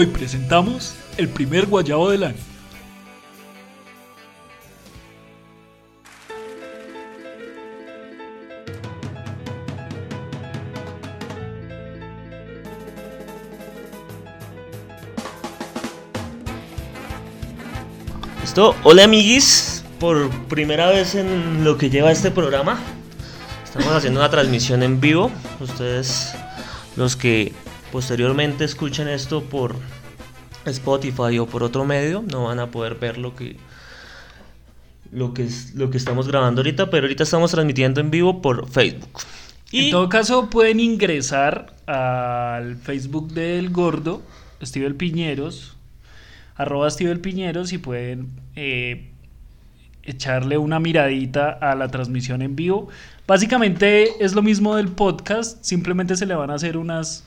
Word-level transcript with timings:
Hoy 0.00 0.06
presentamos 0.06 0.94
el 1.18 1.28
primer 1.28 1.66
guayabo 1.66 2.08
del 2.08 2.24
año. 2.24 2.36
Listo, 18.40 18.74
hola 18.84 19.04
amiguis, 19.04 19.84
por 19.98 20.30
primera 20.48 20.88
vez 20.88 21.14
en 21.14 21.62
lo 21.62 21.76
que 21.76 21.90
lleva 21.90 22.10
este 22.10 22.30
programa. 22.30 22.78
Estamos 23.62 23.92
haciendo 23.92 24.20
una 24.20 24.30
transmisión 24.30 24.82
en 24.82 24.98
vivo. 24.98 25.30
Ustedes, 25.60 26.32
los 26.96 27.16
que 27.16 27.52
posteriormente 27.90 28.64
escuchen 28.64 29.08
esto 29.08 29.42
por 29.42 29.74
Spotify 30.64 31.38
o 31.38 31.46
por 31.46 31.62
otro 31.62 31.84
medio, 31.84 32.22
no 32.22 32.44
van 32.44 32.58
a 32.58 32.70
poder 32.70 32.94
ver 32.94 33.18
lo 33.18 33.34
que 33.34 33.56
lo 35.12 35.34
que 35.34 35.44
es 35.44 35.74
lo 35.74 35.90
que 35.90 35.96
estamos 35.96 36.28
grabando 36.28 36.60
ahorita, 36.60 36.90
pero 36.90 37.04
ahorita 37.04 37.24
estamos 37.24 37.50
transmitiendo 37.50 38.00
en 38.00 38.10
vivo 38.10 38.40
por 38.40 38.68
Facebook. 38.68 39.20
En 39.72 39.90
todo 39.90 40.08
caso, 40.08 40.50
pueden 40.50 40.80
ingresar 40.80 41.74
al 41.86 42.76
Facebook 42.76 43.32
del 43.32 43.70
Gordo, 43.70 44.22
Steven 44.62 44.96
Piñeros, 44.96 45.76
arroba 46.56 46.90
Steven 46.90 47.20
Piñeros, 47.20 47.72
y 47.72 47.78
pueden 47.78 48.28
eh, 48.56 49.10
echarle 50.02 50.58
una 50.58 50.80
miradita 50.80 51.50
a 51.50 51.76
la 51.76 51.88
transmisión 51.88 52.42
en 52.42 52.56
vivo. 52.56 52.88
Básicamente 53.28 54.24
es 54.24 54.34
lo 54.34 54.42
mismo 54.42 54.74
del 54.74 54.88
podcast, 54.88 55.62
simplemente 55.62 56.16
se 56.16 56.26
le 56.26 56.34
van 56.34 56.50
a 56.50 56.54
hacer 56.54 56.76
unas 56.76 57.24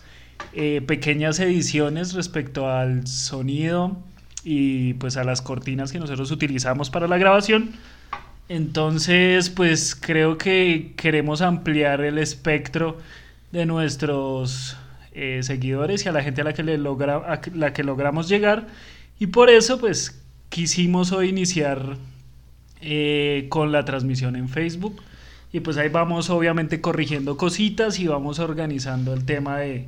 eh, 0.54 0.82
pequeñas 0.86 1.40
ediciones 1.40 2.14
respecto 2.14 2.70
al 2.70 3.08
sonido 3.08 3.98
y 4.44 4.94
pues 4.96 5.18
a 5.18 5.24
las 5.24 5.42
cortinas 5.42 5.92
que 5.92 6.00
nosotros 6.00 6.32
utilizamos 6.32 6.90
para 6.90 7.08
la 7.08 7.18
grabación. 7.18 7.72
Entonces, 8.50 9.50
pues 9.50 9.96
creo 9.96 10.38
que 10.38 10.94
queremos 10.98 11.42
ampliar 11.42 12.02
el 12.02 12.18
espectro 12.18 12.98
de 13.52 13.66
nuestros 13.66 14.76
eh, 15.14 15.40
seguidores 15.44 16.06
y 16.06 16.10
a 16.10 16.12
la 16.12 16.24
gente 16.24 16.42
a 16.42 16.44
la 16.44 16.54
que, 16.54 16.64
le 16.64 16.78
logra, 16.78 17.16
a 17.18 17.42
la 17.54 17.74
que 17.74 17.84
logramos 17.84 18.28
llegar. 18.28 18.68
Y 19.20 19.28
por 19.28 19.50
eso, 19.50 19.80
pues 19.80 20.22
quisimos 20.50 21.12
hoy 21.12 21.30
iniciar 21.30 21.98
eh, 22.82 23.46
con 23.50 23.72
la 23.72 23.86
transmisión 23.86 24.36
en 24.36 24.50
Facebook. 24.50 25.02
Y 25.54 25.62
pues 25.62 25.78
ahí 25.78 25.90
vamos 25.90 26.30
obviamente 26.30 26.82
corrigiendo 26.82 27.38
cositas 27.38 28.00
y 28.00 28.08
vamos 28.08 28.40
organizando 28.40 29.14
el 29.14 29.24
tema 29.24 29.60
de, 29.60 29.86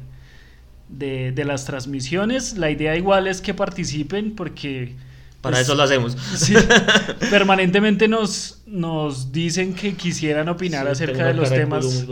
de, 0.89 1.31
de, 1.31 1.45
las 1.45 1.65
transmisiones. 1.65 2.57
La 2.57 2.69
idea 2.69 2.95
igual 2.95 3.27
es 3.27 3.41
que 3.41 3.53
participen 3.53 4.35
porque... 4.35 4.95
Para 5.41 5.57
pues, 5.57 5.67
eso 5.67 5.75
lo 5.75 5.83
hacemos. 5.83 6.17
Sí, 6.35 6.55
permanentemente 7.29 8.07
nos, 8.07 8.63
nos 8.65 9.31
dicen 9.31 9.75
que 9.75 9.93
quisieran 9.95 10.49
opinar 10.49 10.85
sí, 10.85 10.91
acerca 10.91 11.27
de 11.27 11.33
los 11.35 11.49
temas 11.49 12.05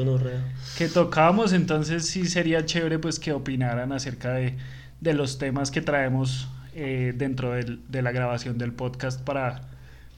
que 0.77 0.87
tocamos, 0.87 1.53
entonces 1.53 2.05
sí 2.07 2.27
sería 2.27 2.65
chévere 2.65 2.99
pues 2.99 3.19
que 3.19 3.31
opinaran 3.31 3.91
acerca 3.91 4.33
de, 4.33 4.55
de 5.01 5.13
los 5.13 5.37
temas 5.37 5.71
que 5.71 5.81
traemos 5.81 6.47
eh, 6.75 7.13
dentro 7.15 7.51
del, 7.51 7.79
de 7.87 8.01
la 8.01 8.11
grabación 8.11 8.57
del 8.57 8.73
podcast 8.73 9.21
para, 9.21 9.61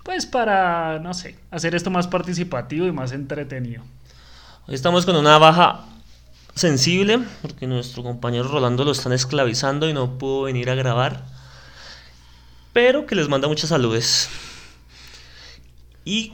pues 0.03 0.25
para, 0.25 0.99
no 0.99 1.13
sé, 1.13 1.35
hacer 1.51 1.75
esto 1.75 1.89
más 1.89 2.07
participativo 2.07 2.85
y 2.85 2.91
más 2.93 3.11
entretenido. 3.11 3.83
Hoy 4.67 4.75
estamos 4.75 5.05
con 5.05 5.15
una 5.17 5.37
baja 5.37 5.85
sensible 6.55 7.19
porque 7.41 7.67
nuestro 7.67 8.01
compañero 8.01 8.47
Rolando 8.47 8.85
lo 8.85 8.91
están 8.91 9.13
esclavizando 9.13 9.87
y 9.89 9.93
no 9.93 10.17
pudo 10.17 10.43
venir 10.43 10.69
a 10.69 10.75
grabar. 10.75 11.25
Pero 12.73 13.05
que 13.05 13.15
les 13.15 13.29
manda 13.29 13.47
muchas 13.47 13.69
saludes. 13.69 14.29
Y 16.03 16.33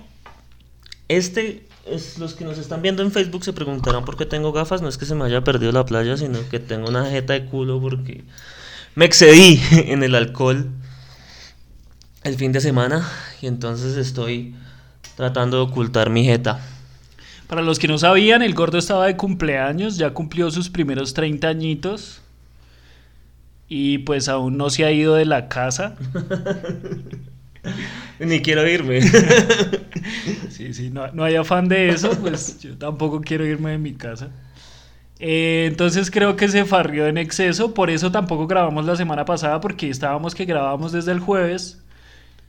este 1.07 1.67
es, 1.85 2.17
los 2.19 2.33
que 2.35 2.45
nos 2.45 2.57
están 2.57 2.81
viendo 2.81 3.03
en 3.03 3.11
Facebook 3.11 3.43
se 3.43 3.53
preguntarán 3.53 4.05
por 4.05 4.17
qué 4.17 4.25
tengo 4.25 4.51
gafas. 4.51 4.81
No 4.81 4.89
es 4.89 4.97
que 4.97 5.05
se 5.05 5.15
me 5.15 5.25
haya 5.25 5.43
perdido 5.43 5.71
la 5.71 5.85
playa, 5.85 6.17
sino 6.17 6.39
que 6.49 6.59
tengo 6.59 6.89
una 6.89 7.09
jeta 7.09 7.33
de 7.33 7.45
culo 7.45 7.81
porque 7.81 8.23
me 8.95 9.05
excedí 9.05 9.61
en 9.71 10.03
el 10.03 10.15
alcohol 10.15 10.69
el 12.23 12.35
fin 12.35 12.51
de 12.51 12.61
semana 12.61 13.07
y 13.41 13.47
entonces 13.47 13.97
estoy 13.97 14.55
tratando 15.15 15.57
de 15.57 15.63
ocultar 15.63 16.09
mi 16.09 16.23
jeta. 16.23 16.59
Para 17.51 17.63
los 17.63 17.79
que 17.79 17.89
no 17.89 17.97
sabían, 17.97 18.41
el 18.43 18.53
gordo 18.53 18.77
estaba 18.77 19.07
de 19.07 19.17
cumpleaños, 19.17 19.97
ya 19.97 20.11
cumplió 20.11 20.49
sus 20.51 20.69
primeros 20.69 21.13
30 21.13 21.49
añitos 21.49 22.21
y 23.67 23.97
pues 23.97 24.29
aún 24.29 24.55
no 24.55 24.69
se 24.69 24.85
ha 24.85 24.91
ido 24.93 25.15
de 25.15 25.25
la 25.25 25.49
casa. 25.49 25.97
Ni 28.19 28.39
quiero 28.41 28.65
irme. 28.65 29.01
sí, 30.49 30.73
sí, 30.73 30.91
no, 30.91 31.11
no, 31.11 31.25
hay 31.25 31.35
afán 31.35 31.67
de 31.67 31.89
eso, 31.89 32.11
pues 32.21 32.57
yo 32.61 32.77
tampoco 32.77 33.19
quiero 33.19 33.45
irme 33.45 33.71
de 33.71 33.79
mi 33.79 33.95
casa. 33.95 34.29
Eh, 35.19 35.65
entonces 35.69 36.09
creo 36.09 36.37
que 36.37 36.47
se 36.47 36.63
farrió 36.63 37.05
en 37.07 37.17
exceso, 37.17 37.73
por 37.73 37.89
eso 37.89 38.13
tampoco 38.13 38.47
grabamos 38.47 38.85
la 38.85 38.95
semana 38.95 39.25
pasada, 39.25 39.59
porque 39.59 39.89
estábamos 39.89 40.35
que 40.35 40.45
grabábamos 40.45 40.93
desde 40.93 41.11
el 41.11 41.19
jueves 41.19 41.81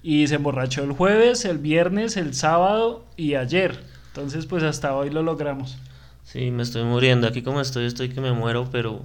y 0.01 0.29
se 0.29 0.37
emborrachó 0.37 0.85
el 0.85 0.93
jueves, 0.93 1.45
el 1.45 1.59
viernes, 1.59 2.17
el 2.17 2.35
sábado 2.35 3.05
y 3.17 3.35
ayer. 3.35 3.91
Entonces, 4.15 4.45
pues 4.45 4.63
hasta 4.63 4.95
hoy 4.95 5.09
lo 5.09 5.23
logramos. 5.23 5.79
Sí, 6.25 6.51
me 6.51 6.63
estoy 6.63 6.85
muriendo. 6.85 7.27
Aquí 7.27 7.41
como 7.41 7.63
estoy, 7.63 7.87
estoy 7.87 8.11
que 8.11 8.21
me 8.21 8.33
muero, 8.33 8.69
pero 8.71 9.01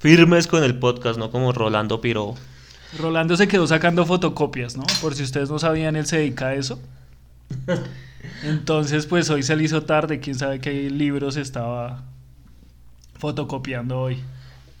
firmes 0.00 0.48
con 0.48 0.64
el 0.64 0.76
podcast, 0.76 1.18
no 1.20 1.30
como 1.30 1.52
Rolando 1.52 2.00
Piro. 2.00 2.34
Rolando 2.98 3.36
se 3.36 3.46
quedó 3.46 3.66
sacando 3.68 4.04
fotocopias, 4.06 4.76
¿no? 4.76 4.82
Por 5.00 5.14
si 5.14 5.22
ustedes 5.22 5.50
no 5.50 5.60
sabían, 5.60 5.94
él 5.94 6.06
se 6.06 6.18
dedica 6.18 6.48
a 6.48 6.54
eso. 6.54 6.80
Entonces, 8.42 9.06
pues 9.06 9.30
hoy 9.30 9.44
se 9.44 9.54
le 9.54 9.62
hizo 9.62 9.82
tarde, 9.84 10.18
quién 10.18 10.36
sabe 10.36 10.58
qué 10.58 10.90
libros 10.90 11.36
estaba 11.36 12.02
fotocopiando 13.18 14.00
hoy. 14.00 14.18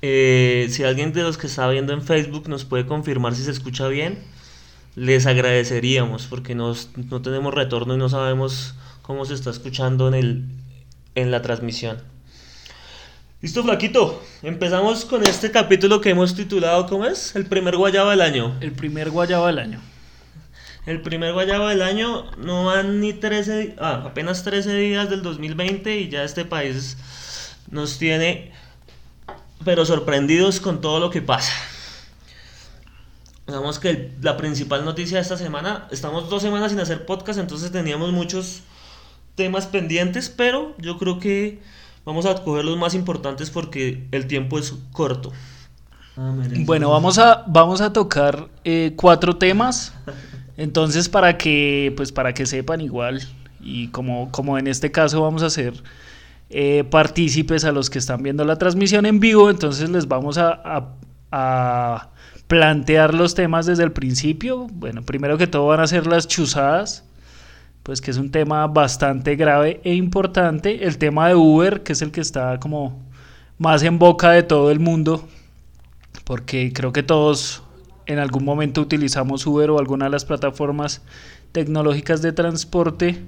Eh, 0.02 0.66
si 0.70 0.82
alguien 0.82 1.12
de 1.12 1.22
los 1.22 1.38
que 1.38 1.46
está 1.46 1.68
viendo 1.68 1.92
en 1.92 2.02
Facebook 2.02 2.48
nos 2.48 2.64
puede 2.64 2.86
confirmar 2.86 3.36
si 3.36 3.44
se 3.44 3.52
escucha 3.52 3.86
bien, 3.86 4.18
les 4.96 5.26
agradeceríamos 5.26 6.26
porque 6.26 6.54
nos, 6.54 6.90
no 6.96 7.22
tenemos 7.22 7.54
retorno 7.54 7.94
y 7.94 7.98
no 7.98 8.08
sabemos 8.08 8.74
cómo 9.08 9.24
se 9.24 9.32
está 9.32 9.48
escuchando 9.48 10.06
en, 10.06 10.12
el, 10.12 10.44
en 11.14 11.30
la 11.30 11.40
transmisión. 11.40 11.96
Listo, 13.40 13.64
Flaquito. 13.64 14.22
Empezamos 14.42 15.06
con 15.06 15.26
este 15.26 15.50
capítulo 15.50 16.02
que 16.02 16.10
hemos 16.10 16.34
titulado, 16.34 16.86
¿cómo 16.86 17.06
es? 17.06 17.34
El 17.34 17.46
primer 17.46 17.78
guayabo 17.78 18.10
del 18.10 18.20
año. 18.20 18.54
El 18.60 18.72
primer 18.72 19.08
guayabo 19.08 19.46
del 19.46 19.60
año. 19.60 19.80
El 20.84 21.00
primer 21.00 21.32
guayabo 21.32 21.68
del 21.68 21.80
año 21.80 22.30
no 22.36 22.66
van 22.66 23.00
ni 23.00 23.14
13, 23.14 23.76
ah, 23.80 24.02
apenas 24.04 24.44
13 24.44 24.74
días 24.74 25.08
del 25.08 25.22
2020 25.22 26.00
y 26.00 26.10
ya 26.10 26.22
este 26.22 26.44
país 26.44 26.98
nos 27.70 27.96
tiene, 27.96 28.52
pero 29.64 29.86
sorprendidos 29.86 30.60
con 30.60 30.82
todo 30.82 31.00
lo 31.00 31.08
que 31.08 31.22
pasa. 31.22 31.54
Digamos 33.46 33.78
que 33.78 34.12
la 34.20 34.36
principal 34.36 34.84
noticia 34.84 35.16
de 35.16 35.22
esta 35.22 35.38
semana, 35.38 35.88
estamos 35.90 36.28
dos 36.28 36.42
semanas 36.42 36.72
sin 36.72 36.80
hacer 36.80 37.06
podcast, 37.06 37.38
entonces 37.38 37.72
teníamos 37.72 38.12
muchos 38.12 38.64
temas 39.38 39.66
pendientes, 39.66 40.28
pero 40.28 40.74
yo 40.76 40.98
creo 40.98 41.18
que 41.18 41.60
vamos 42.04 42.26
a 42.26 42.34
coger 42.42 42.66
los 42.66 42.76
más 42.76 42.94
importantes 42.94 43.48
porque 43.48 44.06
el 44.10 44.26
tiempo 44.26 44.58
es 44.58 44.74
corto. 44.92 45.32
Ah, 46.18 46.34
bueno, 46.66 46.90
vamos 46.90 47.18
a, 47.18 47.44
vamos 47.46 47.80
a 47.80 47.92
tocar 47.92 48.48
eh, 48.64 48.92
cuatro 48.96 49.36
temas. 49.36 49.94
Entonces, 50.58 51.08
para 51.08 51.38
que, 51.38 51.94
pues 51.96 52.10
para 52.10 52.34
que 52.34 52.44
sepan 52.44 52.80
igual, 52.80 53.22
y 53.60 53.88
como, 53.88 54.30
como 54.32 54.58
en 54.58 54.66
este 54.66 54.90
caso 54.90 55.22
vamos 55.22 55.42
a 55.42 55.50
ser 55.50 55.74
eh, 56.50 56.84
partícipes 56.90 57.64
a 57.64 57.70
los 57.70 57.88
que 57.88 58.00
están 58.00 58.22
viendo 58.24 58.44
la 58.44 58.56
transmisión 58.56 59.06
en 59.06 59.20
vivo, 59.20 59.50
entonces 59.50 59.88
les 59.88 60.08
vamos 60.08 60.36
a, 60.36 60.60
a 61.30 62.08
plantear 62.48 63.14
los 63.14 63.36
temas 63.36 63.66
desde 63.66 63.84
el 63.84 63.92
principio. 63.92 64.66
Bueno, 64.72 65.02
primero 65.02 65.38
que 65.38 65.46
todo 65.46 65.68
van 65.68 65.78
a 65.78 65.86
ser 65.86 66.08
las 66.08 66.26
chuzadas 66.26 67.07
pues 67.88 68.02
que 68.02 68.10
es 68.10 68.18
un 68.18 68.30
tema 68.30 68.66
bastante 68.66 69.34
grave 69.34 69.80
e 69.82 69.94
importante. 69.94 70.84
El 70.84 70.98
tema 70.98 71.28
de 71.28 71.34
Uber, 71.34 71.82
que 71.82 71.94
es 71.94 72.02
el 72.02 72.10
que 72.10 72.20
está 72.20 72.60
como 72.60 73.00
más 73.56 73.82
en 73.82 73.98
boca 73.98 74.30
de 74.32 74.42
todo 74.42 74.70
el 74.70 74.78
mundo, 74.78 75.26
porque 76.24 76.70
creo 76.74 76.92
que 76.92 77.02
todos 77.02 77.62
en 78.04 78.18
algún 78.18 78.44
momento 78.44 78.82
utilizamos 78.82 79.46
Uber 79.46 79.70
o 79.70 79.78
alguna 79.78 80.04
de 80.04 80.10
las 80.10 80.26
plataformas 80.26 81.00
tecnológicas 81.52 82.20
de 82.20 82.32
transporte. 82.32 83.24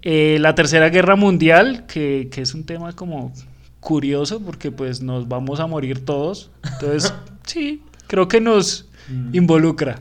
Eh, 0.00 0.38
la 0.40 0.54
Tercera 0.54 0.88
Guerra 0.88 1.14
Mundial, 1.14 1.84
que, 1.86 2.30
que 2.32 2.40
es 2.40 2.54
un 2.54 2.64
tema 2.64 2.94
como 2.94 3.30
curioso 3.78 4.40
porque 4.40 4.72
pues 4.72 5.02
nos 5.02 5.28
vamos 5.28 5.60
a 5.60 5.66
morir 5.66 6.02
todos. 6.06 6.50
Entonces, 6.62 7.12
sí, 7.44 7.82
creo 8.06 8.26
que 8.26 8.40
nos 8.40 8.88
mm. 9.10 9.34
involucra. 9.34 10.00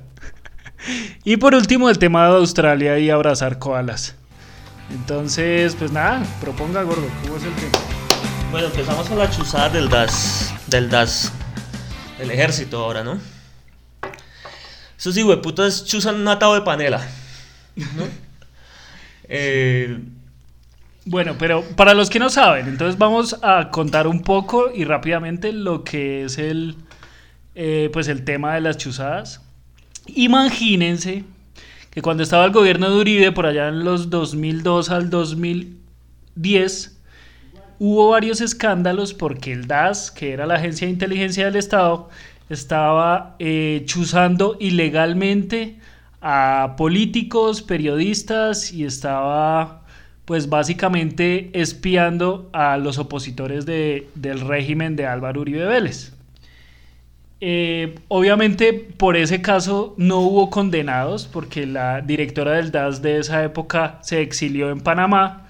Y 1.23 1.37
por 1.37 1.55
último, 1.55 1.89
el 1.89 1.97
tema 1.97 2.27
de 2.27 2.35
Australia 2.35 2.99
y 2.99 3.09
abrazar 3.09 3.59
koalas. 3.59 4.15
Entonces, 4.91 5.75
pues 5.75 5.91
nada, 5.91 6.23
proponga 6.41 6.83
gordo, 6.83 7.07
¿cómo 7.23 7.37
es 7.37 7.43
el 7.43 7.53
tema? 7.53 7.79
Bueno, 8.51 8.67
empezamos 8.67 9.07
con 9.07 9.17
la 9.17 9.29
chuzada 9.31 9.69
del 9.69 9.89
DAS. 9.89 10.53
Del 10.67 10.89
DAS. 10.89 11.31
el 12.19 12.29
ejército 12.29 12.83
ahora, 12.83 13.03
¿no? 13.03 13.19
Esos 14.97 15.17
hueputas 15.17 15.85
chuzan 15.85 16.15
un 16.15 16.27
atado 16.27 16.53
de 16.55 16.61
panela, 16.61 17.05
¿no? 17.75 18.07
Eh, 19.35 19.99
bueno, 21.05 21.35
pero 21.39 21.63
para 21.75 21.93
los 21.93 22.09
que 22.09 22.19
no 22.19 22.29
saben, 22.29 22.67
entonces 22.67 22.97
vamos 22.99 23.37
a 23.41 23.69
contar 23.71 24.05
un 24.05 24.21
poco 24.21 24.69
y 24.71 24.83
rápidamente 24.83 25.53
lo 25.53 25.83
que 25.83 26.25
es 26.25 26.37
el, 26.37 26.75
eh, 27.55 27.89
pues 27.93 28.09
el 28.09 28.25
tema 28.25 28.53
de 28.53 28.61
las 28.61 28.77
chuzadas. 28.77 29.41
Imagínense 30.07 31.23
que 31.91 32.01
cuando 32.01 32.23
estaba 32.23 32.45
el 32.45 32.51
gobierno 32.51 32.89
de 32.89 32.99
Uribe, 32.99 33.31
por 33.31 33.45
allá 33.45 33.67
en 33.69 33.83
los 33.83 34.09
2002 34.09 34.89
al 34.89 35.09
2010, 35.09 36.99
hubo 37.79 38.09
varios 38.09 38.41
escándalos 38.41 39.13
porque 39.13 39.51
el 39.51 39.67
DAS, 39.67 40.11
que 40.11 40.33
era 40.33 40.45
la 40.45 40.55
agencia 40.55 40.87
de 40.87 40.93
inteligencia 40.93 41.45
del 41.45 41.55
Estado, 41.55 42.09
estaba 42.49 43.35
eh, 43.39 43.83
chuzando 43.85 44.57
ilegalmente 44.59 45.79
a 46.21 46.75
políticos, 46.77 47.61
periodistas 47.61 48.71
y 48.71 48.85
estaba 48.85 49.83
pues 50.25 50.49
básicamente 50.49 51.49
espiando 51.53 52.49
a 52.53 52.77
los 52.77 52.97
opositores 52.97 53.65
del 53.65 54.39
régimen 54.39 54.95
de 54.95 55.05
Álvaro 55.05 55.41
Uribe 55.41 55.65
Vélez. 55.65 56.13
Eh, 57.45 57.95
obviamente 58.07 58.71
por 58.71 59.17
ese 59.17 59.41
caso 59.41 59.95
no 59.97 60.19
hubo 60.19 60.49
condenados 60.49 61.27
porque 61.27 61.65
la 61.65 61.99
directora 61.99 62.53
del 62.53 62.71
DAS 62.71 63.01
de 63.01 63.19
esa 63.19 63.43
época 63.43 63.99
se 64.01 64.21
exilió 64.21 64.69
en 64.69 64.79
Panamá 64.79 65.49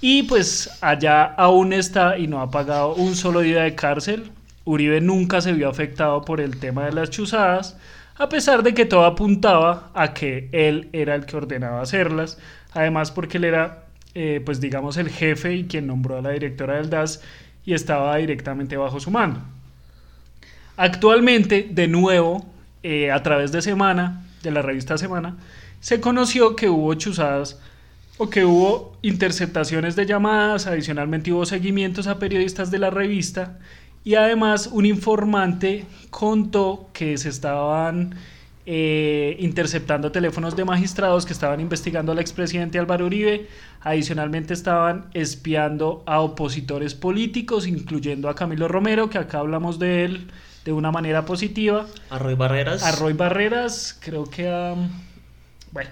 y 0.00 0.22
pues 0.22 0.78
allá 0.80 1.24
aún 1.24 1.72
está 1.72 2.16
y 2.16 2.28
no 2.28 2.42
ha 2.42 2.52
pagado 2.52 2.94
un 2.94 3.16
solo 3.16 3.40
día 3.40 3.64
de 3.64 3.74
cárcel. 3.74 4.30
Uribe 4.64 5.00
nunca 5.00 5.40
se 5.40 5.52
vio 5.52 5.68
afectado 5.68 6.24
por 6.24 6.40
el 6.40 6.60
tema 6.60 6.84
de 6.84 6.92
las 6.92 7.10
chuzadas, 7.10 7.76
a 8.14 8.28
pesar 8.28 8.62
de 8.62 8.72
que 8.72 8.86
todo 8.86 9.04
apuntaba 9.04 9.90
a 9.94 10.14
que 10.14 10.48
él 10.52 10.90
era 10.92 11.16
el 11.16 11.26
que 11.26 11.38
ordenaba 11.38 11.80
hacerlas, 11.82 12.38
además 12.72 13.10
porque 13.10 13.38
él 13.38 13.44
era, 13.46 13.86
eh, 14.14 14.40
pues 14.44 14.60
digamos, 14.60 14.96
el 14.96 15.08
jefe 15.08 15.56
y 15.56 15.64
quien 15.64 15.88
nombró 15.88 16.18
a 16.18 16.22
la 16.22 16.30
directora 16.30 16.76
del 16.76 16.88
DAS 16.88 17.20
y 17.64 17.74
estaba 17.74 18.14
directamente 18.18 18.76
bajo 18.76 19.00
su 19.00 19.10
mando. 19.10 19.40
Actualmente, 20.82 21.68
de 21.70 21.86
nuevo, 21.86 22.44
eh, 22.82 23.12
a 23.12 23.22
través 23.22 23.52
de 23.52 23.62
Semana, 23.62 24.24
de 24.42 24.50
la 24.50 24.62
revista 24.62 24.98
Semana, 24.98 25.36
se 25.78 26.00
conoció 26.00 26.56
que 26.56 26.68
hubo 26.68 26.92
chuzadas 26.94 27.60
o 28.18 28.28
que 28.28 28.44
hubo 28.44 28.96
interceptaciones 29.00 29.94
de 29.94 30.06
llamadas, 30.06 30.66
adicionalmente 30.66 31.32
hubo 31.32 31.46
seguimientos 31.46 32.08
a 32.08 32.18
periodistas 32.18 32.72
de 32.72 32.80
la 32.80 32.90
revista 32.90 33.60
y 34.02 34.16
además 34.16 34.70
un 34.72 34.84
informante 34.84 35.86
contó 36.10 36.88
que 36.92 37.16
se 37.16 37.28
estaban 37.28 38.16
eh, 38.66 39.36
interceptando 39.38 40.10
teléfonos 40.10 40.56
de 40.56 40.64
magistrados 40.64 41.26
que 41.26 41.32
estaban 41.32 41.60
investigando 41.60 42.10
al 42.10 42.18
expresidente 42.18 42.80
Álvaro 42.80 43.06
Uribe, 43.06 43.46
adicionalmente 43.82 44.52
estaban 44.52 45.04
espiando 45.14 46.02
a 46.06 46.18
opositores 46.18 46.96
políticos, 46.96 47.68
incluyendo 47.68 48.28
a 48.28 48.34
Camilo 48.34 48.66
Romero, 48.66 49.08
que 49.08 49.18
acá 49.18 49.38
hablamos 49.38 49.78
de 49.78 50.06
él 50.06 50.26
de 50.64 50.72
una 50.72 50.90
manera 50.90 51.24
positiva. 51.24 51.86
A 52.10 52.18
Roy 52.18 52.34
Barreras. 52.34 52.82
A 52.82 52.92
Roy 52.92 53.12
Barreras, 53.12 53.96
creo 54.00 54.24
que 54.24 54.48
a... 54.48 54.74
Bueno, 55.72 55.90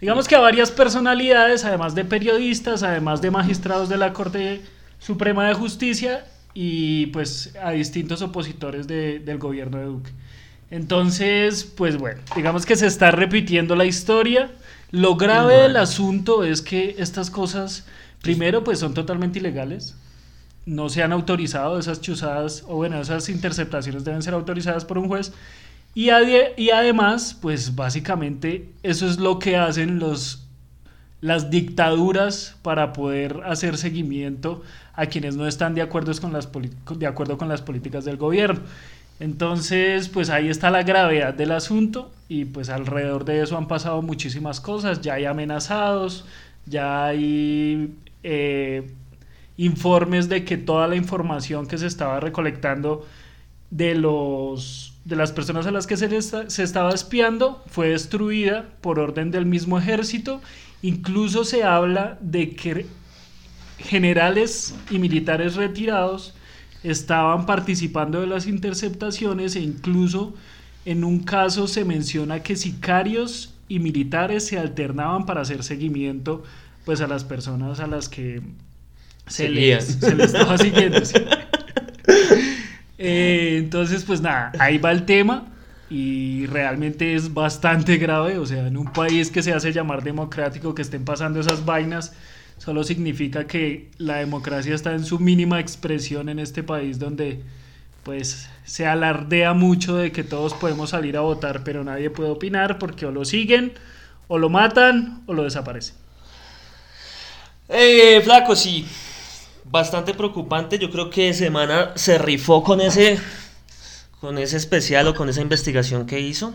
digamos 0.00 0.28
que 0.28 0.34
a 0.34 0.40
varias 0.40 0.70
personalidades, 0.70 1.64
además 1.64 1.94
de 1.94 2.04
periodistas, 2.04 2.82
además 2.82 3.22
de 3.22 3.30
magistrados 3.30 3.88
de 3.88 3.96
la 3.96 4.12
Corte 4.12 4.62
Suprema 4.98 5.46
de 5.46 5.54
Justicia 5.54 6.24
y 6.54 7.06
pues 7.06 7.54
a 7.62 7.70
distintos 7.70 8.20
opositores 8.22 8.86
del 8.88 9.38
gobierno 9.38 9.78
de 9.78 9.84
Duque. 9.84 10.10
Entonces, 10.70 11.64
pues 11.64 11.96
bueno, 11.96 12.20
digamos 12.36 12.66
que 12.66 12.76
se 12.76 12.86
está 12.86 13.10
repitiendo 13.10 13.74
la 13.74 13.86
historia. 13.86 14.50
Lo 14.90 15.16
grave 15.16 15.54
del 15.62 15.76
asunto 15.76 16.44
es 16.44 16.60
que 16.60 16.96
estas 16.98 17.30
cosas, 17.30 17.86
primero, 18.20 18.64
pues 18.64 18.80
son 18.80 18.92
totalmente 18.92 19.38
ilegales 19.38 19.94
no 20.68 20.90
se 20.90 21.02
han 21.02 21.12
autorizado 21.12 21.78
esas 21.78 22.00
chuzadas, 22.00 22.62
o 22.68 22.76
bueno, 22.76 23.00
esas 23.00 23.28
interceptaciones 23.30 24.04
deben 24.04 24.22
ser 24.22 24.34
autorizadas 24.34 24.84
por 24.84 24.98
un 24.98 25.08
juez. 25.08 25.32
Y, 25.94 26.10
y 26.56 26.70
además, 26.70 27.36
pues 27.40 27.74
básicamente 27.74 28.68
eso 28.82 29.06
es 29.08 29.18
lo 29.18 29.38
que 29.38 29.56
hacen 29.56 29.98
los, 29.98 30.46
las 31.22 31.50
dictaduras 31.50 32.56
para 32.62 32.92
poder 32.92 33.40
hacer 33.46 33.78
seguimiento 33.78 34.62
a 34.92 35.06
quienes 35.06 35.36
no 35.36 35.46
están 35.46 35.74
de 35.74 35.80
acuerdo 35.82 36.12
con 36.20 36.32
las, 36.32 36.48
de 36.96 37.06
acuerdo 37.06 37.38
con 37.38 37.48
las 37.48 37.62
políticas 37.62 38.04
del 38.04 38.18
gobierno. 38.18 38.60
Entonces, 39.20 40.08
pues 40.08 40.30
ahí 40.30 40.48
está 40.48 40.70
la 40.70 40.82
gravedad 40.82 41.34
del 41.34 41.52
asunto 41.52 42.12
y 42.28 42.44
pues 42.44 42.68
alrededor 42.68 43.24
de 43.24 43.42
eso 43.42 43.56
han 43.56 43.66
pasado 43.66 44.02
muchísimas 44.02 44.60
cosas, 44.60 45.00
ya 45.00 45.14
hay 45.14 45.24
amenazados, 45.24 46.24
ya 46.66 47.06
hay 47.06 47.94
eh, 48.22 48.92
informes 49.58 50.30
de 50.30 50.44
que 50.44 50.56
toda 50.56 50.88
la 50.88 50.96
información 50.96 51.66
que 51.66 51.76
se 51.76 51.86
estaba 51.86 52.20
recolectando 52.20 53.06
de 53.70 53.94
los 53.94 54.94
de 55.04 55.16
las 55.16 55.32
personas 55.32 55.66
a 55.66 55.70
las 55.70 55.86
que 55.86 55.96
se, 55.96 56.22
se 56.22 56.62
estaba 56.62 56.90
espiando 56.90 57.62
fue 57.66 57.88
destruida 57.88 58.68
por 58.82 58.98
orden 58.98 59.30
del 59.30 59.46
mismo 59.46 59.78
ejército. 59.78 60.42
Incluso 60.82 61.44
se 61.44 61.64
habla 61.64 62.18
de 62.20 62.54
que 62.54 62.86
generales 63.78 64.74
y 64.90 64.98
militares 64.98 65.56
retirados 65.56 66.34
estaban 66.82 67.46
participando 67.46 68.20
de 68.20 68.26
las 68.26 68.46
interceptaciones 68.46 69.56
e 69.56 69.60
incluso 69.60 70.34
en 70.84 71.04
un 71.04 71.20
caso 71.20 71.66
se 71.66 71.84
menciona 71.84 72.42
que 72.42 72.54
sicarios 72.54 73.54
y 73.66 73.78
militares 73.78 74.46
se 74.46 74.58
alternaban 74.58 75.26
para 75.26 75.40
hacer 75.40 75.64
seguimiento 75.64 76.44
pues 76.84 77.00
a 77.00 77.06
las 77.06 77.24
personas 77.24 77.80
a 77.80 77.86
las 77.86 78.08
que 78.08 78.42
se, 79.28 79.48
le, 79.48 79.80
se 79.80 80.22
estaba 80.22 80.58
siguiendo. 80.58 81.00
Eh, 82.98 83.58
entonces, 83.58 84.04
pues 84.04 84.20
nada, 84.20 84.52
ahí 84.58 84.78
va 84.78 84.90
el 84.90 85.06
tema 85.06 85.46
y 85.88 86.46
realmente 86.46 87.14
es 87.14 87.32
bastante 87.32 87.96
grave. 87.96 88.38
O 88.38 88.46
sea, 88.46 88.66
en 88.66 88.76
un 88.76 88.92
país 88.92 89.30
que 89.30 89.42
se 89.42 89.52
hace 89.52 89.72
llamar 89.72 90.02
democrático, 90.02 90.74
que 90.74 90.82
estén 90.82 91.04
pasando 91.04 91.40
esas 91.40 91.64
vainas, 91.64 92.12
solo 92.58 92.82
significa 92.84 93.46
que 93.46 93.90
la 93.98 94.16
democracia 94.16 94.74
está 94.74 94.92
en 94.92 95.04
su 95.04 95.18
mínima 95.18 95.60
expresión 95.60 96.28
en 96.28 96.40
este 96.40 96.62
país 96.62 96.98
donde 96.98 97.40
pues 98.02 98.48
se 98.64 98.86
alardea 98.86 99.52
mucho 99.54 99.96
de 99.96 100.12
que 100.12 100.24
todos 100.24 100.54
podemos 100.54 100.90
salir 100.90 101.16
a 101.16 101.20
votar, 101.20 101.62
pero 101.62 101.84
nadie 101.84 102.10
puede 102.10 102.30
opinar 102.30 102.78
porque 102.78 103.06
o 103.06 103.10
lo 103.10 103.24
siguen, 103.24 103.72
o 104.28 104.38
lo 104.38 104.48
matan, 104.48 105.22
o 105.26 105.34
lo 105.34 105.44
desaparecen. 105.44 105.94
Eh, 107.68 108.20
flaco, 108.24 108.56
sí 108.56 108.86
bastante 109.70 110.14
preocupante. 110.14 110.78
Yo 110.78 110.90
creo 110.90 111.10
que 111.10 111.34
Semana 111.34 111.92
se 111.96 112.18
rifó 112.18 112.62
con 112.62 112.80
ese, 112.80 113.18
con 114.20 114.38
ese 114.38 114.56
especial 114.56 115.08
o 115.08 115.14
con 115.14 115.28
esa 115.28 115.40
investigación 115.40 116.06
que 116.06 116.20
hizo. 116.20 116.54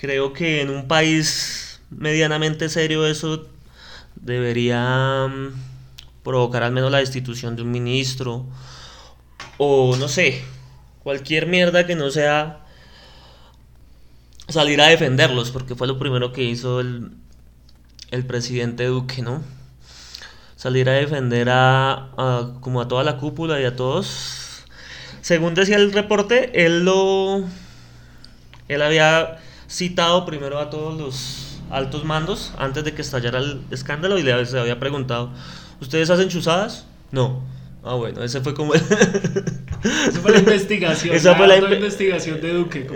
Creo 0.00 0.32
que 0.32 0.60
en 0.60 0.70
un 0.70 0.88
país 0.88 1.80
medianamente 1.90 2.68
serio 2.68 3.06
eso 3.06 3.46
debería 4.16 5.26
mm, 5.28 6.22
provocar 6.22 6.62
al 6.62 6.72
menos 6.72 6.90
la 6.90 6.98
destitución 6.98 7.56
de 7.56 7.62
un 7.62 7.70
ministro 7.70 8.46
o 9.58 9.96
no 9.96 10.08
sé, 10.08 10.42
cualquier 11.02 11.46
mierda 11.46 11.86
que 11.86 11.94
no 11.94 12.10
sea 12.10 12.64
salir 14.48 14.80
a 14.80 14.88
defenderlos, 14.88 15.50
porque 15.50 15.74
fue 15.74 15.86
lo 15.86 15.98
primero 15.98 16.32
que 16.32 16.42
hizo 16.42 16.80
el, 16.80 17.12
el 18.10 18.26
presidente 18.26 18.86
Duque, 18.86 19.22
¿no? 19.22 19.42
Salir 20.64 20.88
a 20.88 20.92
defender 20.92 21.50
a, 21.50 22.08
como 22.62 22.80
a 22.80 22.88
toda 22.88 23.04
la 23.04 23.18
cúpula 23.18 23.60
y 23.60 23.66
a 23.66 23.76
todos. 23.76 24.64
Según 25.20 25.52
decía 25.52 25.76
el 25.76 25.92
reporte, 25.92 26.64
él 26.64 26.86
lo 26.86 27.44
él 28.68 28.80
había 28.80 29.40
citado 29.68 30.24
primero 30.24 30.58
a 30.58 30.70
todos 30.70 30.98
los 30.98 31.60
altos 31.70 32.06
mandos 32.06 32.54
antes 32.56 32.82
de 32.82 32.94
que 32.94 33.02
estallara 33.02 33.40
el 33.40 33.60
escándalo 33.70 34.18
y 34.18 34.22
le 34.22 34.32
había 34.32 34.80
preguntado, 34.80 35.32
¿ustedes 35.82 36.08
hacen 36.08 36.30
chuzadas? 36.30 36.86
No. 37.12 37.42
Ah, 37.84 37.96
bueno, 37.96 38.22
ese 38.22 38.40
fue 38.40 38.54
como... 38.54 38.72
esa 38.74 40.20
fue 40.22 40.32
la 40.32 40.38
investigación. 40.38 41.14
Esa 41.14 41.34
fue 41.34 41.46
la, 41.46 41.58
investigación 41.58 42.40
de 42.40 42.54
Duque. 42.54 42.86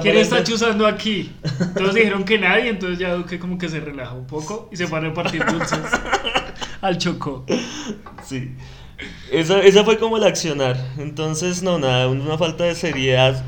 ¿Quién 0.00 0.16
está 0.16 0.42
chuzando 0.42 0.86
aquí? 0.86 1.30
Todos 1.76 1.92
dijeron 1.92 2.24
que 2.24 2.38
nadie, 2.38 2.70
entonces 2.70 2.98
ya 2.98 3.12
Duque 3.12 3.38
como 3.38 3.58
que 3.58 3.68
se 3.68 3.80
relajó 3.80 4.16
un 4.16 4.26
poco 4.26 4.70
y 4.72 4.78
se 4.78 4.86
fue 4.86 4.96
a 4.96 5.02
repartir 5.02 5.44
dulces 5.44 5.78
al 6.82 6.98
Chocó. 6.98 7.46
Sí. 8.22 8.54
Esa, 9.30 9.60
esa 9.62 9.84
fue 9.84 9.98
como 9.98 10.18
el 10.18 10.24
accionar. 10.24 10.76
Entonces, 10.98 11.62
no, 11.62 11.78
nada, 11.78 12.08
una 12.08 12.36
falta 12.36 12.64
de 12.64 12.74
seriedad 12.74 13.42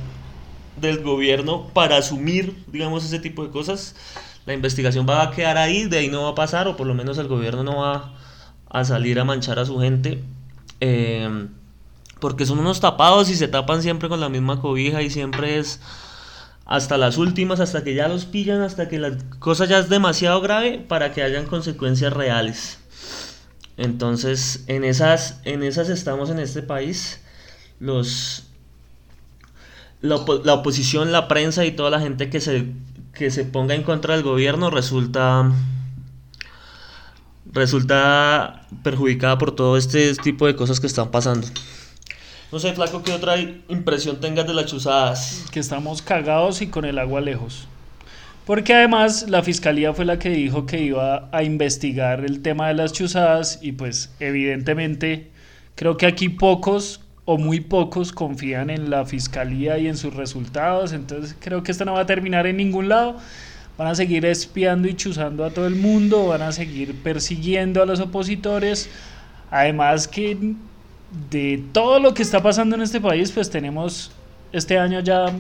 del 0.81 1.03
gobierno 1.03 1.69
para 1.73 1.99
asumir, 1.99 2.65
digamos, 2.67 3.05
ese 3.05 3.19
tipo 3.19 3.45
de 3.45 3.51
cosas. 3.51 3.95
La 4.47 4.55
investigación 4.55 5.07
va 5.09 5.23
a 5.23 5.31
quedar 5.31 5.59
ahí, 5.59 5.85
de 5.85 5.99
ahí 5.99 6.09
no 6.09 6.23
va 6.23 6.31
a 6.31 6.35
pasar, 6.35 6.67
o 6.67 6.77
por 6.77 6.87
lo 6.87 6.95
menos 6.95 7.19
el 7.19 7.29
gobierno 7.29 7.63
no 7.63 7.77
va 7.79 8.15
a 8.69 8.85
salir 8.85 9.21
a 9.21 9.25
manchar 9.25 9.59
a 9.59 9.67
su 9.67 9.79
gente. 9.79 10.25
Eh, 10.81 11.49
porque 12.21 12.47
son 12.47 12.59
unos 12.59 12.81
tapados 12.81 13.31
y 13.31 13.37
se 13.37 13.49
tapan 13.49 13.83
siempre 13.83 14.09
con 14.09 14.21
la 14.21 14.29
misma 14.29 14.61
cobija 14.61 15.03
y 15.03 15.11
siempre 15.11 15.59
es 15.59 15.81
hasta 16.67 16.97
las 16.97 17.19
últimas, 17.19 17.61
hasta 17.61 17.85
que 17.85 17.95
ya 17.95 18.09
los 18.09 18.25
pillan, 18.25 18.63
hasta 18.63 18.89
que 18.89 18.99
la 18.99 19.17
cosa 19.39 19.67
ya 19.67 19.79
es 19.79 19.89
demasiado 19.89 20.41
grave 20.41 20.79
para 20.79 21.13
que 21.13 21.23
hayan 21.23 21.47
consecuencias 21.47 22.13
reales. 22.13 22.79
Entonces, 23.77 24.65
en 24.67 24.85
esas, 24.85 25.41
en 25.45 25.63
esas 25.63 25.89
estamos 25.89 26.31
en 26.31 26.39
este 26.39 26.63
país. 26.63 27.21
Los, 27.81 28.45
la, 30.01 30.17
oposición, 30.17 31.13
la 31.13 31.29
prensa 31.29 31.65
y 31.65 31.73
toda 31.73 31.91
la 31.91 32.01
gente 32.01 32.31
que 32.31 32.41
se, 32.41 32.67
que 33.13 33.31
se 33.31 33.45
ponga 33.45 33.75
en 33.75 33.83
contra 33.83 34.15
del 34.15 34.23
gobierno 34.23 34.71
resulta 34.71 35.53
resulta 37.47 38.67
perjudicada 38.83 39.39
por 39.39 39.53
todo 39.55 39.77
este 39.77 40.15
tipo 40.17 40.47
de 40.47 40.57
cosas 40.57 40.81
que 40.81 40.87
están 40.87 41.11
pasando. 41.11 41.47
No 42.51 42.59
sé, 42.59 42.73
Flaco, 42.73 43.03
¿qué 43.03 43.13
otra 43.13 43.39
impresión 43.41 44.21
tengas 44.21 44.47
de 44.47 44.55
las 44.55 44.67
chuzadas? 44.67 45.45
Que 45.51 45.61
estamos 45.61 46.03
cagados 46.03 46.63
y 46.63 46.69
con 46.69 46.85
el 46.85 46.99
agua 46.99 47.21
lejos. 47.21 47.67
Porque 48.47 48.75
además 48.75 49.27
la 49.29 49.43
fiscalía 49.43 49.95
fue 49.95 50.05
la 50.05 50.19
que 50.19 50.29
dijo 50.29 50.67
que 50.67 50.83
iba 50.83 51.29
a 51.33 51.43
investigar 51.43 52.25
el 52.25 52.43
tema 52.43 52.69
de 52.69 52.75
las 52.75 52.93
chuzadas 52.93 53.59
y 53.63 53.73
pues 53.73 54.15
evidentemente 54.21 55.31
creo 55.75 55.97
que 55.97 56.05
aquí 56.05 56.29
pocos 56.29 57.01
o 57.25 57.39
muy 57.39 57.61
pocos 57.61 58.13
confían 58.13 58.69
en 58.69 58.91
la 58.91 59.07
fiscalía 59.07 59.79
y 59.79 59.89
en 59.89 59.97
sus 59.97 60.13
resultados, 60.13 60.93
entonces 60.93 61.35
creo 61.41 61.63
que 61.63 61.73
esto 61.73 61.87
no 61.87 61.95
va 61.95 62.01
a 62.01 62.07
terminar 62.07 62.47
en 62.47 62.59
ningún 62.59 62.91
lado. 62.91 63.17
Van 63.79 63.89
a 63.89 63.95
seguir 63.95 64.25
espiando 64.27 64.89
y 64.89 64.95
chuzando 64.95 65.45
a 65.45 65.51
todo 65.51 65.67
el 65.67 65.75
mundo, 65.75 66.29
van 66.29 66.43
a 66.43 66.53
seguir 66.53 66.95
persiguiendo 67.03 67.83
a 67.83 67.87
los 67.87 67.99
opositores. 67.99 68.89
Además 69.51 70.07
que 70.07 70.55
de 71.31 71.65
todo 71.73 71.99
lo 71.99 72.15
que 72.15 72.23
está 72.23 72.43
pasando 72.43 72.77
en 72.77 72.83
este 72.83 73.01
país, 73.01 73.33
pues 73.33 73.51
tenemos 73.51 74.13
este 74.53 74.79
año 74.79 75.01
ya 75.01 75.33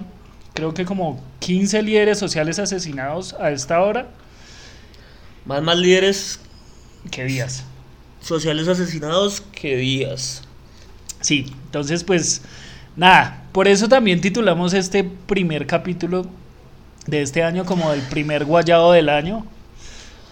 creo 0.54 0.72
que 0.72 0.84
como 0.84 1.22
15 1.40 1.82
líderes 1.82 2.18
sociales 2.18 2.58
asesinados 2.58 3.34
a 3.34 3.50
esta 3.50 3.80
hora. 3.82 4.08
Más 5.44 5.62
más 5.62 5.76
líderes 5.76 6.40
que 7.10 7.24
días. 7.24 7.64
Sociales 8.20 8.68
asesinados 8.68 9.42
que 9.42 9.76
días. 9.76 10.42
Sí, 11.20 11.52
entonces 11.66 12.04
pues 12.04 12.42
nada, 12.96 13.44
por 13.52 13.68
eso 13.68 13.88
también 13.88 14.20
titulamos 14.20 14.72
este 14.72 15.04
primer 15.04 15.66
capítulo 15.66 16.26
de 17.06 17.22
este 17.22 17.42
año 17.42 17.64
como 17.66 17.92
el 17.92 18.00
primer 18.02 18.44
guayado 18.44 18.92
del 18.92 19.08
año. 19.08 19.44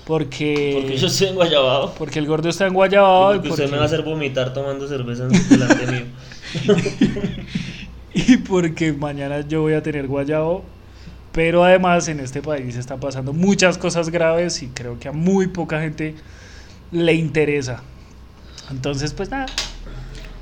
Porque. 0.04 0.78
Porque 0.80 0.96
yo 0.96 1.06
estoy 1.06 1.30
guayabado 1.30 1.94
Porque 1.96 2.18
el 2.18 2.26
gordo 2.26 2.48
está 2.48 2.66
en 2.66 2.74
Guayabado. 2.74 3.34
Y 3.34 3.38
porque, 3.38 3.50
usted 3.50 3.70
me 3.70 3.76
va 3.76 3.84
a 3.84 3.86
hacer 3.86 4.02
vomitar 4.02 4.52
tomando 4.52 4.88
cerveza 4.88 5.28
delante 5.28 5.86
mío. 5.86 6.04
y 8.14 8.36
porque 8.38 8.92
mañana 8.92 9.40
yo 9.40 9.62
voy 9.62 9.74
a 9.74 9.82
tener 9.82 10.06
guayabo. 10.06 10.64
Pero 11.32 11.64
además 11.64 12.08
en 12.08 12.20
este 12.20 12.42
país 12.42 12.76
están 12.76 13.00
pasando 13.00 13.32
muchas 13.32 13.78
cosas 13.78 14.10
graves 14.10 14.62
y 14.62 14.68
creo 14.68 14.98
que 15.00 15.08
a 15.08 15.12
muy 15.12 15.46
poca 15.46 15.80
gente 15.80 16.14
le 16.90 17.14
interesa. 17.14 17.82
Entonces, 18.70 19.14
pues 19.14 19.30
nada. 19.30 19.46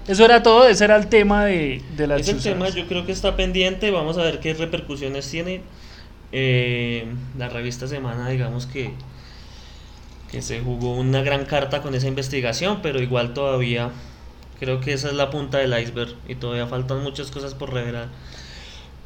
Eso 0.08 0.24
era 0.24 0.42
todo, 0.42 0.66
ese 0.66 0.84
era 0.84 0.96
el 0.96 1.06
tema 1.06 1.44
de, 1.44 1.80
de 1.96 2.06
las 2.08 2.22
Ese 2.22 2.34
tema 2.34 2.68
yo 2.70 2.88
creo 2.88 3.06
que 3.06 3.12
está 3.12 3.36
pendiente, 3.36 3.92
vamos 3.92 4.18
a 4.18 4.22
ver 4.22 4.40
qué 4.40 4.52
repercusiones 4.54 5.30
tiene. 5.30 5.60
Eh, 6.32 7.06
la 7.38 7.48
revista 7.48 7.86
Semana, 7.86 8.28
digamos 8.28 8.66
que, 8.66 8.90
que 10.32 10.42
se 10.42 10.60
jugó 10.60 10.94
una 10.94 11.22
gran 11.22 11.44
carta 11.44 11.82
con 11.82 11.94
esa 11.94 12.08
investigación, 12.08 12.80
pero 12.82 13.00
igual 13.00 13.34
todavía 13.34 13.90
Creo 14.60 14.82
que 14.82 14.92
esa 14.92 15.08
es 15.08 15.14
la 15.14 15.30
punta 15.30 15.56
del 15.56 15.76
iceberg 15.76 16.14
y 16.28 16.34
todavía 16.34 16.66
faltan 16.66 17.02
muchas 17.02 17.30
cosas 17.30 17.54
por 17.54 17.72
revelar. 17.72 18.08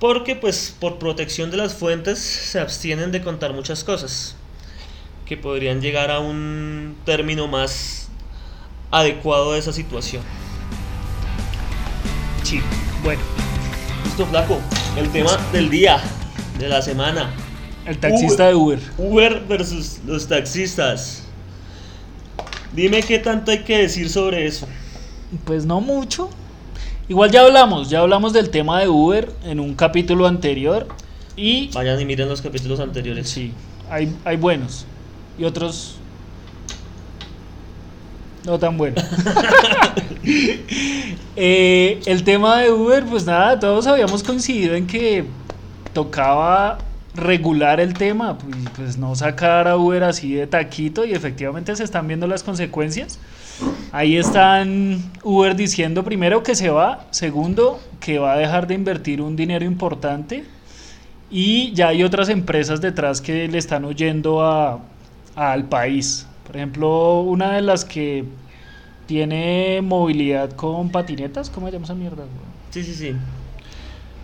Porque 0.00 0.34
pues 0.34 0.74
por 0.80 0.98
protección 0.98 1.52
de 1.52 1.56
las 1.56 1.74
fuentes 1.74 2.18
se 2.18 2.58
abstienen 2.58 3.12
de 3.12 3.22
contar 3.22 3.52
muchas 3.52 3.84
cosas 3.84 4.34
que 5.26 5.36
podrían 5.36 5.80
llegar 5.80 6.10
a 6.10 6.18
un 6.18 6.96
término 7.04 7.46
más 7.46 8.08
adecuado 8.90 9.52
de 9.52 9.60
esa 9.60 9.72
situación. 9.72 10.24
Sí, 12.42 12.60
bueno. 13.04 13.22
Listo, 14.04 14.26
flaco. 14.26 14.60
El 14.96 15.08
tema 15.12 15.36
del 15.52 15.70
día, 15.70 16.02
de 16.58 16.68
la 16.68 16.82
semana. 16.82 17.30
El 17.86 17.98
taxista 17.98 18.48
de 18.48 18.56
Uber. 18.56 18.80
Uber 18.98 19.40
versus 19.48 20.00
los 20.04 20.26
taxistas. 20.26 21.22
Dime 22.72 23.04
qué 23.04 23.20
tanto 23.20 23.52
hay 23.52 23.62
que 23.62 23.78
decir 23.78 24.10
sobre 24.10 24.46
eso. 24.46 24.66
Pues 25.44 25.66
no 25.66 25.80
mucho. 25.80 26.30
Igual 27.08 27.30
ya 27.30 27.42
hablamos, 27.42 27.90
ya 27.90 28.00
hablamos 28.00 28.32
del 28.32 28.50
tema 28.50 28.80
de 28.80 28.88
Uber 28.88 29.30
en 29.44 29.60
un 29.60 29.74
capítulo 29.74 30.26
anterior. 30.26 30.86
Y. 31.36 31.70
Vayan 31.72 32.00
y 32.00 32.04
miren 32.06 32.28
los 32.28 32.40
capítulos 32.40 32.80
anteriores. 32.80 33.28
Sí, 33.28 33.52
hay, 33.90 34.14
hay 34.24 34.36
buenos. 34.36 34.86
Y 35.38 35.44
otros. 35.44 35.96
No 38.44 38.58
tan 38.58 38.76
buenos. 38.76 39.04
Eh, 41.36 42.00
el 42.06 42.22
tema 42.22 42.58
de 42.58 42.70
Uber, 42.70 43.04
pues 43.04 43.26
nada, 43.26 43.58
todos 43.58 43.88
habíamos 43.88 44.22
coincidido 44.22 44.76
en 44.76 44.86
que 44.86 45.24
tocaba 45.92 46.78
regular 47.16 47.80
el 47.80 47.94
tema, 47.94 48.38
pues, 48.38 48.56
pues 48.76 48.98
no 48.98 49.14
sacar 49.16 49.66
a 49.66 49.76
Uber 49.76 50.04
así 50.04 50.34
de 50.34 50.46
taquito 50.46 51.04
y 51.04 51.12
efectivamente 51.12 51.74
se 51.74 51.82
están 51.82 52.06
viendo 52.06 52.28
las 52.28 52.44
consecuencias. 52.44 53.18
Ahí 53.92 54.16
están 54.16 55.12
Uber 55.22 55.54
diciendo 55.54 56.02
primero 56.02 56.42
que 56.42 56.54
se 56.54 56.68
va, 56.68 57.06
segundo 57.10 57.80
que 58.00 58.18
va 58.18 58.32
a 58.32 58.36
dejar 58.36 58.66
de 58.66 58.74
invertir 58.74 59.22
un 59.22 59.36
dinero 59.36 59.64
importante 59.64 60.44
y 61.30 61.72
ya 61.72 61.88
hay 61.88 62.02
otras 62.02 62.28
empresas 62.28 62.80
detrás 62.80 63.20
que 63.20 63.48
le 63.48 63.58
están 63.58 63.84
huyendo 63.84 64.44
a, 64.44 64.80
al 65.34 65.68
país. 65.68 66.26
Por 66.46 66.56
ejemplo, 66.56 67.20
una 67.20 67.52
de 67.52 67.62
las 67.62 67.84
que 67.84 68.24
tiene 69.06 69.80
movilidad 69.82 70.50
con 70.52 70.90
patinetas, 70.90 71.50
¿cómo 71.50 71.66
se 71.66 71.72
llama 71.72 71.84
esa 71.84 71.94
mierda? 71.94 72.24
Sí, 72.70 72.82
sí, 72.82 72.94
sí. 72.94 73.14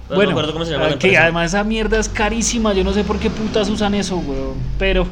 bueno, 0.08 0.34
cómo 0.52 0.64
se 0.64 0.72
llama 0.72 0.98
que 0.98 1.16
además 1.16 1.54
esa 1.54 1.64
mierda 1.64 1.98
es 1.98 2.08
carísima, 2.08 2.72
yo 2.72 2.84
no 2.84 2.92
sé 2.92 3.04
por 3.04 3.18
qué 3.18 3.30
putas 3.30 3.68
usan 3.68 3.94
eso, 3.94 4.16
weón. 4.18 4.56
Pero 4.78 5.06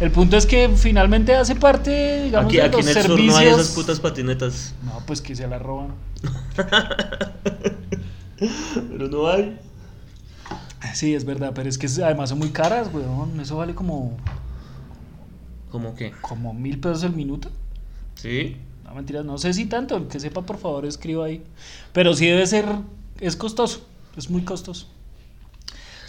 el 0.00 0.10
punto 0.10 0.36
es 0.36 0.46
que 0.46 0.68
finalmente 0.76 1.34
hace 1.34 1.54
parte, 1.54 2.24
digamos, 2.24 2.48
aquí, 2.48 2.56
de 2.56 2.62
aquí 2.62 2.76
los 2.76 2.86
en 2.86 2.96
el 2.96 3.02
servicios. 3.02 3.34
Sur 3.34 3.34
no 3.34 3.36
hay 3.36 3.48
esas 3.48 3.68
putas 3.74 4.00
patinetas. 4.00 4.74
No, 4.82 5.02
pues 5.06 5.20
que 5.20 5.36
se 5.36 5.46
la 5.46 5.58
roban. 5.58 5.94
pero 8.90 9.08
no 9.08 9.28
hay. 9.28 9.58
Sí, 10.94 11.14
es 11.14 11.24
verdad, 11.24 11.52
pero 11.54 11.68
es 11.68 11.78
que 11.78 11.86
además 12.02 12.30
son 12.30 12.38
muy 12.38 12.50
caras, 12.50 12.90
weón. 12.92 13.40
Eso 13.40 13.56
vale 13.56 13.74
como. 13.74 14.16
¿Cómo 15.70 15.94
qué? 15.94 16.12
Como 16.20 16.52
mil 16.52 16.78
pesos 16.80 17.04
el 17.04 17.12
minuto. 17.12 17.48
Sí. 18.14 18.56
No, 18.84 18.94
mentiras, 18.94 19.24
no 19.24 19.38
sé 19.38 19.54
si 19.54 19.66
tanto. 19.66 19.96
El 19.96 20.08
que 20.08 20.20
sepa, 20.20 20.42
por 20.42 20.58
favor, 20.58 20.84
escriba 20.84 21.26
ahí. 21.26 21.42
Pero 21.92 22.14
sí 22.14 22.26
debe 22.26 22.46
ser. 22.46 22.66
Es 23.20 23.36
costoso. 23.36 23.86
Es 24.16 24.28
muy 24.28 24.42
costoso. 24.42 24.88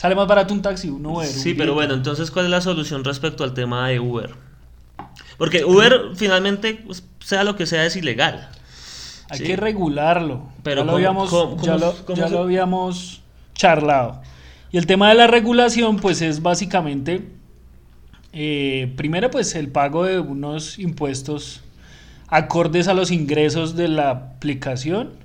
Sale 0.04 0.16
más 0.16 0.28
barato 0.28 0.54
un 0.54 0.62
taxi, 0.62 0.90
un 0.90 1.06
Uber. 1.06 1.26
Sí, 1.26 1.54
pero 1.54 1.76
bueno, 1.76 1.94
entonces, 1.94 2.30
¿cuál 2.30 2.44
es 2.44 2.52
la 2.52 2.60
solución 2.60 3.06
respecto 3.06 3.46
al 3.46 3.54
tema 3.54 3.88
de 3.88 4.02
Uber? 4.02 4.32
Porque 5.38 5.64
Uber 5.64 6.10
finalmente, 6.16 6.74
pues, 6.86 7.06
sea 7.22 7.46
lo 7.46 7.56
que 7.56 7.66
sea, 7.66 7.86
es 7.86 7.96
ilegal. 7.96 8.50
Hay 9.30 9.40
que 9.40 9.56
regularlo. 9.56 10.50
Pero 10.62 10.82
ya, 10.82 10.86
lo 10.88 10.92
habíamos, 10.96 11.32
ya, 11.62 11.78
lo, 12.28 12.40
habíamos 12.42 13.22
charlado. 13.56 14.22
Y 14.74 14.78
el 14.78 14.88
tema 14.88 15.08
de 15.08 15.16
la 15.16 15.28
regulación, 15.28 15.96
pues 15.96 16.22
es 16.22 16.42
básicamente, 16.42 17.26
eh, 18.34 18.92
primero, 18.98 19.32
pues 19.32 19.56
el 19.56 19.70
pago 19.70 20.04
de 20.04 20.20
unos 20.20 20.80
impuestos 20.80 21.62
acordes 22.28 22.90
a 22.90 22.94
los 22.94 23.10
ingresos 23.10 23.78
de 23.78 23.88
la 23.88 24.10
aplicación 24.10 25.23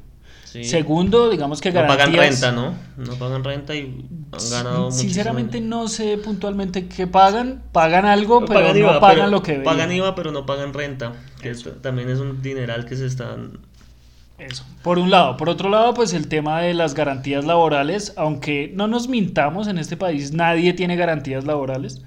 Segundo, 0.48 1.28
digamos 1.28 1.60
que 1.60 1.70
garantías... 1.70 2.08
No 2.08 2.14
pagan 2.16 2.30
renta, 2.30 2.52
¿no? 2.52 2.74
No 2.96 3.18
pagan 3.18 3.44
renta 3.44 3.74
y 3.74 4.06
han 4.32 4.50
ganado 4.50 4.90
Sinceramente 4.90 5.60
no 5.60 5.88
sé 5.88 6.18
puntualmente 6.18 6.88
qué 6.88 7.06
pagan. 7.06 7.62
Pagan 7.72 8.06
algo, 8.06 8.44
pero 8.46 8.72
no 8.72 9.00
pagan 9.00 9.30
lo 9.30 9.42
que 9.42 9.52
ven. 9.52 9.64
Pagan 9.64 9.92
IVA, 9.92 10.14
pero 10.14 10.32
no 10.32 10.46
pagan 10.46 10.72
renta. 10.72 11.12
Que 11.42 11.54
también 11.82 12.08
es 12.08 12.18
un 12.18 12.42
dineral 12.42 12.86
que 12.86 12.96
se 12.96 13.06
están... 13.06 13.58
Eso, 14.38 14.64
por 14.82 14.98
un 14.98 15.10
lado. 15.10 15.36
Por 15.36 15.48
otro 15.48 15.68
lado, 15.68 15.94
pues 15.94 16.12
el 16.12 16.28
tema 16.28 16.60
de 16.60 16.72
las 16.72 16.94
garantías 16.94 17.44
laborales, 17.44 18.14
aunque 18.16 18.70
no 18.72 18.86
nos 18.86 19.08
mintamos, 19.08 19.66
en 19.66 19.78
este 19.78 19.96
país 19.96 20.32
nadie 20.32 20.72
tiene 20.74 20.94
garantías 20.94 21.44
laborales. 21.44 22.02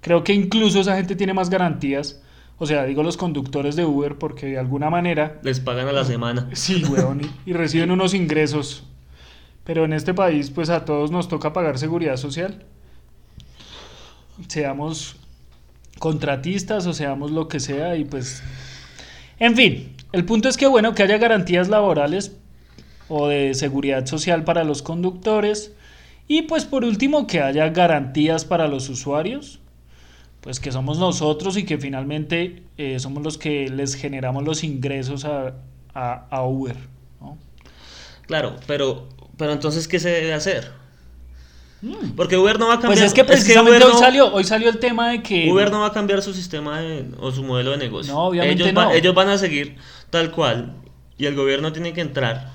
Creo 0.00 0.22
que 0.22 0.32
incluso 0.32 0.80
esa 0.80 0.94
gente 0.94 1.16
tiene 1.16 1.34
más 1.34 1.50
garantías 1.50 2.20
o 2.58 2.66
sea, 2.66 2.84
digo 2.84 3.02
los 3.02 3.16
conductores 3.16 3.76
de 3.76 3.84
Uber 3.84 4.16
porque 4.16 4.46
de 4.46 4.58
alguna 4.58 4.88
manera... 4.88 5.38
Les 5.42 5.60
pagan 5.60 5.88
a 5.88 5.92
la 5.92 6.04
semana. 6.04 6.48
Sí, 6.52 6.84
weón, 6.84 7.20
y, 7.44 7.52
reciben 7.52 7.90
unos 7.90 8.14
ingresos. 8.14 8.84
Pero 9.64 9.84
en 9.84 9.92
este 9.92 10.14
país, 10.14 10.50
pues 10.50 10.70
a 10.70 10.84
todos 10.84 11.10
nos 11.10 11.28
toca 11.28 11.52
pagar 11.52 11.78
seguridad 11.78 12.16
social. 12.16 12.64
Seamos 14.48 15.16
contratistas 15.98 16.86
o 16.86 16.94
seamos 16.94 17.30
lo 17.30 17.48
que 17.48 17.60
sea 17.60 17.96
y 17.96 18.04
pues... 18.04 18.42
En 19.38 19.54
fin, 19.54 19.94
el 20.12 20.24
punto 20.24 20.48
es 20.48 20.56
que 20.56 20.66
bueno, 20.66 20.94
que 20.94 21.02
haya 21.02 21.18
garantías 21.18 21.68
laborales 21.68 22.36
o 23.08 23.28
de 23.28 23.52
seguridad 23.52 24.06
social 24.06 24.44
para 24.44 24.64
los 24.64 24.80
conductores. 24.80 25.72
Y 26.26 26.42
pues 26.42 26.64
por 26.64 26.84
último 26.84 27.26
que 27.26 27.42
haya 27.42 27.68
garantías 27.68 28.46
para 28.46 28.66
los 28.66 28.88
usuarios, 28.88 29.60
pues 30.46 30.60
que 30.60 30.70
somos 30.70 30.98
nosotros 30.98 31.56
y 31.56 31.64
que 31.64 31.76
finalmente 31.76 32.62
eh, 32.78 33.00
somos 33.00 33.24
los 33.24 33.36
que 33.36 33.68
les 33.68 33.96
generamos 33.96 34.44
los 34.44 34.62
ingresos 34.62 35.24
a, 35.24 35.56
a, 35.92 36.44
Uber. 36.44 36.76
Claro, 38.28 38.54
pero, 38.68 39.08
pero 39.36 39.52
entonces, 39.52 39.88
¿qué 39.88 39.98
se 39.98 40.08
debe 40.08 40.32
hacer? 40.32 40.70
Mm. 41.82 42.10
Porque 42.14 42.36
Uber 42.36 42.60
no 42.60 42.68
va 42.68 42.74
a 42.74 42.76
cambiar. 42.76 42.92
Pues 42.92 43.02
es 43.02 43.12
que 43.12 43.24
precisamente 43.24 43.84
hoy, 43.84 43.98
salió, 43.98 44.32
hoy 44.32 44.44
salió 44.44 44.68
el 44.68 44.78
tema 44.78 45.08
de 45.10 45.20
que. 45.20 45.50
Uber 45.50 45.68
no 45.72 45.80
va 45.80 45.88
a 45.88 45.92
cambiar 45.92 46.22
su 46.22 46.32
sistema 46.32 46.80
o 47.18 47.32
su 47.32 47.42
modelo 47.42 47.72
de 47.72 47.78
negocio. 47.78 48.14
No, 48.14 48.26
obviamente 48.26 48.62
ellos, 48.62 48.72
no. 48.72 48.92
ellos 48.92 49.14
van 49.16 49.30
a 49.30 49.38
seguir 49.38 49.74
tal 50.10 50.30
cual 50.30 50.76
y 51.18 51.26
el 51.26 51.34
gobierno 51.34 51.72
tiene 51.72 51.92
que 51.92 52.02
entrar 52.02 52.52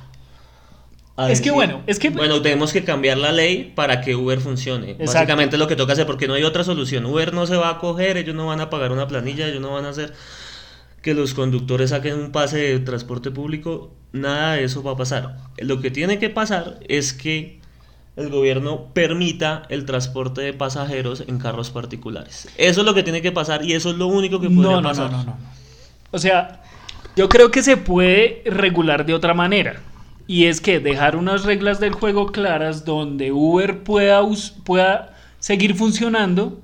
es 1.30 1.42
que 1.42 1.52
bueno, 1.52 1.82
es 1.88 2.00
que... 2.00 2.10
Bueno, 2.10 2.42
tenemos 2.42 2.74
que 2.74 2.84
cambiar 2.84 3.18
la 3.18 3.32
ley 3.32 3.72
para 3.76 4.02
que 4.02 4.16
Uber 4.16 4.40
funcione. 4.40 4.96
Básicamente 4.96 5.56
es 5.56 5.60
lo 5.60 5.68
que 5.68 5.76
toca 5.76 5.94
hacer 5.94 6.06
porque 6.06 6.28
no 6.28 6.34
hay 6.34 6.44
otra 6.44 6.64
solución. 6.64 7.06
Uber 7.06 7.34
no 7.34 7.46
se 7.48 7.56
va 7.56 7.70
a 7.70 7.80
coger, 7.80 8.18
ellos 8.18 8.36
no 8.36 8.48
van 8.48 8.62
a 8.62 8.70
pagar 8.70 8.92
una 8.92 9.08
planilla, 9.08 9.48
ellos 9.48 9.62
no 9.62 9.74
van 9.74 9.86
a 9.86 9.90
hacer 9.90 10.14
que 11.02 11.14
los 11.14 11.34
conductores 11.34 11.90
saquen 11.90 12.20
un 12.20 12.32
pase 12.32 12.58
de 12.58 12.80
transporte 12.80 13.32
público. 13.32 13.92
Nada 14.12 14.54
de 14.54 14.64
eso 14.64 14.84
va 14.84 14.92
a 14.92 14.98
pasar. 14.98 15.38
Lo 15.58 15.82
que 15.82 15.92
tiene 15.92 16.20
que 16.20 16.30
pasar 16.30 16.80
es 16.88 17.14
que 17.14 17.60
el 18.16 18.30
gobierno 18.30 18.94
permita 18.94 19.64
el 19.70 19.86
transporte 19.86 20.42
de 20.42 20.54
pasajeros 20.54 21.24
en 21.28 21.40
carros 21.40 21.72
particulares. 21.72 22.50
Eso 22.58 22.82
es 22.82 22.86
lo 22.86 22.94
que 22.94 23.04
tiene 23.04 23.22
que 23.22 23.32
pasar 23.32 23.66
y 23.66 23.74
eso 23.74 23.92
es 23.92 23.98
lo 23.98 24.08
único 24.08 24.40
que 24.40 24.50
puede 24.50 24.70
no, 24.70 24.82
pasar. 24.82 25.12
No, 25.12 25.18
no, 25.18 25.24
no, 25.24 25.32
no. 25.32 25.38
O 26.12 26.20
sea, 26.20 26.62
yo 27.16 27.30
creo 27.30 27.52
que 27.52 27.64
se 27.64 27.78
puede 27.78 28.44
regular 28.46 29.06
de 29.06 29.14
otra 29.14 29.34
manera. 29.34 29.82
Y 30.28 30.46
es 30.46 30.62
que 30.62 30.80
dejar 30.80 31.16
unas 31.16 31.44
reglas 31.44 31.80
del 31.80 31.94
juego 31.94 32.28
claras 32.28 32.86
donde 32.86 33.32
Uber 33.32 33.84
pueda, 33.84 34.22
pueda 34.64 35.16
seguir 35.40 35.76
funcionando, 35.76 36.62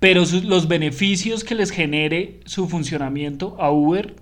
pero 0.00 0.22
los 0.44 0.68
beneficios 0.68 1.44
que 1.44 1.54
les 1.54 1.70
genere 1.70 2.40
su 2.44 2.68
funcionamiento 2.68 3.56
a 3.58 3.70
Uber 3.70 4.14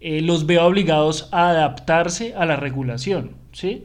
eh, 0.00 0.20
los 0.20 0.46
veo 0.46 0.64
obligados 0.64 1.28
a 1.32 1.50
adaptarse 1.50 2.34
a 2.36 2.46
la 2.46 2.56
regulación, 2.56 3.32
¿sí? 3.52 3.84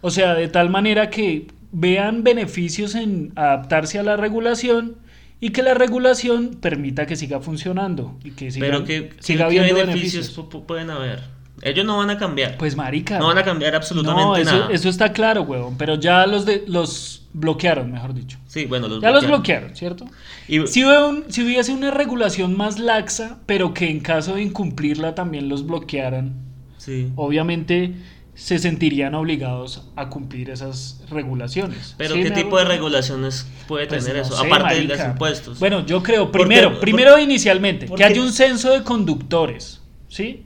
O 0.00 0.10
sea, 0.10 0.34
de 0.34 0.48
tal 0.48 0.70
manera 0.70 1.10
que 1.10 1.48
vean 1.70 2.24
beneficios 2.24 2.94
en 2.94 3.32
adaptarse 3.36 3.98
a 3.98 4.02
la 4.02 4.16
regulación 4.16 4.96
y 5.40 5.50
que 5.50 5.62
la 5.62 5.74
regulación 5.74 6.58
permita 6.60 7.06
que 7.06 7.16
siga 7.16 7.40
funcionando 7.40 8.18
y 8.22 8.30
que 8.30 8.50
siga, 8.50 8.66
Pero 8.66 8.84
que, 8.84 9.10
siga 9.18 9.46
habiendo 9.46 9.74
beneficios 9.74 10.30
pueden 10.66 10.90
haber. 10.90 11.20
Ellos 11.62 11.86
no 11.86 11.96
van 11.96 12.10
a 12.10 12.18
cambiar. 12.18 12.56
Pues 12.58 12.76
marica. 12.76 13.18
No 13.18 13.28
van 13.28 13.38
a 13.38 13.44
cambiar 13.44 13.74
absolutamente 13.74 14.24
no, 14.24 14.36
eso, 14.36 14.70
Eso 14.70 14.88
está 14.88 15.12
claro, 15.12 15.42
huevón. 15.42 15.76
Pero 15.78 15.94
ya 15.94 16.26
los 16.26 16.44
de 16.44 16.64
los 16.66 17.22
bloquearon, 17.32 17.90
mejor 17.90 18.14
dicho. 18.14 18.38
Sí, 18.46 18.66
bueno, 18.66 18.88
los 18.88 19.00
Ya 19.00 19.10
los 19.10 19.26
bloquearon, 19.26 19.74
¿cierto? 19.74 20.04
Y... 20.48 20.66
Si, 20.66 20.82
si 21.28 21.42
hubiese 21.42 21.72
una 21.72 21.90
regulación 21.90 22.56
más 22.56 22.78
laxa, 22.78 23.38
pero 23.46 23.72
que 23.72 23.88
en 23.88 24.00
caso 24.00 24.34
de 24.34 24.42
incumplirla 24.42 25.14
también 25.14 25.48
los 25.48 25.66
bloquearan, 25.66 26.34
sí. 26.78 27.12
obviamente 27.16 27.94
se 28.34 28.58
sentirían 28.58 29.14
obligados 29.14 29.88
a 29.94 30.08
cumplir 30.08 30.50
esas 30.50 31.02
regulaciones. 31.10 31.94
Pero 31.98 32.14
¿qué 32.14 32.30
tipo 32.30 32.58
de 32.58 32.64
regulaciones 32.64 33.46
puede 33.68 33.86
pues 33.86 34.04
tener 34.04 34.22
eso? 34.22 34.36
Aparte 34.36 34.74
de 34.74 34.84
los 34.84 35.00
impuestos. 35.00 35.58
Bueno, 35.58 35.84
yo 35.86 36.02
creo, 36.02 36.32
primero, 36.32 36.80
primero 36.80 37.18
inicialmente, 37.18 37.86
que 37.86 38.04
haya 38.04 38.20
un 38.20 38.32
censo 38.32 38.72
de 38.72 38.82
conductores, 38.82 39.80
¿sí? 40.08 40.44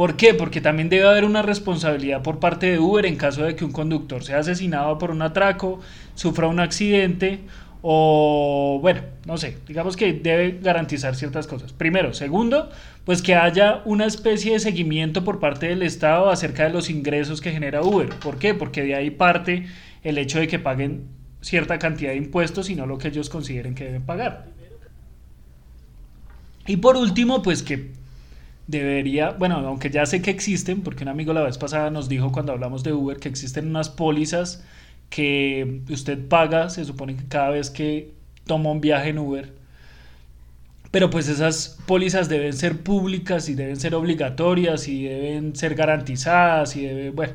¿Por 0.00 0.16
qué? 0.16 0.32
Porque 0.32 0.62
también 0.62 0.88
debe 0.88 1.06
haber 1.06 1.26
una 1.26 1.42
responsabilidad 1.42 2.22
por 2.22 2.38
parte 2.38 2.70
de 2.70 2.78
Uber 2.78 3.04
en 3.04 3.16
caso 3.16 3.42
de 3.42 3.54
que 3.54 3.66
un 3.66 3.70
conductor 3.70 4.24
sea 4.24 4.38
asesinado 4.38 4.96
por 4.96 5.10
un 5.10 5.20
atraco, 5.20 5.78
sufra 6.14 6.46
un 6.46 6.58
accidente 6.58 7.40
o, 7.82 8.78
bueno, 8.80 9.02
no 9.26 9.36
sé, 9.36 9.58
digamos 9.68 9.98
que 9.98 10.14
debe 10.14 10.58
garantizar 10.62 11.16
ciertas 11.16 11.46
cosas. 11.46 11.74
Primero. 11.74 12.14
Segundo, 12.14 12.70
pues 13.04 13.20
que 13.20 13.34
haya 13.34 13.82
una 13.84 14.06
especie 14.06 14.54
de 14.54 14.60
seguimiento 14.60 15.22
por 15.22 15.38
parte 15.38 15.68
del 15.68 15.82
Estado 15.82 16.30
acerca 16.30 16.64
de 16.64 16.70
los 16.70 16.88
ingresos 16.88 17.42
que 17.42 17.52
genera 17.52 17.82
Uber. 17.82 18.08
¿Por 18.08 18.38
qué? 18.38 18.54
Porque 18.54 18.82
de 18.82 18.94
ahí 18.94 19.10
parte 19.10 19.66
el 20.02 20.16
hecho 20.16 20.38
de 20.38 20.48
que 20.48 20.58
paguen 20.58 21.08
cierta 21.42 21.78
cantidad 21.78 22.12
de 22.12 22.16
impuestos 22.16 22.70
y 22.70 22.74
no 22.74 22.86
lo 22.86 22.96
que 22.96 23.08
ellos 23.08 23.28
consideren 23.28 23.74
que 23.74 23.84
deben 23.84 24.06
pagar. 24.06 24.46
Y 26.66 26.78
por 26.78 26.96
último, 26.96 27.42
pues 27.42 27.62
que 27.62 27.99
debería, 28.70 29.30
bueno, 29.32 29.56
aunque 29.56 29.90
ya 29.90 30.06
sé 30.06 30.22
que 30.22 30.30
existen, 30.30 30.82
porque 30.82 31.02
un 31.02 31.08
amigo 31.08 31.32
la 31.32 31.42
vez 31.42 31.58
pasada 31.58 31.90
nos 31.90 32.08
dijo 32.08 32.30
cuando 32.30 32.52
hablamos 32.52 32.84
de 32.84 32.92
Uber 32.92 33.18
que 33.18 33.28
existen 33.28 33.68
unas 33.68 33.88
pólizas 33.88 34.64
que 35.08 35.80
usted 35.90 36.28
paga, 36.28 36.70
se 36.70 36.84
supone 36.84 37.16
que 37.16 37.26
cada 37.26 37.50
vez 37.50 37.68
que 37.68 38.14
toma 38.46 38.70
un 38.70 38.80
viaje 38.80 39.08
en 39.08 39.18
Uber, 39.18 39.52
pero 40.92 41.10
pues 41.10 41.28
esas 41.28 41.78
pólizas 41.86 42.28
deben 42.28 42.52
ser 42.52 42.82
públicas 42.82 43.48
y 43.48 43.54
deben 43.54 43.78
ser 43.78 43.94
obligatorias 43.94 44.86
y 44.86 45.04
deben 45.04 45.56
ser 45.56 45.74
garantizadas 45.74 46.76
y 46.76 46.82
debe, 46.82 47.10
bueno, 47.10 47.32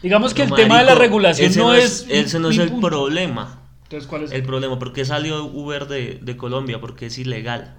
digamos 0.00 0.32
que 0.32 0.42
el 0.42 0.52
tema 0.52 0.78
de 0.78 0.84
la 0.84 0.94
regulación 0.94 1.52
no, 1.56 1.74
es, 1.74 2.06
ese 2.08 2.38
no 2.38 2.50
es 2.50 2.58
el 2.58 2.72
problema. 2.80 3.62
Entonces, 3.84 4.08
¿cuál 4.08 4.24
es? 4.24 4.32
El 4.32 4.42
problema, 4.42 4.78
¿por 4.78 4.92
qué 4.92 5.04
salió 5.04 5.44
Uber 5.44 5.88
de, 5.88 6.20
de 6.22 6.36
Colombia? 6.36 6.80
Porque 6.80 7.06
es 7.06 7.18
ilegal 7.18 7.74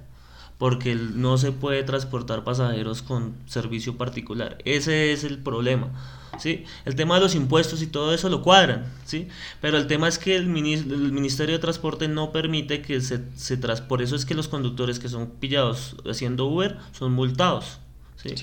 porque 0.59 0.93
no 0.93 1.37
se 1.37 1.53
puede 1.53 1.83
transportar 1.83 2.43
pasajeros 2.43 3.01
con 3.01 3.33
servicio 3.47 3.97
particular. 3.97 4.57
Ese 4.65 5.13
es 5.13 5.23
el 5.23 5.39
problema. 5.39 5.89
¿sí? 6.37 6.65
El 6.83 6.95
tema 6.95 7.15
de 7.15 7.21
los 7.21 7.33
impuestos 7.33 7.81
y 7.81 7.87
todo 7.87 8.13
eso 8.13 8.27
lo 8.27 8.43
cuadran, 8.43 8.85
¿sí? 9.05 9.29
pero 9.61 9.77
el 9.77 9.87
tema 9.87 10.09
es 10.09 10.19
que 10.19 10.35
el, 10.35 10.47
Ministerio 10.47 11.55
de 11.55 11.59
Transporte 11.59 12.09
no 12.09 12.33
permite 12.33 12.81
que 12.81 12.99
se, 12.99 13.21
se 13.37 13.55
tras 13.55 13.79
por 13.79 14.01
eso 14.01 14.17
es 14.17 14.25
que 14.25 14.35
los 14.35 14.49
conductores 14.49 14.99
que 14.99 15.07
son 15.07 15.29
pillados 15.29 15.95
haciendo 16.05 16.45
Uber 16.45 16.77
son 16.91 17.13
multados. 17.13 17.79
¿sí? 18.17 18.33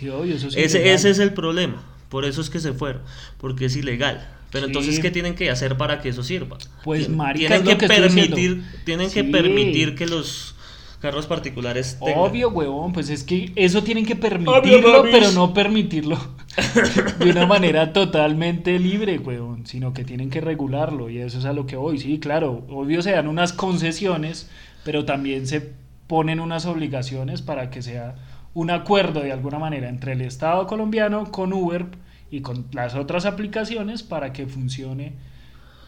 ese, 0.57 0.95
ese 0.95 1.11
es 1.11 1.19
el 1.19 1.35
problema, 1.35 1.83
por 2.09 2.25
eso 2.25 2.41
es 2.41 2.49
que 2.49 2.61
se 2.61 2.73
fueron, 2.73 3.03
porque 3.39 3.67
es 3.67 3.77
ilegal. 3.77 4.33
Pero 4.51 4.67
entonces, 4.69 5.01
¿qué 5.01 5.11
tienen 5.11 5.35
que 5.35 5.51
hacer 5.51 5.77
para 5.77 6.01
que 6.01 6.09
eso 6.09 6.23
sirva? 6.23 6.57
Pues, 6.83 7.11
marica, 7.11 7.61
tienen 7.61 7.77
que, 7.77 7.89
permitir, 7.89 8.65
tienen 8.85 9.11
que 9.11 9.25
permitir 9.25 9.95
que 9.97 10.07
los 10.07 10.56
carros 11.01 11.27
particulares 11.27 11.97
Obvio, 12.01 12.51
huevón, 12.51 12.93
pues 12.93 13.11
es 13.11 13.25
que 13.25 13.53
eso 13.57 13.83
tienen 13.83 14.07
que 14.07 14.17
permitirlo, 14.17 15.03
pero 15.03 15.33
no 15.33 15.53
permitirlo 15.53 16.19
de 17.19 17.31
una 17.31 17.47
manera 17.47 17.93
totalmente 17.93 18.79
libre, 18.79 19.19
huevón, 19.19 19.67
sino 19.67 19.93
que 19.93 20.05
tienen 20.05 20.31
que 20.31 20.41
regularlo 20.41 21.11
y 21.11 21.19
eso 21.19 21.39
es 21.39 21.45
a 21.45 21.53
lo 21.53 21.67
que 21.67 21.77
voy. 21.77 21.99
Sí, 21.99 22.19
claro, 22.19 22.65
obvio 22.71 23.03
se 23.03 23.13
dan 23.13 23.29
unas 23.29 23.53
concesiones, 23.53 24.51
pero 24.85 25.05
también 25.05 25.47
se 25.47 25.73
ponen 26.07 26.41
unas 26.41 26.67
obligaciones 26.67 27.43
para 27.43 27.71
que 27.71 27.83
sea 27.83 28.15
un 28.55 28.71
acuerdo 28.71 29.21
de 29.21 29.33
alguna 29.33 29.59
manera 29.59 29.89
entre 29.89 30.13
el 30.13 30.23
Estado 30.23 30.67
colombiano 30.67 31.31
con 31.31 31.53
Uber 31.53 31.87
y 32.31 32.41
con 32.41 32.67
las 32.73 32.95
otras 32.95 33.27
aplicaciones 33.27 34.03
para 34.03 34.33
que 34.33 34.47
funcione 34.47 35.13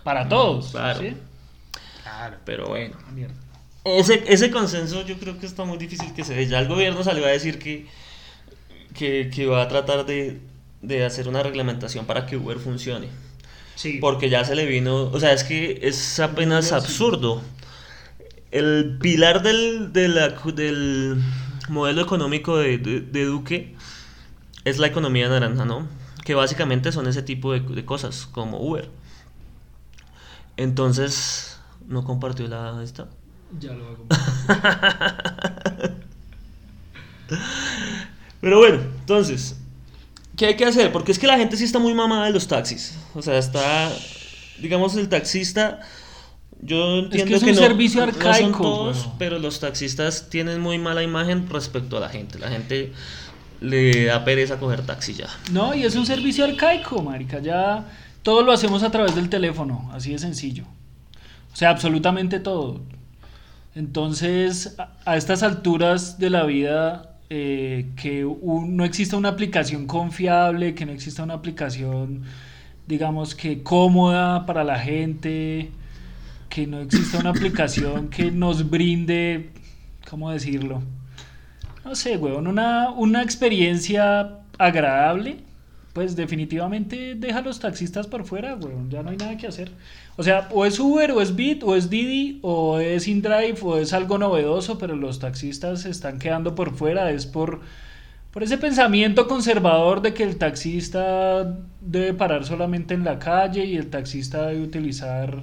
para 0.04 0.24
mm, 0.24 0.28
todos. 0.28 0.70
Claro. 0.72 1.00
Claro, 2.02 2.36
pero 2.44 2.66
bueno. 2.68 2.96
Mierda. 3.14 3.47
Ese, 3.84 4.24
ese 4.26 4.50
consenso 4.50 5.04
yo 5.06 5.18
creo 5.18 5.38
que 5.38 5.46
está 5.46 5.64
muy 5.64 5.78
difícil 5.78 6.12
que 6.14 6.24
se 6.24 6.34
dé. 6.34 6.46
Ya 6.46 6.58
el 6.58 6.68
gobierno 6.68 7.02
salió 7.02 7.24
a 7.24 7.28
decir 7.28 7.58
que, 7.58 7.86
que, 8.94 9.46
va 9.46 9.62
a 9.62 9.68
tratar 9.68 10.04
de, 10.06 10.40
hacer 11.04 11.28
una 11.28 11.42
reglamentación 11.42 12.06
para 12.06 12.26
que 12.26 12.36
Uber 12.36 12.58
funcione. 12.58 13.08
Sí. 13.76 13.98
Porque 14.00 14.28
ya 14.28 14.44
se 14.44 14.56
le 14.56 14.66
vino, 14.66 15.04
o 15.04 15.20
sea, 15.20 15.32
es 15.32 15.44
que 15.44 15.80
es 15.82 16.18
apenas 16.20 16.72
absurdo. 16.72 17.42
El 18.50 18.98
pilar 19.00 19.42
del, 19.42 19.92
del 19.92 21.22
modelo 21.68 22.02
económico 22.02 22.56
de, 22.56 22.78
Duque 22.78 23.74
es 24.64 24.78
la 24.78 24.88
economía 24.88 25.28
naranja, 25.28 25.64
¿no? 25.64 25.86
Que 26.24 26.34
básicamente 26.34 26.92
son 26.92 27.06
ese 27.06 27.22
tipo 27.22 27.52
de, 27.52 27.60
de 27.60 27.84
cosas, 27.84 28.26
como 28.26 28.58
Uber. 28.60 28.88
Entonces, 30.56 31.60
¿no 31.86 32.04
compartió 32.04 32.48
la 32.48 32.82
esta? 32.82 33.06
Ya 33.58 33.72
lo 33.72 33.86
hago. 33.86 34.06
Pero 38.40 38.58
bueno, 38.58 38.80
entonces, 39.00 39.56
¿qué 40.36 40.46
hay 40.46 40.56
que 40.56 40.64
hacer? 40.64 40.92
Porque 40.92 41.12
es 41.12 41.18
que 41.18 41.26
la 41.26 41.36
gente 41.36 41.56
sí 41.56 41.64
está 41.64 41.78
muy 41.78 41.94
mamada 41.94 42.26
de 42.26 42.32
los 42.32 42.46
taxis. 42.46 42.96
O 43.14 43.22
sea, 43.22 43.38
está, 43.38 43.90
digamos, 44.60 44.96
el 44.96 45.08
taxista. 45.08 45.80
Yo 46.60 46.98
entiendo 46.98 47.36
es 47.36 47.42
que, 47.42 47.50
es 47.50 47.56
un 47.56 47.62
servicio 47.64 48.02
arcaico. 48.02 48.62
todos, 48.62 49.08
pero 49.18 49.38
los 49.38 49.60
taxistas 49.60 50.28
tienen 50.28 50.60
muy 50.60 50.78
mala 50.78 51.02
imagen 51.02 51.48
respecto 51.48 51.96
a 51.98 52.00
la 52.00 52.08
gente. 52.08 52.38
La 52.38 52.48
gente 52.48 52.92
le 53.60 54.06
da 54.06 54.24
pereza 54.24 54.58
coger 54.58 54.84
taxi 54.84 55.14
ya. 55.14 55.28
No, 55.52 55.74
y 55.74 55.84
es 55.84 55.94
un 55.96 56.06
servicio 56.06 56.44
arcaico, 56.44 57.02
marica. 57.02 57.40
Ya 57.40 57.86
todo 58.22 58.42
lo 58.42 58.52
hacemos 58.52 58.82
a 58.82 58.90
través 58.90 59.14
del 59.14 59.28
teléfono, 59.28 59.90
así 59.92 60.12
de 60.12 60.18
sencillo. 60.18 60.64
O 61.52 61.56
sea, 61.56 61.70
absolutamente 61.70 62.40
todo. 62.40 62.80
Entonces, 63.78 64.74
a 65.04 65.16
estas 65.16 65.44
alturas 65.44 66.18
de 66.18 66.30
la 66.30 66.42
vida, 66.42 67.14
eh, 67.30 67.92
que 67.94 68.24
no 68.24 68.84
exista 68.84 69.16
una 69.16 69.28
aplicación 69.28 69.86
confiable, 69.86 70.74
que 70.74 70.84
no 70.84 70.90
exista 70.90 71.22
una 71.22 71.34
aplicación, 71.34 72.24
digamos 72.88 73.36
que 73.36 73.62
cómoda 73.62 74.46
para 74.46 74.64
la 74.64 74.80
gente, 74.80 75.70
que 76.48 76.66
no 76.66 76.80
exista 76.80 77.20
una 77.20 77.30
aplicación 77.30 78.08
que 78.08 78.32
nos 78.32 78.68
brinde, 78.68 79.50
¿cómo 80.10 80.32
decirlo? 80.32 80.82
No 81.84 81.94
sé, 81.94 82.16
weón, 82.16 82.48
una, 82.48 82.90
una 82.90 83.22
experiencia 83.22 84.40
agradable, 84.58 85.36
pues 85.98 86.14
definitivamente 86.14 87.16
deja 87.16 87.40
a 87.40 87.42
los 87.42 87.58
taxistas 87.58 88.06
por 88.06 88.24
fuera, 88.24 88.54
weón, 88.54 88.88
ya 88.88 89.02
no 89.02 89.10
hay 89.10 89.16
nada 89.16 89.36
que 89.36 89.48
hacer. 89.48 89.72
O 90.16 90.22
sea, 90.22 90.48
o 90.52 90.64
es 90.64 90.78
Uber, 90.78 91.10
o 91.10 91.20
es 91.20 91.34
Bit, 91.34 91.64
o 91.64 91.74
es 91.74 91.90
Didi, 91.90 92.38
o 92.42 92.78
es 92.78 93.08
InDrive, 93.08 93.58
o 93.62 93.78
es 93.78 93.92
algo 93.92 94.16
novedoso, 94.16 94.78
pero 94.78 94.94
los 94.94 95.18
taxistas 95.18 95.82
se 95.82 95.90
están 95.90 96.20
quedando 96.20 96.54
por 96.54 96.76
fuera, 96.76 97.10
es 97.10 97.26
por, 97.26 97.62
por 98.30 98.44
ese 98.44 98.58
pensamiento 98.58 99.26
conservador 99.26 100.00
de 100.00 100.14
que 100.14 100.22
el 100.22 100.36
taxista 100.36 101.58
debe 101.80 102.14
parar 102.14 102.44
solamente 102.44 102.94
en 102.94 103.02
la 103.02 103.18
calle 103.18 103.64
y 103.64 103.76
el 103.76 103.90
taxista 103.90 104.46
debe 104.46 104.62
utilizar 104.62 105.42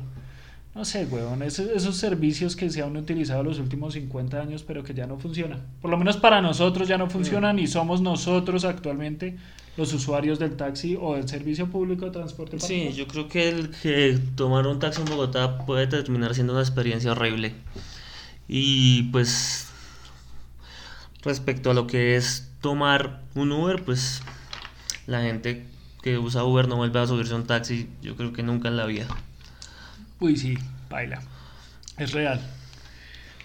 no 0.74 0.86
sé, 0.86 1.06
weón, 1.06 1.42
esos, 1.42 1.68
esos, 1.68 1.98
servicios 1.98 2.56
que 2.56 2.70
se 2.70 2.82
han 2.82 2.96
utilizado 2.96 3.44
los 3.44 3.60
últimos 3.60 3.94
50 3.94 4.42
años, 4.42 4.64
pero 4.64 4.84
que 4.84 4.94
ya 4.94 5.06
no 5.06 5.18
funcionan. 5.18 5.62
Por 5.82 5.92
lo 5.92 5.98
menos 5.98 6.16
para 6.16 6.42
nosotros 6.42 6.88
ya 6.88 6.98
no 6.98 7.10
funcionan 7.10 7.60
y 7.60 7.68
somos 7.68 8.02
nosotros 8.02 8.64
actualmente 8.64 9.38
los 9.78 9.94
usuarios 9.94 10.40
del 10.40 10.56
taxi 10.56 10.98
o 11.00 11.16
del 11.16 11.28
servicio 11.28 11.68
público 11.68 12.06
de 12.06 12.12
transporte. 12.12 12.60
Sí, 12.60 12.94
yo 12.94 13.08
creo 13.08 13.28
que 13.28 13.50
el 13.50 13.70
que 13.72 14.20
tomar 14.36 14.68
un 14.68 14.80
taxi 14.80 15.02
en 15.02 15.08
Bogotá 15.08 15.66
puede 15.66 15.88
terminar 15.88 16.34
siendo 16.34 16.54
una 16.54 16.62
experiencia 16.62 17.12
horrible. 17.12 17.54
Y 18.48 19.04
pues 19.12 19.68
respecto 21.24 21.72
a 21.72 21.74
lo 21.74 21.88
que 21.88 22.16
es 22.16 22.50
tomar 22.62 23.22
un 23.34 23.52
Uber, 23.52 23.84
pues 23.84 24.22
la 25.08 25.22
gente 25.22 25.66
que 26.02 26.18
usa 26.18 26.44
Uber 26.44 26.68
no 26.68 26.78
vuelve 26.78 27.00
a 27.00 27.08
subirse 27.08 27.34
a 27.34 27.38
un 27.38 27.48
taxi, 27.48 27.90
yo 28.02 28.16
creo 28.16 28.32
que 28.32 28.44
nunca 28.44 28.70
en 28.70 28.78
la 28.78 28.86
vida. 28.86 29.08
Uy, 30.20 30.38
sí, 30.38 30.58
baila. 30.90 31.22
Es 31.98 32.12
real. 32.12 32.40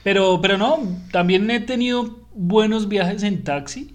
Pero, 0.03 0.41
pero 0.41 0.59
no, 0.59 0.79
también 1.11 1.51
he 1.51 1.61
tenido 1.61 2.19
buenos 2.35 2.89
viajes 2.89 3.23
en 3.23 3.45
taxi. 3.45 3.95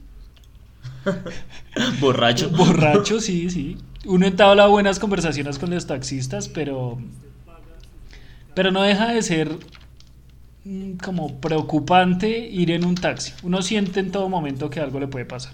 Borracho. 1.99 2.49
Borracho, 2.49 3.19
sí, 3.19 3.49
sí. 3.49 3.77
Uno 4.05 4.25
entabla 4.25 4.67
buenas 4.67 4.99
conversaciones 4.99 5.59
con 5.59 5.69
los 5.69 5.87
taxistas, 5.87 6.47
pero. 6.47 6.97
Pero 8.53 8.71
no 8.71 8.83
deja 8.83 9.11
de 9.11 9.21
ser 9.21 9.57
mm, 10.63 10.93
como 11.03 11.39
preocupante 11.39 12.29
ir 12.37 12.71
en 12.71 12.85
un 12.85 12.95
taxi. 12.95 13.33
Uno 13.43 13.61
siente 13.61 13.99
en 13.99 14.11
todo 14.11 14.29
momento 14.29 14.69
que 14.69 14.79
algo 14.79 14.99
le 14.99 15.07
puede 15.07 15.25
pasar. 15.25 15.53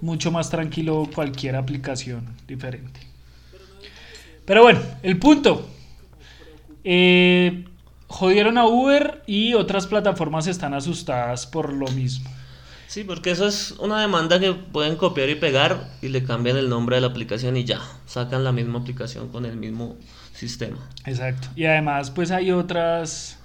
Mucho 0.00 0.30
más 0.30 0.48
tranquilo 0.48 1.08
cualquier 1.14 1.56
aplicación 1.56 2.26
diferente. 2.46 3.00
Pero 4.46 4.62
bueno, 4.62 4.80
el 5.02 5.18
punto. 5.18 5.68
Eh, 6.82 7.64
jodieron 8.06 8.56
a 8.56 8.66
Uber 8.66 9.22
y 9.26 9.52
otras 9.52 9.86
plataformas 9.86 10.46
están 10.46 10.72
asustadas 10.72 11.46
por 11.46 11.72
lo 11.72 11.86
mismo. 11.88 12.30
Sí, 12.90 13.04
porque 13.04 13.30
eso 13.30 13.46
es 13.46 13.70
una 13.78 14.00
demanda 14.00 14.40
que 14.40 14.52
pueden 14.52 14.96
copiar 14.96 15.28
y 15.28 15.36
pegar 15.36 15.90
y 16.02 16.08
le 16.08 16.24
cambian 16.24 16.56
el 16.56 16.68
nombre 16.68 16.96
de 16.96 17.02
la 17.02 17.06
aplicación 17.06 17.56
y 17.56 17.62
ya, 17.62 17.78
sacan 18.04 18.42
la 18.42 18.50
misma 18.50 18.80
aplicación 18.80 19.28
con 19.28 19.46
el 19.46 19.56
mismo 19.56 19.94
sistema. 20.34 20.76
Exacto. 21.06 21.46
Y 21.54 21.66
además 21.66 22.10
pues 22.10 22.32
hay 22.32 22.50
otras 22.50 23.38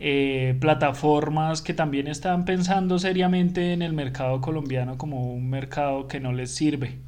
eh, 0.00 0.56
plataformas 0.60 1.62
que 1.62 1.72
también 1.72 2.08
están 2.08 2.44
pensando 2.44 2.98
seriamente 2.98 3.74
en 3.74 3.80
el 3.80 3.92
mercado 3.92 4.40
colombiano 4.40 4.98
como 4.98 5.32
un 5.32 5.48
mercado 5.48 6.08
que 6.08 6.18
no 6.18 6.32
les 6.32 6.52
sirve. 6.52 6.98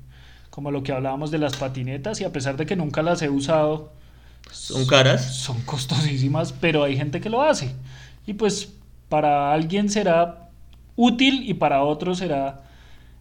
Como 0.50 0.70
lo 0.70 0.84
que 0.84 0.92
hablábamos 0.92 1.32
de 1.32 1.38
las 1.38 1.56
patinetas 1.56 2.20
y 2.20 2.24
a 2.24 2.30
pesar 2.30 2.56
de 2.56 2.64
que 2.64 2.76
nunca 2.76 3.02
las 3.02 3.22
he 3.22 3.28
usado, 3.28 3.92
son 4.52 4.86
caras. 4.86 5.34
Son 5.34 5.60
costosísimas, 5.62 6.52
pero 6.52 6.84
hay 6.84 6.96
gente 6.96 7.20
que 7.20 7.28
lo 7.28 7.42
hace. 7.42 7.74
Y 8.24 8.34
pues 8.34 8.72
para 9.08 9.52
alguien 9.52 9.88
será 9.88 10.45
útil 10.96 11.48
y 11.48 11.54
para 11.54 11.82
otro 11.82 12.14
será 12.14 12.62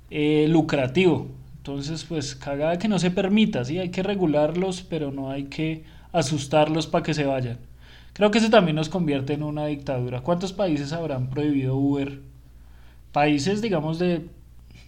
eh, 0.10 0.48
lucrativo. 0.50 1.28
Entonces, 1.58 2.04
pues 2.04 2.36
cagada 2.36 2.78
que 2.78 2.88
no 2.88 3.00
se 3.00 3.12
permita, 3.12 3.66
sí, 3.66 3.80
hay 3.80 3.90
que 3.90 4.04
regularlos, 4.04 4.84
pero 4.84 5.12
no 5.12 5.32
hay 5.32 5.46
que 5.46 5.84
asustarlos 6.12 6.88
para 6.88 7.04
que 7.04 7.14
se 7.14 7.26
vayan. 7.26 7.58
Creo 8.14 8.32
que 8.32 8.38
eso 8.38 8.50
también 8.50 8.76
nos 8.76 8.88
convierte 8.88 9.34
en 9.34 9.44
una 9.44 9.66
dictadura. 9.66 10.22
¿Cuántos 10.22 10.54
países 10.54 10.94
habrán 10.94 11.30
prohibido 11.30 11.76
Uber? 11.76 12.22
Países, 13.12 13.62
digamos, 13.62 14.00
de, 14.00 14.28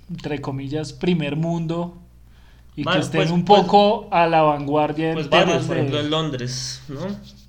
entre 0.09 0.39
comillas, 0.39 0.93
primer 0.93 1.35
mundo, 1.35 1.97
y 2.77 2.83
que 2.83 2.99
estén 2.99 3.21
pues, 3.21 3.31
un 3.31 3.43
pues, 3.43 3.61
poco 3.61 4.07
a 4.11 4.27
la 4.27 4.43
vanguardia 4.43 5.13
pues 5.13 5.29
varios, 5.29 5.65
por 5.65 5.77
ejemplo 5.77 5.99
en 5.99 6.11
Londres, 6.11 6.83
¿no? 6.87 6.99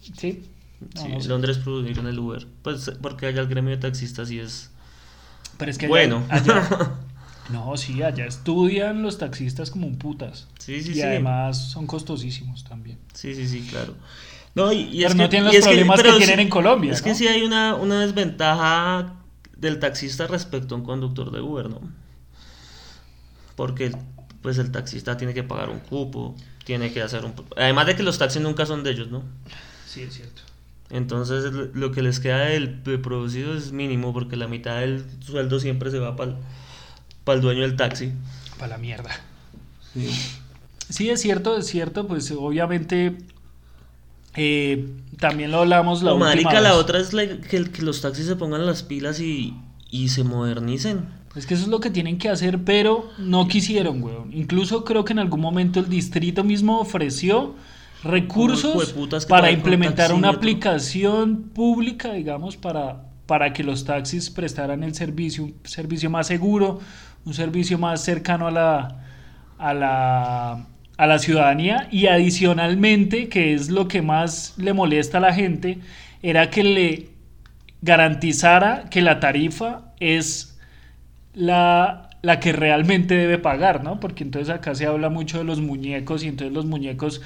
Sí. 0.01 0.43
sí, 0.95 1.29
Londres 1.29 1.59
prohibieron 1.59 2.07
el 2.07 2.19
Uber, 2.19 2.47
pues 2.63 2.91
porque 3.03 3.27
allá 3.27 3.43
el 3.43 3.49
gremio 3.49 3.73
de 3.73 3.77
taxistas 3.77 4.29
sí 4.29 4.39
es 4.39 4.73
Pero 5.59 5.71
es 5.71 5.79
que 5.79 5.89
bueno. 5.89 6.23
no, 7.51 7.77
sí, 7.77 8.03
allá 8.03 8.25
estudian 8.25 9.03
los 9.03 9.19
taxistas 9.19 9.71
como 9.71 9.87
un 9.87 9.99
putas. 9.99 10.49
Sí, 10.59 10.83
sí, 10.83 10.95
y 10.95 11.03
además 11.03 11.59
son 11.59 11.87
costosísimos 11.87 12.65
también. 12.65 12.99
Sí, 13.13 13.35
sí, 13.35 13.47
sí, 13.47 13.67
claro. 13.69 13.95
No, 14.55 14.73
y, 14.73 15.03
pero 15.03 15.15
no 15.15 15.29
tienen 15.29 15.53
los 15.53 15.65
problemas 15.65 16.03
que, 16.03 16.13
tienen 16.13 16.41
en 16.41 16.49
Colombia. 16.49 16.93
Es 16.93 17.03
que 17.03 17.15
sí 17.15 17.29
hay 17.29 17.43
una, 17.43 17.75
una 17.75 18.01
desventaja 18.01 19.15
del 19.57 19.79
taxista 19.79 20.27
respecto 20.27 20.75
a 20.75 20.79
un 20.79 20.85
conductor 20.85 21.31
de 21.31 21.41
Uber, 21.41 21.69
¿no? 21.69 21.81
Porque 23.57 23.93
pues 24.43 24.59
el 24.59 24.71
taxista 24.71 25.17
tiene 25.17 25.35
que 25.35 25.43
pagar 25.43 25.69
un 25.69 25.81
cupo, 25.81 26.35
tiene 26.65 26.93
que 26.93 27.03
hacer 27.03 27.25
un... 27.25 27.35
Además 27.57 27.87
de 27.87 27.97
que 27.97 28.03
los 28.03 28.19
taxis 28.19 28.41
nunca 28.41 28.67
son 28.67 28.85
de 28.85 28.93
ellos, 28.93 29.11
¿no? 29.11 29.23
Sí, 29.87 30.03
es 30.03 30.15
cierto. 30.15 30.43
Entonces 30.91 31.53
lo 31.75 31.93
que 31.93 32.03
les 32.03 32.19
queda 32.19 32.47
del 32.47 32.81
producido 32.81 33.55
es 33.55 33.73
mínimo 33.73 34.13
porque 34.13 34.37
la 34.37 34.49
mitad 34.49 34.81
del 34.81 35.05
sueldo 35.21 35.61
siempre 35.61 35.91
se 35.91 35.99
va 35.99 36.17
para 36.17 36.37
el, 37.27 37.41
dueño 37.41 37.63
del 37.63 37.77
taxi. 37.77 38.13
Para 38.59 38.71
la 38.71 38.79
mierda. 38.79 39.11
Sí. 39.93 41.11
es 41.11 41.21
cierto, 41.21 41.59
es 41.59 41.67
cierto, 41.67 42.07
pues 42.07 42.31
obviamente 42.31 43.19
eh, 44.35 44.89
también 45.19 45.51
lo 45.51 45.59
hablamos 45.59 46.03
la 46.03 46.15
Marica, 46.15 46.61
la 46.61 46.75
otra 46.75 47.01
es 47.01 47.09
que, 47.11 47.83
los 47.83 48.01
taxis 48.01 48.27
se 48.27 48.37
pongan 48.37 48.65
las 48.65 48.83
pilas 48.83 49.21
y, 49.21 49.55
y 49.91 50.09
se 50.09 50.25
modernicen. 50.25 51.19
Es 51.37 51.47
que 51.47 51.55
eso 51.55 51.65
es 51.65 51.69
lo 51.69 51.81
que 51.81 51.91
tienen 51.91 52.19
que 52.19 52.31
hacer, 52.31 52.65
pero 52.65 53.11
no 53.19 53.47
quisieron, 53.47 54.03
weón. 54.03 54.33
Incluso 54.33 54.85
creo 54.85 55.05
que 55.05 55.13
en 55.13 55.19
algún 55.19 55.41
momento 55.41 55.81
el 55.81 55.89
distrito 55.89 56.43
mismo 56.45 56.81
ofreció 56.81 57.55
recursos 58.03 58.95
para 59.29 59.51
implementar 59.51 60.13
una 60.13 60.31
aplicación 60.31 61.51
pública, 61.55 62.13
digamos, 62.13 62.57
para, 62.57 63.05
para 63.27 63.53
que 63.53 63.63
los 63.63 63.85
taxis 63.85 64.31
prestaran 64.31 64.83
el 64.83 64.95
servicio, 64.95 65.45
un 65.45 65.55
servicio 65.65 66.11
más 66.11 66.27
seguro, 66.27 66.81
un 67.25 67.35
servicio 67.35 67.79
más 67.79 68.03
cercano 68.03 68.47
a 68.47 68.51
la, 68.51 69.05
a 69.59 69.75
la, 69.75 70.67
a 70.97 71.07
la 71.07 71.19
ciudadanía 71.19 71.89
y 71.91 72.07
adicionalmente, 72.07 73.29
que 73.29 73.55
es 73.55 73.71
lo 73.71 73.89
que 73.89 74.03
más 74.03 74.55
le 74.57 74.73
molesta 74.73 75.19
a 75.19 75.21
la 75.21 75.35
gente, 75.35 75.79
era 76.23 76.51
que 76.51 76.65
le 76.65 77.09
garantizara 77.83 78.89
que 78.91 79.03
la 79.03 79.21
tarifa 79.21 79.93
es 80.01 80.59
la, 81.35 82.11
la 82.23 82.41
que 82.41 82.53
realmente 82.53 83.15
debe 83.15 83.39
pagar, 83.39 83.85
¿no? 83.85 84.01
Porque 84.01 84.25
entonces 84.25 84.53
acá 84.53 84.75
se 84.75 84.87
habla 84.87 85.11
mucho 85.11 85.39
de 85.39 85.45
los 85.45 85.61
muñecos 85.61 86.25
y 86.25 86.29
entonces 86.29 86.55
los 86.55 86.67
muñecos 86.67 87.23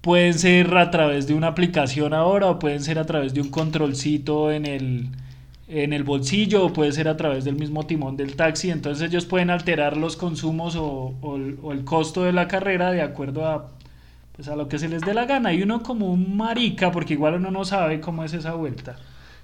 pueden 0.00 0.34
ser 0.34 0.76
a 0.76 0.90
través 0.90 1.26
de 1.26 1.34
una 1.34 1.48
aplicación 1.48 2.14
ahora 2.14 2.48
o 2.48 2.58
pueden 2.58 2.82
ser 2.82 2.98
a 2.98 3.06
través 3.06 3.34
de 3.34 3.40
un 3.40 3.50
controlcito 3.50 4.52
en 4.52 4.66
el, 4.66 5.08
en 5.68 5.92
el 5.92 6.04
bolsillo 6.04 6.64
o 6.64 6.72
puede 6.72 6.92
ser 6.92 7.08
a 7.08 7.16
través 7.16 7.44
del 7.44 7.56
mismo 7.56 7.86
timón 7.86 8.16
del 8.16 8.36
taxi. 8.36 8.70
Entonces 8.70 9.08
ellos 9.08 9.26
pueden 9.26 9.50
alterar 9.50 9.96
los 9.96 10.16
consumos 10.16 10.76
o, 10.76 11.14
o, 11.20 11.72
el 11.72 11.84
costo 11.84 12.24
de 12.24 12.32
la 12.32 12.48
carrera 12.48 12.92
de 12.92 13.02
acuerdo 13.02 13.46
a, 13.46 13.72
pues 14.32 14.48
a 14.48 14.56
lo 14.56 14.68
que 14.68 14.78
se 14.78 14.88
les 14.88 15.02
dé 15.02 15.14
la 15.14 15.24
gana. 15.24 15.52
Y 15.52 15.62
uno 15.62 15.82
como 15.82 16.12
un 16.12 16.36
marica, 16.36 16.92
porque 16.92 17.14
igual 17.14 17.34
uno 17.34 17.50
no 17.50 17.64
sabe 17.64 18.00
cómo 18.00 18.24
es 18.24 18.32
esa 18.32 18.54
vuelta 18.54 18.96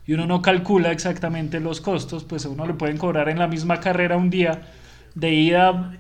y 0.07 0.15
uno 0.15 0.27
no 0.27 0.43
calcula 0.43 0.91
exactamente 0.91 1.61
los 1.61 1.81
costos, 1.81 2.25
pues 2.25 2.45
a 2.45 2.49
uno 2.49 2.67
le 2.67 2.75
pueden 2.75 2.99
cobrar 2.99 3.29
en 3.29 3.39
la 3.39 3.47
misma 3.47 3.81
carrera 3.81 4.17
un 4.17 4.31
día 4.31 4.63
de 5.15 5.33
ida 5.33 5.99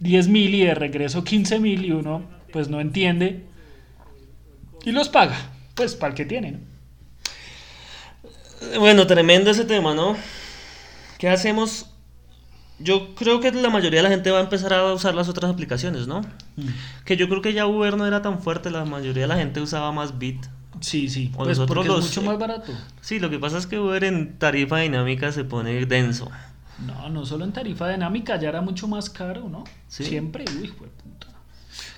10 0.00 0.28
mil 0.28 0.54
y 0.54 0.64
de 0.64 0.74
regreso 0.74 1.24
15 1.24 1.60
mil 1.60 1.84
y 1.84 1.92
uno 1.92 2.22
pues 2.52 2.68
no 2.68 2.80
entiende 2.80 3.44
y 4.86 4.92
los 4.92 5.08
paga, 5.08 5.36
pues 5.74 5.96
para 5.96 6.12
el 6.12 6.16
que 6.16 6.24
tiene, 6.24 6.52
¿no? 6.52 6.58
Bueno, 8.78 9.06
tremendo 9.06 9.50
ese 9.50 9.64
tema, 9.64 9.94
¿no? 9.94 10.16
¿Qué 11.18 11.28
hacemos? 11.28 11.90
Yo 12.78 13.14
creo 13.14 13.40
que 13.40 13.50
la 13.50 13.68
mayoría 13.68 13.98
de 13.98 14.04
la 14.04 14.10
gente 14.10 14.30
va 14.30 14.38
a 14.38 14.42
empezar 14.42 14.72
a 14.72 14.92
usar 14.92 15.14
las 15.14 15.28
otras 15.28 15.50
aplicaciones, 15.50 16.06
¿no? 16.06 16.20
Mm. 16.56 16.68
Que 17.04 17.16
yo 17.16 17.28
creo 17.28 17.42
que 17.42 17.52
ya 17.52 17.66
Uber 17.66 17.96
no 17.96 18.06
era 18.06 18.22
tan 18.22 18.40
fuerte, 18.40 18.70
la 18.70 18.84
mayoría 18.84 19.22
de 19.22 19.28
la 19.28 19.36
gente 19.36 19.60
usaba 19.60 19.90
más 19.90 20.18
Bit. 20.18 20.46
Sí, 20.80 21.08
sí. 21.08 21.32
pues 21.34 21.58
porque 21.58 21.88
es 21.88 22.04
mucho 22.04 22.22
más 22.22 22.38
barato. 22.38 22.72
Sí, 23.00 23.18
lo 23.18 23.28
que 23.28 23.40
pasa 23.40 23.58
es 23.58 23.66
que 23.66 23.78
Uber 23.78 24.04
en 24.04 24.38
tarifa 24.38 24.78
dinámica 24.78 25.32
se 25.32 25.42
pone 25.42 25.84
denso. 25.86 26.30
No, 26.86 27.08
no 27.08 27.26
solo 27.26 27.44
en 27.44 27.52
tarifa 27.52 27.88
dinámica, 27.88 28.38
ya 28.38 28.50
era 28.50 28.60
mucho 28.60 28.86
más 28.86 29.10
caro, 29.10 29.48
¿no? 29.48 29.64
Siempre, 29.88 30.44
uy, 30.60 30.68
fue 30.68 30.88
puta. 30.88 31.26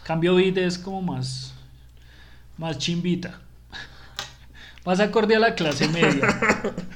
Cambio 0.05 0.37
Bit 0.37 0.57
es 0.59 0.79
como 0.79 1.03
más, 1.03 1.55
más 2.59 2.79
chimbita. 2.79 3.41
Más 4.85 5.01
acorde 5.01 5.37
a 5.37 5.39
la 5.39 5.55
clase 5.55 5.89
media. 5.89 6.41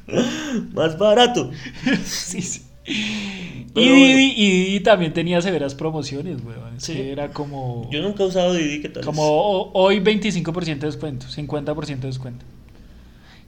más 0.75 0.99
barato. 0.99 1.51
sí, 2.05 2.41
sí. 2.41 2.63
y, 2.85 3.89
Didi, 3.89 4.35
y, 4.37 4.51
Didi, 4.51 4.81
también 4.81 5.13
tenía 5.13 5.41
severas 5.41 5.75
promociones, 5.75 6.43
weón. 6.43 6.81
Sí. 6.81 6.99
Era 6.99 7.31
como. 7.31 7.89
Yo 7.91 8.03
nunca 8.03 8.23
he 8.23 8.27
usado 8.27 8.55
Didi, 8.55 8.81
¿qué 8.81 8.89
tal? 8.89 9.05
Como 9.05 9.71
hoy 9.73 10.01
25% 10.01 10.79
de 10.79 10.87
descuento, 10.87 11.27
50% 11.27 11.99
de 11.99 12.07
descuento. 12.07 12.45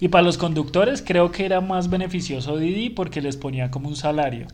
Y 0.00 0.08
para 0.08 0.22
los 0.22 0.36
conductores 0.36 1.02
creo 1.02 1.30
que 1.30 1.46
era 1.46 1.60
más 1.60 1.88
beneficioso 1.88 2.58
Didi 2.58 2.90
porque 2.90 3.22
les 3.22 3.36
ponía 3.36 3.70
como 3.70 3.88
un 3.88 3.96
salario. 3.96 4.46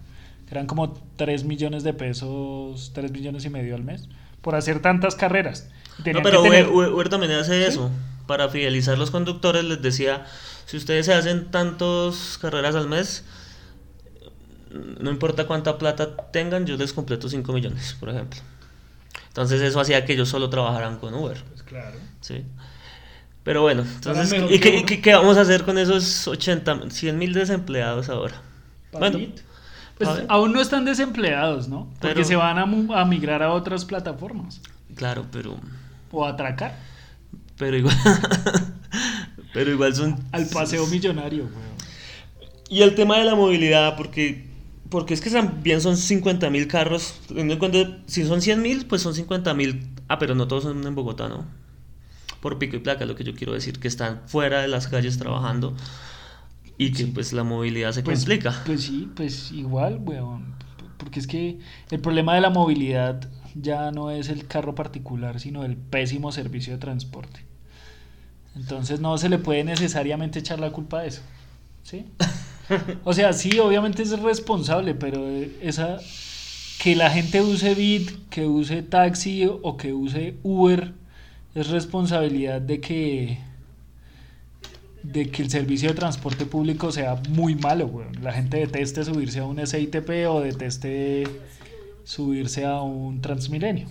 Eran 0.51 0.67
como 0.67 0.95
3 1.17 1.45
millones 1.45 1.85
de 1.85 1.95
pesos, 1.95 2.91
3 2.95 3.13
millones 3.13 3.45
y 3.45 3.51
medio 3.51 3.77
al 3.77 3.85
mes, 3.85 4.09
por 4.43 4.55
hacer 4.55 4.81
tantas 4.81 5.15
carreras. 5.15 5.69
No, 6.05 6.23
pero 6.23 6.43
Uber, 6.43 7.09
también 7.09 7.33
hace 7.33 7.67
eso. 7.67 7.91
Para 8.27 8.49
fidelizar 8.49 8.97
los 8.97 9.11
conductores 9.11 9.65
les 9.65 9.83
decía, 9.83 10.25
si 10.67 10.77
ustedes 10.77 11.07
se 11.07 11.15
hacen 11.15 11.51
tantas 11.51 12.39
carreras 12.41 12.75
al 12.77 12.89
mes, 12.89 13.25
no 14.71 15.11
importa 15.11 15.47
cuánta 15.47 15.79
plata 15.79 16.17
tengan, 16.31 16.65
yo 16.65 16.77
les 16.77 16.93
completo 16.93 17.29
5 17.29 17.53
millones, 17.53 17.97
por 17.99 18.09
ejemplo. 18.09 18.41
Entonces 19.29 19.61
eso 19.63 19.81
hacía 19.81 20.05
que 20.05 20.13
ellos 20.13 20.29
solo 20.29 20.49
trabajaran 20.49 20.99
con 20.99 21.15
Uber. 21.15 21.43
Pues 21.51 21.63
claro. 21.65 21.99
Sí. 22.21 22.45
Pero 23.43 23.63
bueno, 23.63 23.83
entonces, 23.83 24.33
¿y 24.51 24.59
qué, 24.61 25.15
vamos 25.15 25.37
a 25.37 25.41
hacer 25.41 25.65
con 25.65 25.79
esos 25.79 26.29
80, 26.29 26.91
100 26.91 27.19
mil 27.19 27.33
desempleados 27.33 28.09
ahora? 28.09 28.43
Bueno, 28.93 29.19
pues 30.05 30.25
aún 30.29 30.53
no 30.53 30.61
están 30.61 30.85
desempleados, 30.85 31.69
¿no? 31.69 31.89
Porque 32.01 32.25
se 32.25 32.37
van 32.37 32.59
a, 32.59 33.05
migrar 33.05 33.43
a 33.43 33.53
otras 33.53 33.85
plataformas. 33.85 34.61
Claro, 34.95 35.27
pero... 35.31 35.59
O 36.11 36.25
a 36.25 36.31
atracar. 36.31 36.75
Pero 37.59 37.77
igual... 37.77 37.97
pero 39.53 39.71
igual 39.71 39.95
son... 39.95 40.19
Al 40.33 40.47
paseo 40.47 40.87
millonario, 40.87 41.43
güey. 41.43 41.71
Y 42.71 42.83
el 42.83 42.95
tema 42.95 43.19
de 43.19 43.25
la 43.25 43.35
movilidad, 43.35 43.97
porque 43.97 44.49
porque 44.89 45.15
es 45.15 45.21
que 45.21 45.31
también 45.31 45.81
son 45.81 45.97
50 45.97 46.51
mil 46.51 46.67
carros. 46.67 47.15
Teniendo 47.29 47.55
en 47.55 47.59
cuenta, 47.61 47.99
si 48.07 48.25
son 48.25 48.43
100 48.43 48.63
mil, 48.63 48.87
pues 48.87 49.03
son 49.03 49.15
50 49.15 49.55
mil. 49.55 49.89
Ah, 50.09 50.19
pero 50.19 50.35
no 50.35 50.49
todos 50.49 50.65
son 50.65 50.85
en 50.85 50.95
Bogotá, 50.95 51.29
¿no? 51.29 51.45
Por 52.41 52.59
pico 52.59 52.77
y 52.77 52.81
placa, 52.81 53.05
lo 53.05 53.15
que 53.15 53.23
yo 53.23 53.35
quiero 53.35 53.53
decir, 53.53 53.79
que 53.79 53.87
están 53.87 54.23
fuera 54.27 54.63
de 54.63 54.69
las 54.69 54.89
calles 54.89 55.19
trabajando 55.19 55.77
y 56.81 56.93
que 56.93 57.07
pues 57.09 57.35
la 57.35 57.45
movilidad 57.45 57.93
se 57.93 58.03
pues, 58.03 58.21
complica. 58.21 58.63
Pues 58.65 58.85
sí, 58.85 59.07
pues 59.15 59.53
igual, 59.53 60.01
weón. 60.03 60.55
Porque 60.97 61.21
es 61.21 61.27
que 61.27 61.59
el 61.91 62.01
problema 62.01 62.35
de 62.35 62.41
la 62.41 62.49
movilidad 62.49 63.29
ya 63.55 63.91
no 63.91 64.11
es 64.11 64.31
el 64.31 64.47
carro 64.47 64.75
particular, 64.75 65.41
sino 65.41 65.63
el 65.65 65.77
pésimo 65.77 66.33
servicio 66.33 66.73
de 66.73 66.79
transporte. 66.79 67.45
Entonces 68.57 68.99
no 68.99 69.19
se 69.19 69.29
le 69.29 69.37
puede 69.37 69.63
necesariamente 69.63 70.39
echar 70.39 70.59
la 70.59 70.71
culpa 70.71 71.03
de 71.03 71.09
eso. 71.09 71.23
¿Sí? 71.83 72.07
O 73.03 73.13
sea, 73.13 73.33
sí, 73.33 73.59
obviamente 73.59 74.05
es 74.05 74.17
responsable, 74.21 74.95
pero 74.95 75.27
esa 75.61 75.99
que 76.81 76.95
la 76.95 77.11
gente 77.11 77.43
use 77.43 77.75
Bit, 77.75 78.29
que 78.29 78.47
use 78.47 78.83
taxi 78.83 79.45
o 79.45 79.77
que 79.77 79.93
use 79.93 80.37
Uber 80.45 80.95
es 81.57 81.69
responsabilidad 81.69 82.61
de 82.61 82.81
que 82.81 83.41
de 85.03 85.31
que 85.31 85.43
el 85.43 85.51
servicio 85.51 85.89
de 85.91 85.95
transporte 85.95 86.47
público 86.47 86.93
sea 86.93 87.17
muy 87.31 87.55
malo, 87.55 87.89
güey. 87.89 88.07
La 88.21 88.33
gente 88.33 88.59
deteste 88.59 89.05
subirse 89.05 89.39
a 89.41 89.45
un 89.45 89.65
SITP 89.67 90.11
o 90.29 90.41
deteste 90.41 91.27
subirse 92.05 92.65
a 92.65 92.81
un 92.83 93.21
Transmilenio. 93.21 93.87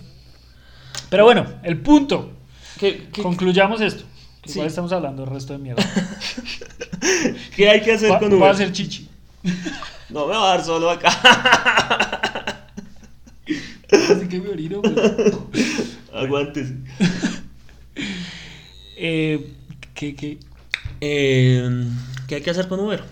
Pero 1.08 1.24
bueno, 1.24 1.46
el 1.62 1.78
punto. 1.80 2.32
Que, 2.78 3.08
Concluyamos 3.22 3.80
esto. 3.80 4.04
Igual 4.46 4.68
estamos 4.68 4.92
hablando 4.92 5.24
del 5.24 5.32
resto 5.32 5.52
de 5.52 5.58
mierda. 5.58 5.84
¿Qué 7.56 7.68
hay 7.68 7.82
que 7.82 7.92
hacer 7.92 8.18
con 8.18 8.32
Uber? 8.32 8.42
Va 8.42 8.48
a 8.48 8.52
hacer 8.52 8.72
chichi. 8.72 9.08
No 10.10 10.26
me 10.26 10.32
va 10.34 10.54
a 10.54 10.56
dar 10.56 10.64
solo 10.64 10.90
acá. 10.90 11.08
Así 13.92 14.26
que 14.28 14.40
me 14.40 14.48
orino, 14.48 14.82
Aguántese. 16.12 16.74
eh, 18.96 19.52
¿Qué, 19.94 20.16
qué? 20.16 20.38
Eh, 21.00 21.86
¿Qué 22.26 22.36
hay 22.36 22.42
que 22.42 22.50
hacer 22.50 22.68
con 22.68 22.80
Uber? 22.80 23.02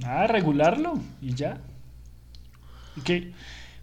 Nada, 0.00 0.26
regularlo 0.26 0.98
y 1.20 1.34
ya. 1.34 1.58
¿Qué? 3.04 3.32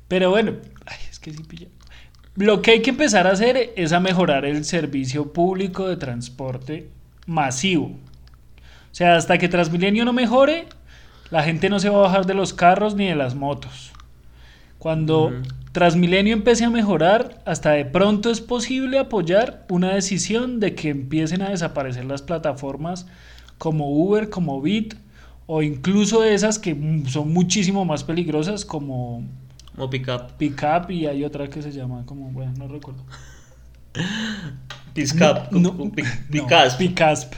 Pero 0.08 0.30
bueno, 0.30 0.54
ay, 0.86 0.98
es 1.10 1.20
que 1.20 1.32
sí 1.32 1.44
pilla. 1.44 1.68
Lo 2.36 2.62
que 2.62 2.72
hay 2.72 2.82
que 2.82 2.92
empezar 2.92 3.28
a 3.28 3.32
hacer 3.32 3.74
es 3.76 3.94
a 3.94 4.00
mejorar 4.00 4.46
el 4.46 4.64
servicio 4.64 5.34
público 5.34 5.88
de 5.88 5.98
transporte 5.98 6.90
masivo. 7.26 7.88
O 7.88 8.96
sea, 8.98 9.16
hasta 9.16 9.38
que 9.38 9.50
Transmilenio 9.50 10.06
no 10.06 10.14
mejore, 10.14 10.68
la 11.30 11.44
gente 11.44 11.70
no 11.70 11.80
se 11.80 11.90
va 11.90 11.98
a 11.98 12.02
bajar 12.02 12.26
de 12.26 12.34
los 12.34 12.54
carros 12.54 12.96
ni 12.96 13.08
de 13.08 13.16
las 13.16 13.36
motos. 13.36 13.92
Cuando 14.80 15.34
Transmilenio 15.78 16.34
empiece 16.34 16.66
a 16.66 16.72
mejorar, 16.72 17.40
hasta 17.46 17.70
de 17.70 17.86
pronto 17.86 18.32
es 18.32 18.42
posible 18.42 18.98
apoyar 18.98 19.64
una 19.70 19.94
decisión 19.94 20.60
de 20.60 20.74
que 20.74 20.90
empiecen 20.90 21.44
a 21.44 21.52
desaparecer 21.52 22.06
las 22.06 22.24
plataformas 22.24 23.06
como 23.60 23.92
Uber, 23.92 24.32
como 24.32 24.60
Bit, 24.60 24.96
o 25.46 25.62
incluso 25.62 26.24
esas 26.24 26.58
que 26.58 26.76
son 27.06 27.32
muchísimo 27.32 27.86
más 27.86 28.04
peligrosas 28.04 28.66
como 28.66 29.24
o 29.78 29.88
Pickup. 29.88 30.32
Pickup 30.40 30.90
y 30.90 31.06
hay 31.06 31.24
otra 31.24 31.48
que 31.48 31.62
se 31.62 31.72
llama 31.72 32.08
como, 32.08 32.32
bueno, 32.32 32.54
no 32.58 32.68
recuerdo. 32.68 33.04
Pickup. 34.96 35.52
No, 35.52 35.92
Picasp. 36.80 37.34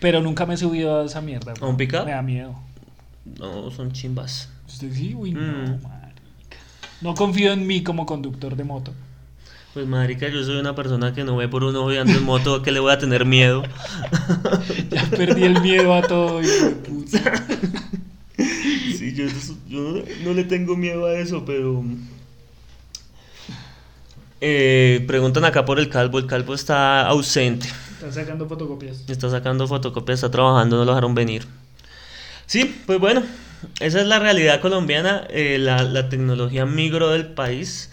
Pero 0.00 0.20
nunca 0.20 0.46
me 0.46 0.54
he 0.54 0.56
subido 0.56 1.02
a 1.02 1.04
esa 1.04 1.20
mierda. 1.20 1.54
¿A 1.60 1.64
un 1.64 1.76
Pickup? 1.76 2.06
Me 2.06 2.10
da 2.10 2.22
miedo. 2.22 2.56
No, 3.38 3.70
son 3.70 3.92
chimbas. 3.92 4.50
sí, 4.66 5.14
uy, 5.14 5.30
no, 5.30 5.76
mm. 5.76 6.01
No 7.02 7.14
confío 7.14 7.52
en 7.52 7.66
mí 7.66 7.82
como 7.82 8.06
conductor 8.06 8.56
de 8.56 8.64
moto. 8.64 8.92
Pues 9.74 9.86
marica, 9.86 10.28
yo 10.28 10.44
soy 10.44 10.56
una 10.58 10.74
persona 10.74 11.14
que 11.14 11.24
no 11.24 11.36
ve 11.36 11.48
por 11.48 11.64
uno 11.64 11.88
ando 11.88 12.12
en 12.12 12.24
moto, 12.24 12.62
que 12.62 12.70
le 12.72 12.78
voy 12.78 12.92
a 12.92 12.98
tener 12.98 13.24
miedo. 13.24 13.62
ya 14.90 15.08
perdí 15.10 15.44
el 15.44 15.60
miedo 15.62 15.94
a 15.94 16.02
todo, 16.02 16.42
hijo 16.42 16.66
de 16.66 16.74
puta. 16.74 17.46
Sí, 18.36 19.14
yo, 19.14 19.24
no, 20.24 20.34
le 20.34 20.44
tengo 20.44 20.76
miedo 20.76 21.06
a 21.06 21.14
eso, 21.14 21.44
pero... 21.44 21.82
Eh, 24.42 25.04
preguntan 25.06 25.44
acá 25.44 25.64
por 25.64 25.78
el 25.78 25.88
calvo, 25.88 26.18
el 26.18 26.26
calvo 26.26 26.54
está 26.54 27.06
ausente. 27.06 27.68
Está 27.94 28.12
sacando 28.12 28.46
fotocopias. 28.46 29.04
Está 29.08 29.30
sacando 29.30 29.66
fotocopias, 29.66 30.18
está 30.18 30.30
trabajando, 30.30 30.76
no 30.76 30.84
lo 30.84 30.90
dejaron 30.92 31.14
venir. 31.14 31.46
Sí, 32.46 32.82
pues 32.86 32.98
bueno, 32.98 33.22
esa 33.80 34.00
es 34.00 34.06
la 34.06 34.18
realidad 34.18 34.60
colombiana, 34.60 35.26
eh, 35.30 35.58
la, 35.58 36.08
tecnología 36.08 36.66
migró 36.66 37.10
del 37.10 37.26
país. 37.28 37.90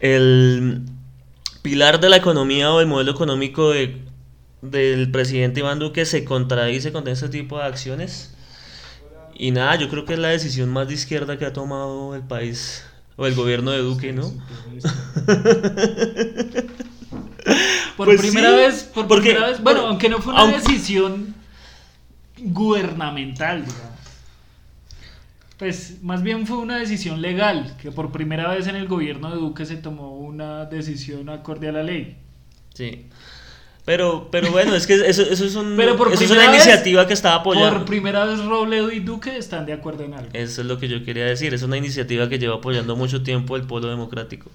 El 0.00 0.82
pilar 1.62 2.00
de 2.00 2.10
la 2.10 2.16
economía 2.16 2.72
o 2.72 2.80
el 2.80 2.86
modelo 2.86 3.12
económico 3.12 3.72
del 3.72 5.10
presidente 5.10 5.60
Iván 5.60 5.78
Duque 5.78 6.04
se 6.04 6.24
contradice 6.24 6.92
con 6.92 7.08
este 7.08 7.28
tipo 7.28 7.58
de 7.58 7.64
acciones. 7.64 8.34
Y 9.36 9.50
nada, 9.50 9.76
yo 9.76 9.88
creo 9.88 10.04
que 10.04 10.12
es 10.14 10.18
la 10.18 10.28
decisión 10.28 10.70
más 10.70 10.88
de 10.88 10.94
izquierda 10.94 11.38
que 11.38 11.46
ha 11.46 11.52
tomado 11.52 12.14
el 12.14 12.22
país 12.22 12.84
o 13.16 13.26
el 13.26 13.34
gobierno 13.34 13.70
de 13.70 13.78
Duque, 13.78 14.12
¿no? 14.12 14.32
por 17.96 18.06
pues 18.06 18.20
primera 18.20 18.50
vez, 18.50 18.84
por 18.84 19.06
primera 19.08 19.48
vez, 19.48 19.62
bueno, 19.62 19.86
aunque 19.86 20.08
no 20.08 20.20
fue 20.20 20.32
una 20.32 20.46
decisión 20.46 21.34
gubernamental, 22.44 23.64
digamos. 23.64 23.94
Pues 25.58 26.02
más 26.02 26.22
bien 26.22 26.46
fue 26.46 26.58
una 26.58 26.78
decisión 26.78 27.22
legal, 27.22 27.76
que 27.80 27.92
por 27.92 28.10
primera 28.10 28.48
vez 28.48 28.66
en 28.66 28.76
el 28.76 28.88
gobierno 28.88 29.30
de 29.30 29.36
Duque 29.36 29.64
se 29.64 29.76
tomó 29.76 30.16
una 30.16 30.64
decisión 30.64 31.28
acorde 31.28 31.68
a 31.68 31.72
la 31.72 31.82
ley. 31.82 32.16
Sí. 32.74 33.06
Pero, 33.84 34.28
pero 34.30 34.50
bueno, 34.50 34.74
es 34.74 34.86
que 34.86 34.94
eso, 34.94 35.22
eso 35.22 35.44
es, 35.44 35.54
un, 35.54 35.78
eso 35.78 36.24
es 36.24 36.30
una 36.30 36.46
iniciativa 36.46 37.06
que 37.06 37.12
estaba 37.12 37.36
apoyando. 37.36 37.76
Por 37.78 37.84
primera 37.84 38.24
vez 38.24 38.42
Robledo 38.42 38.90
y 38.90 39.00
Duque 39.00 39.36
están 39.36 39.66
de 39.66 39.74
acuerdo 39.74 40.04
en 40.04 40.14
algo. 40.14 40.30
Eso 40.32 40.62
es 40.62 40.66
lo 40.66 40.78
que 40.78 40.88
yo 40.88 41.04
quería 41.04 41.26
decir. 41.26 41.52
Es 41.52 41.62
una 41.62 41.76
iniciativa 41.76 42.28
que 42.30 42.38
lleva 42.38 42.56
apoyando 42.56 42.96
mucho 42.96 43.22
tiempo 43.22 43.56
el 43.56 43.64
Polo 43.64 43.88
Democrático. 43.88 44.50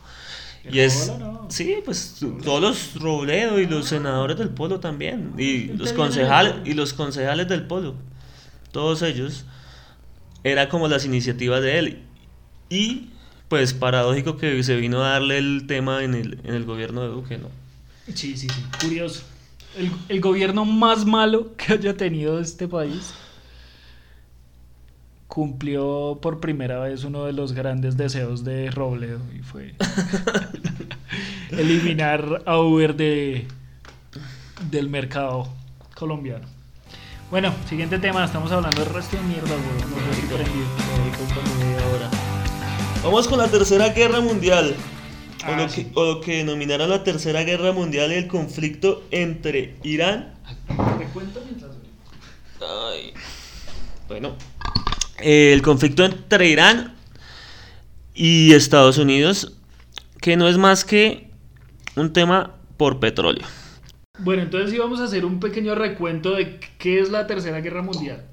Y 0.70 0.80
es. 0.80 1.12
Sí, 1.50 1.78
pues 1.84 2.18
todos 2.44 2.62
los 2.62 3.02
Robledo 3.02 3.60
y 3.60 3.66
los 3.66 3.88
senadores 3.88 4.38
del 4.38 4.50
Polo 4.50 4.80
también. 4.80 5.34
Y 5.38 5.66
los, 5.68 5.94
concejales, 5.94 6.56
y 6.66 6.74
los 6.74 6.94
concejales 6.94 7.48
del 7.48 7.66
Polo. 7.66 7.96
Todos 8.72 9.02
ellos. 9.02 9.46
Era 10.44 10.70
como 10.70 10.88
las 10.88 11.06
iniciativas 11.06 11.62
de 11.62 11.80
él. 11.80 12.04
Y 12.70 13.10
pues 13.50 13.74
paradójico 13.74 14.38
que 14.38 14.64
se 14.64 14.76
vino 14.76 15.04
a 15.04 15.10
darle 15.10 15.40
el 15.40 15.66
tema 15.68 16.04
en 16.04 16.14
el, 16.14 16.40
en 16.44 16.54
el 16.54 16.66
gobierno 16.66 17.02
de 17.02 17.08
Duque, 17.10 17.38
¿no? 17.38 17.50
Sí, 18.14 18.38
sí, 18.38 18.48
sí, 18.48 18.64
curioso. 18.80 19.24
El, 20.08 20.22
gobierno 20.22 20.66
más 20.66 21.06
malo 21.06 21.56
que 21.56 21.74
haya 21.74 21.96
tenido 21.96 22.40
este 22.40 22.68
país. 22.68 23.14
Cumplió 25.30 26.18
por 26.22 26.40
primera 26.40 26.80
vez 26.80 27.04
uno 27.04 27.26
de 27.26 27.34
los 27.34 27.54
grandes 27.54 27.96
deseos 27.96 28.44
de 28.44 28.72
Robledo 28.72 29.22
y 29.38 29.44
fue 29.44 29.76
eliminar 31.52 32.42
a 32.48 32.58
Uber 32.58 32.96
de, 32.96 33.48
del 34.72 34.90
mercado 34.90 35.48
colombiano. 35.96 36.48
Bueno, 37.30 37.54
siguiente 37.70 38.00
tema, 38.00 38.26
estamos 38.26 38.52
hablando 38.52 38.84
del 38.84 38.92
resto 38.92 39.18
de 39.18 39.24
mierda, 39.24 39.56
Vamos 43.04 43.28
con 43.28 43.38
la 43.38 43.48
tercera 43.48 43.90
guerra 43.90 44.20
mundial. 44.22 44.76
o, 45.48 45.56
lo 45.56 45.64
Ah, 45.64 45.68
que, 45.68 45.88
o 45.94 46.06
lo 46.06 46.22
que 46.22 46.38
denominaron 46.38 46.90
la 46.90 47.04
tercera 47.04 47.44
guerra 47.44 47.72
mundial 47.72 48.12
y 48.12 48.16
el 48.16 48.28
conflicto 48.28 49.04
entre 49.12 49.76
Irán 49.84 50.34
Recuento 50.98 51.40
mientras 51.46 51.72
Ay. 52.62 53.14
Bueno, 54.08 54.36
eh, 55.22 55.54
el 55.54 55.62
conflicto 55.62 56.06
entre 56.06 56.50
Irán 56.50 56.96
y 58.14 58.54
Estados 58.54 58.98
Unidos, 58.98 59.54
que 60.22 60.38
no 60.38 60.48
es 60.48 60.58
más 60.58 60.84
que 60.84 61.30
un 61.96 62.14
tema 62.14 62.56
por 62.78 63.00
petróleo. 63.00 63.46
Bueno, 64.20 64.42
entonces 64.42 64.72
sí 64.72 64.78
vamos 64.78 65.00
a 65.00 65.06
hacer 65.06 65.26
un 65.26 65.40
pequeño 65.40 65.76
recuento 65.76 66.32
de 66.32 66.60
qué 66.78 67.00
es 67.00 67.10
la 67.10 67.28
Tercera 67.28 67.62
Guerra 67.62 67.82
Mundial. 67.82 68.26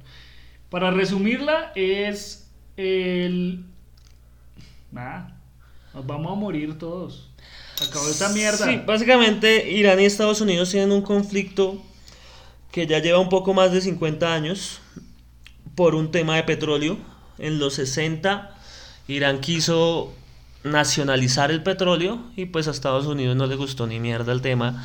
Para 0.70 0.90
resumirla, 0.90 1.72
es 1.77 2.51
el... 2.77 3.64
Nada, 4.90 5.40
nos 5.94 6.07
vamos 6.07 6.33
a 6.33 6.35
morir 6.35 6.79
todos. 6.79 7.31
Acabó 7.87 8.09
esta 8.09 8.31
mierda. 8.31 8.66
Sí, 8.66 8.81
básicamente 8.85 9.70
Irán 9.70 10.01
y 10.01 10.07
Estados 10.07 10.40
Unidos 10.40 10.70
tienen 10.70 10.92
un 10.92 11.03
conflicto 11.03 11.83
que 12.72 12.87
ya 12.87 12.99
lleva 12.99 13.18
un 13.18 13.29
poco 13.29 13.55
más 13.55 13.72
de 13.72 13.81
50 13.81 14.33
años 14.33 14.81
por 15.77 15.95
un 15.95 16.11
tema 16.11 16.35
de 16.35 16.43
petróleo. 16.43 16.99
En 17.39 17.61
los 17.61 17.75
60 17.75 18.57
Irán 19.09 19.41
quiso 19.41 20.12
nacionalizar 20.65 21.53
el 21.53 21.62
petróleo 21.62 22.19
y 22.35 22.47
pues 22.47 22.67
a 22.67 22.73
Estados 22.73 23.07
Unidos 23.07 23.37
no 23.37 23.47
le 23.47 23.55
gustó 23.55 23.87
ni 23.87 24.01
mierda 24.01 24.33
el 24.33 24.41
tema. 24.41 24.85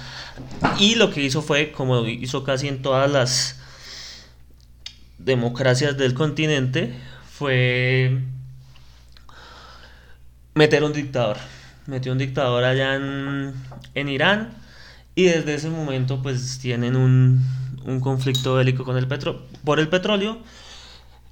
Y 0.80 0.96
lo 0.96 1.10
que 1.12 1.24
hizo 1.24 1.42
fue, 1.42 1.72
como 1.72 2.06
hizo 2.06 2.44
casi 2.44 2.68
en 2.68 2.82
todas 2.84 3.10
las 3.12 3.60
democracias 5.18 5.98
del 5.98 6.14
continente, 6.14 6.94
fue 7.32 8.20
meter 10.54 10.84
un 10.84 10.94
dictador. 10.94 11.38
Metió 11.88 12.12
un 12.12 12.20
dictador 12.20 12.64
allá 12.64 12.96
en, 12.96 13.54
en 13.96 14.10
Irán 14.10 14.54
y 15.16 15.24
desde 15.24 15.56
ese 15.56 15.70
momento 15.70 16.22
pues 16.22 16.60
tienen 16.60 16.96
un, 16.96 17.44
un 17.86 18.00
conflicto 18.00 18.56
bélico 18.56 18.84
con 18.84 18.98
el 18.98 19.08
petro 19.08 19.48
por 19.64 19.80
el 19.80 19.90
petróleo. 19.90 20.38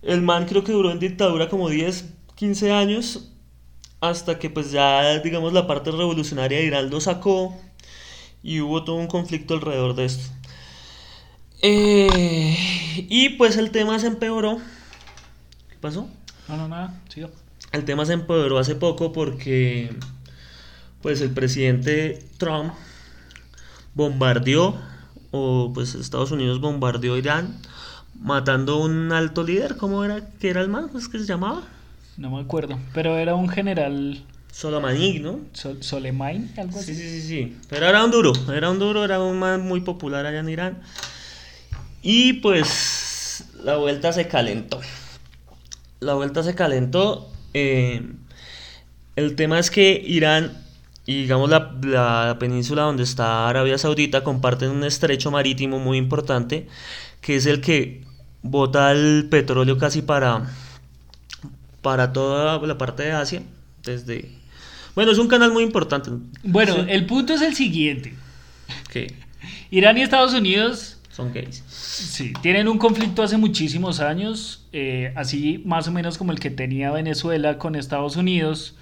El 0.02 0.22
man 0.22 0.46
creo 0.46 0.64
que 0.64 0.72
duró 0.72 0.92
en 0.92 1.00
dictadura 1.00 1.50
como 1.50 1.70
10, 1.70 2.06
15 2.36 2.72
años 2.72 3.32
hasta 4.02 4.40
que 4.40 4.50
pues 4.50 4.72
ya 4.72 5.20
digamos 5.20 5.54
la 5.54 5.68
parte 5.68 5.92
revolucionaria 5.92 6.60
de 6.60 6.66
Irán 6.66 6.90
lo 6.90 7.02
sacó 7.02 7.56
y 8.42 8.62
hubo 8.62 8.84
todo 8.84 8.96
un 8.96 9.08
conflicto 9.08 9.56
alrededor 9.56 9.96
de 9.96 10.06
esto. 10.06 10.32
Eh, 11.62 12.56
y 13.10 13.30
pues 13.30 13.58
el 13.58 13.72
tema 13.72 14.00
se 14.00 14.08
empeoró. 14.08 14.60
¿Qué 15.70 15.76
pasó? 15.82 16.08
No, 16.48 16.56
no, 16.56 16.68
nada, 16.70 17.02
siga. 17.10 17.30
El 17.74 17.84
tema 17.84 18.06
se 18.06 18.14
empeoró 18.14 18.58
hace 18.58 18.76
poco 18.76 19.12
porque 19.12 19.94
pues 21.02 21.22
el 21.22 21.32
presidente 21.32 22.26
Trump 22.38 22.74
bombardeó 23.94 24.80
o 25.32 25.72
pues 25.74 25.96
Estados 25.96 26.32
Unidos 26.32 26.62
bombardeó 26.62 27.18
Irán 27.18 27.62
matando 28.20 28.74
a 28.76 28.86
un 28.86 29.12
alto 29.12 29.44
líder, 29.44 29.78
¿cómo 29.78 30.04
era 30.04 30.22
que 30.40 30.50
era 30.50 30.62
el 30.62 30.70
man? 30.70 30.88
¿Cómo 30.88 31.00
es 31.00 31.08
que 31.08 31.20
se 31.20 31.26
llamaba? 31.26 31.64
No 32.18 32.30
me 32.32 32.42
acuerdo, 32.42 32.78
pero 32.94 33.18
era 33.18 33.36
un 33.36 33.48
general 33.50 34.22
Soleimani, 34.52 35.20
¿no? 35.20 35.40
Sol 35.54 35.82
Soleimani, 35.82 36.50
algo 36.58 36.74
Sí, 36.82 36.92
así. 36.92 36.96
sí, 36.96 37.22
sí, 37.22 37.28
sí. 37.28 37.58
Pero 37.70 37.86
era 37.88 38.04
un 38.04 38.12
duro, 38.12 38.34
era 38.54 38.70
un 38.70 38.80
duro, 38.80 39.04
era 39.06 39.20
un 39.22 39.40
man 39.40 39.66
muy 39.66 39.82
popular 39.82 40.26
allá 40.26 40.40
en 40.40 40.50
Irán. 40.50 40.78
Y 42.02 42.34
pues 42.34 43.46
la 43.64 43.78
vuelta 43.78 44.12
se 44.14 44.28
calentó. 44.28 44.80
La 46.00 46.14
vuelta 46.14 46.44
se 46.44 46.56
calentó. 46.56 47.30
eh, 47.54 48.02
el 49.16 49.36
tema 49.36 49.60
es 49.60 49.70
que 49.70 50.02
Irán 50.06 50.58
y 51.06 51.24
digamos 51.24 51.50
la, 51.50 51.76
la 51.82 52.38
península 52.40 52.84
donde 52.84 53.04
está 53.04 53.50
Arabia 53.50 53.78
Saudita 53.78 54.24
comparten 54.24 54.70
un 54.70 54.84
estrecho 54.84 55.30
marítimo 55.32 55.80
muy 55.80 55.98
importante 55.98 56.68
que 57.22 57.36
es 57.36 57.46
el 57.46 57.62
que 57.62 58.04
bota 58.42 58.92
el 58.92 59.28
petróleo 59.30 59.78
casi 59.78 60.02
para 60.02 60.50
para 61.82 62.12
toda 62.14 62.66
la 62.66 62.78
parte 62.78 63.04
de 63.04 63.12
Asia 63.12 63.42
desde 63.84 64.30
bueno 64.96 65.12
es 65.12 65.18
un 65.18 65.28
canal 65.28 65.52
muy 65.52 65.64
importante 65.64 66.12
Bueno, 66.44 66.74
Sí. 66.76 66.82
el 66.90 67.06
punto 67.06 67.34
es 67.34 67.42
el 67.42 67.56
siguiente. 67.56 68.14
Irán 69.72 69.98
y 69.98 70.02
Estados 70.02 70.34
Unidos 70.34 70.98
son 71.12 71.34
gays 71.34 71.64
Sí, 71.68 72.34
tienen 72.42 72.68
un 72.68 72.78
conflicto 72.78 73.22
hace 73.24 73.38
muchísimos 73.38 74.00
años, 74.00 74.66
eh, 74.72 75.12
así 75.16 75.62
más 75.66 75.88
o 75.88 75.92
menos 75.92 76.18
como 76.18 76.32
el 76.32 76.40
que 76.40 76.50
tenía 76.50 76.92
Venezuela 76.92 77.58
con 77.58 77.76
Estados 77.76 78.16
Unidos, 78.16 78.76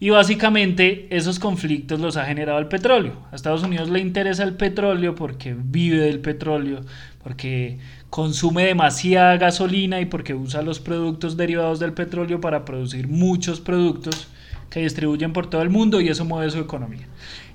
y 0.00 0.10
básicamente 0.10 1.06
esos 1.10 1.38
conflictos 1.38 2.00
los 2.00 2.16
ha 2.16 2.24
generado 2.24 2.58
el 2.58 2.66
petróleo. 2.66 3.16
A 3.32 3.36
Estados 3.36 3.62
Unidos 3.62 3.88
le 3.88 4.00
interesa 4.00 4.42
el 4.44 4.54
petróleo 4.54 5.14
porque 5.14 5.54
vive 5.58 5.98
del 5.98 6.20
petróleo, 6.20 6.80
porque 7.22 7.78
consume 8.10 8.66
demasiada 8.66 9.36
gasolina 9.38 10.00
y 10.00 10.06
porque 10.06 10.34
usa 10.34 10.62
los 10.62 10.78
productos 10.80 11.36
derivados 11.36 11.80
del 11.80 11.92
petróleo 11.92 12.40
para 12.40 12.64
producir 12.64 13.08
muchos 13.08 13.60
productos 13.60 14.28
que 14.70 14.80
distribuyen 14.80 15.32
por 15.32 15.48
todo 15.48 15.62
el 15.62 15.70
mundo 15.70 16.00
y 16.00 16.08
eso 16.08 16.24
mueve 16.24 16.50
su 16.50 16.58
economía. 16.58 17.06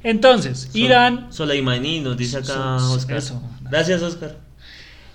Entonces, 0.04 0.70
Irán 0.74 1.28
Soleimani 1.32 2.00
nos 2.00 2.16
dice 2.18 2.38
acá 2.38 2.78
Oscar 2.78 3.18
eso. 3.18 3.44
gracias 3.70 4.02
Oscar 4.02 4.38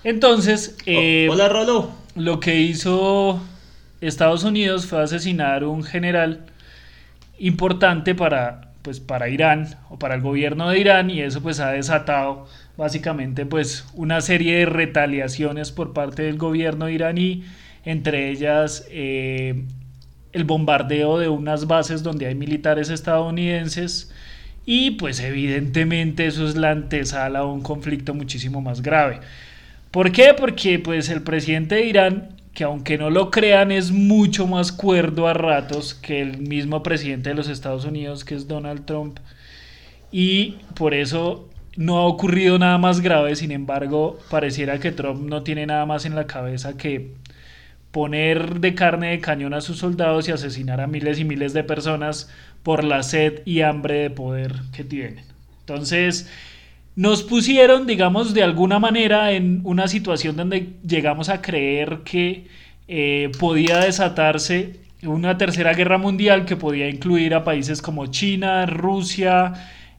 Entonces, 0.03 0.75
O- 0.79 0.83
eh, 0.85 1.27
hola 1.29 1.49
Rolo 1.49 1.89
lo 2.15 2.39
que 2.39 2.61
hizo 2.61 3.41
Estados 4.01 4.43
Unidos 4.43 4.85
fue 4.85 5.01
asesinar 5.01 5.63
un 5.63 5.83
general 5.83 6.45
importante 7.39 8.15
para, 8.15 8.71
pues, 8.81 8.99
para 8.99 9.29
Irán 9.29 9.75
o 9.89 9.99
para 9.99 10.15
el 10.15 10.21
gobierno 10.21 10.69
de 10.69 10.79
Irán 10.79 11.09
y 11.09 11.21
eso 11.21 11.41
pues 11.41 11.59
ha 11.59 11.71
desatado 11.71 12.47
básicamente 12.77 13.45
pues 13.45 13.85
una 13.93 14.21
serie 14.21 14.59
de 14.59 14.65
retaliaciones 14.65 15.71
por 15.71 15.93
parte 15.93 16.23
del 16.23 16.37
gobierno 16.37 16.89
iraní, 16.89 17.43
entre 17.85 18.29
ellas 18.29 18.85
eh, 18.89 19.63
el 20.33 20.43
bombardeo 20.43 21.17
de 21.17 21.29
unas 21.29 21.67
bases 21.67 22.03
donde 22.03 22.27
hay 22.27 22.35
militares 22.35 22.89
estadounidenses 22.89 24.11
y 24.65 24.91
pues 24.91 25.19
evidentemente 25.19 26.25
eso 26.25 26.47
es 26.47 26.55
la 26.55 26.71
antesala 26.71 27.39
a 27.39 27.45
un 27.45 27.61
conflicto 27.61 28.13
muchísimo 28.13 28.61
más 28.61 28.81
grave. 28.81 29.19
¿Por 29.91 30.11
qué? 30.11 30.33
Porque 30.37 30.79
pues 30.79 31.09
el 31.09 31.21
presidente 31.21 31.75
de 31.75 31.85
Irán, 31.85 32.29
que 32.55 32.63
aunque 32.63 32.97
no 32.97 33.11
lo 33.11 33.29
crean, 33.29 33.71
es 33.71 33.91
mucho 33.91 34.47
más 34.47 34.71
cuerdo 34.71 35.27
a 35.27 35.33
ratos 35.33 35.93
que 35.93 36.21
el 36.21 36.39
mismo 36.39 36.81
presidente 36.81 37.29
de 37.29 37.35
los 37.35 37.49
Estados 37.49 37.85
Unidos, 37.85 38.23
que 38.23 38.33
es 38.33 38.47
Donald 38.47 38.85
Trump. 38.85 39.19
Y 40.11 40.55
por 40.73 40.93
eso 40.93 41.49
no 41.75 41.97
ha 41.97 42.05
ocurrido 42.05 42.57
nada 42.57 42.77
más 42.77 43.01
grave, 43.01 43.35
sin 43.35 43.51
embargo, 43.51 44.17
pareciera 44.31 44.79
que 44.79 44.93
Trump 44.93 45.27
no 45.29 45.43
tiene 45.43 45.65
nada 45.65 45.85
más 45.85 46.05
en 46.05 46.15
la 46.15 46.27
cabeza 46.27 46.77
que 46.77 47.13
poner 47.91 48.61
de 48.61 48.73
carne 48.73 49.11
de 49.11 49.19
cañón 49.19 49.53
a 49.53 49.61
sus 49.61 49.77
soldados 49.79 50.27
y 50.27 50.31
asesinar 50.31 50.79
a 50.79 50.87
miles 50.87 51.19
y 51.19 51.25
miles 51.25 51.53
de 51.53 51.63
personas 51.63 52.29
por 52.63 52.85
la 52.85 53.03
sed 53.03 53.41
y 53.45 53.61
hambre 53.61 53.95
de 53.95 54.09
poder 54.09 54.53
que 54.73 54.85
tienen. 54.85 55.25
Entonces, 55.59 56.29
nos 56.95 57.23
pusieron, 57.23 57.87
digamos, 57.87 58.33
de 58.33 58.43
alguna 58.43 58.79
manera 58.79 59.31
en 59.33 59.61
una 59.63 59.87
situación 59.87 60.37
donde 60.37 60.73
llegamos 60.87 61.29
a 61.29 61.41
creer 61.41 61.99
que 62.05 62.47
eh, 62.87 63.31
podía 63.39 63.79
desatarse 63.79 64.79
una 65.03 65.37
tercera 65.37 65.73
guerra 65.73 65.97
mundial 65.97 66.45
que 66.45 66.55
podía 66.55 66.89
incluir 66.89 67.33
a 67.35 67.43
países 67.43 67.81
como 67.81 68.07
China, 68.07 68.65
Rusia, 68.65 69.53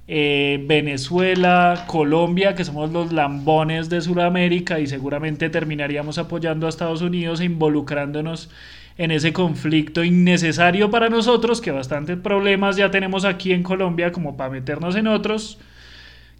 eh, 0.09 0.65
Venezuela, 0.67 1.85
Colombia, 1.87 2.55
que 2.55 2.65
somos 2.65 2.91
los 2.91 3.13
lambones 3.13 3.89
de 3.91 4.01
Sudamérica 4.01 4.81
y 4.81 4.87
seguramente 4.87 5.51
terminaríamos 5.51 6.19
apoyando 6.19 6.67
a 6.67 6.71
Estados 6.71 7.03
Unidos 7.03 7.41
e 7.41 7.45
involucrándonos 7.45 8.51
en 8.99 9.11
ese 9.11 9.35
conflicto 9.35 10.03
innecesario 10.03 10.91
para 10.91 11.11
nosotros, 11.11 11.61
que 11.61 11.71
bastantes 11.71 12.17
problemas 12.17 12.77
ya 12.77 12.91
tenemos 12.91 13.27
aquí 13.27 13.53
en 13.53 13.63
Colombia 13.63 14.13
como 14.13 14.37
para 14.39 14.51
meternos 14.51 14.97
en 14.97 15.09
otros 15.09 15.59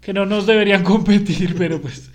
que 0.01 0.13
no 0.13 0.25
nos 0.25 0.45
deberían 0.45 0.83
competir, 0.85 1.55
pero 1.57 1.81
pues... 1.81 2.09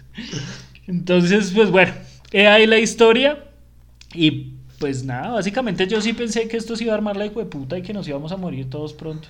Entonces, 0.86 1.52
pues 1.54 1.70
bueno, 1.70 1.92
he 2.32 2.46
ahí 2.46 2.66
la 2.66 2.78
historia 2.78 3.44
y 4.14 4.54
pues 4.78 5.04
nada, 5.04 5.28
básicamente 5.28 5.86
yo 5.86 6.00
sí 6.00 6.12
pensé 6.12 6.48
que 6.48 6.56
esto 6.56 6.74
se 6.74 6.84
iba 6.84 6.92
a 6.92 6.96
armar 6.96 7.16
la 7.16 7.24
hijo 7.24 7.38
de 7.38 7.46
puta 7.46 7.78
y 7.78 7.82
que 7.82 7.92
nos 7.92 8.08
íbamos 8.08 8.32
a 8.32 8.36
morir 8.36 8.68
todos 8.68 8.92
pronto. 8.92 9.28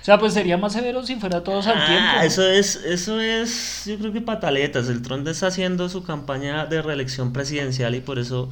O 0.00 0.04
sea, 0.04 0.18
pues 0.18 0.32
sería 0.32 0.56
más 0.56 0.72
severo 0.72 1.04
si 1.04 1.16
fuera 1.16 1.44
todos 1.44 1.66
al 1.66 1.86
tiempo. 1.86 2.04
Ah, 2.08 2.16
¿no? 2.16 2.22
eso 2.22 2.42
es, 2.42 2.76
eso 2.76 3.20
es, 3.20 3.84
yo 3.86 3.98
creo 3.98 4.12
que 4.12 4.20
pataletas. 4.20 4.88
El 4.88 5.02
Trump 5.02 5.28
está 5.28 5.48
haciendo 5.48 5.88
su 5.88 6.02
campaña 6.02 6.66
de 6.66 6.82
reelección 6.82 7.32
presidencial 7.32 7.94
y 7.94 8.00
por 8.00 8.18
eso 8.18 8.50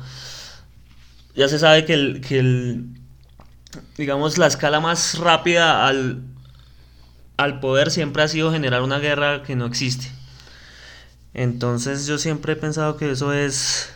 ya 1.34 1.48
se 1.48 1.58
sabe 1.58 1.84
que 1.84 1.94
el, 1.94 2.20
que 2.20 2.38
el 2.38 2.84
digamos, 3.96 4.38
la 4.38 4.46
escala 4.46 4.80
más 4.80 5.18
rápida 5.18 5.86
al, 5.86 6.22
al 7.38 7.60
poder 7.60 7.90
siempre 7.90 8.22
ha 8.22 8.28
sido 8.28 8.52
generar 8.52 8.82
una 8.82 8.98
guerra 8.98 9.42
que 9.44 9.56
no 9.56 9.64
existe. 9.64 10.10
Entonces 11.32 12.06
yo 12.06 12.18
siempre 12.18 12.52
he 12.52 12.56
pensado 12.56 12.96
que 12.96 13.12
eso 13.12 13.32
es 13.32 13.94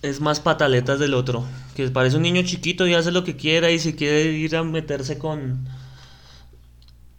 es 0.00 0.20
más 0.20 0.40
pataletas 0.40 0.98
del 0.98 1.12
otro, 1.12 1.44
que 1.76 1.88
parece 1.88 2.16
un 2.16 2.22
niño 2.22 2.42
chiquito 2.42 2.86
y 2.86 2.94
hace 2.94 3.10
lo 3.10 3.24
que 3.24 3.36
quiera 3.36 3.70
y 3.70 3.78
si 3.78 3.94
quiere 3.94 4.24
ir 4.32 4.56
a 4.56 4.62
meterse 4.62 5.18
con 5.18 5.68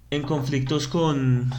en 0.09 0.23
conflictos 0.23 0.87
con, 0.87 1.51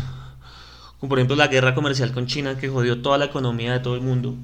con 0.99 1.09
por 1.09 1.18
ejemplo 1.18 1.36
la 1.36 1.47
guerra 1.47 1.74
comercial 1.76 2.11
con 2.12 2.26
China 2.26 2.59
que 2.59 2.68
jodió 2.68 3.03
toda 3.03 3.18
la 3.18 3.26
economía 3.26 3.72
de 3.74 3.80
todo 3.80 3.95
el 3.95 4.01
mundo. 4.01 4.34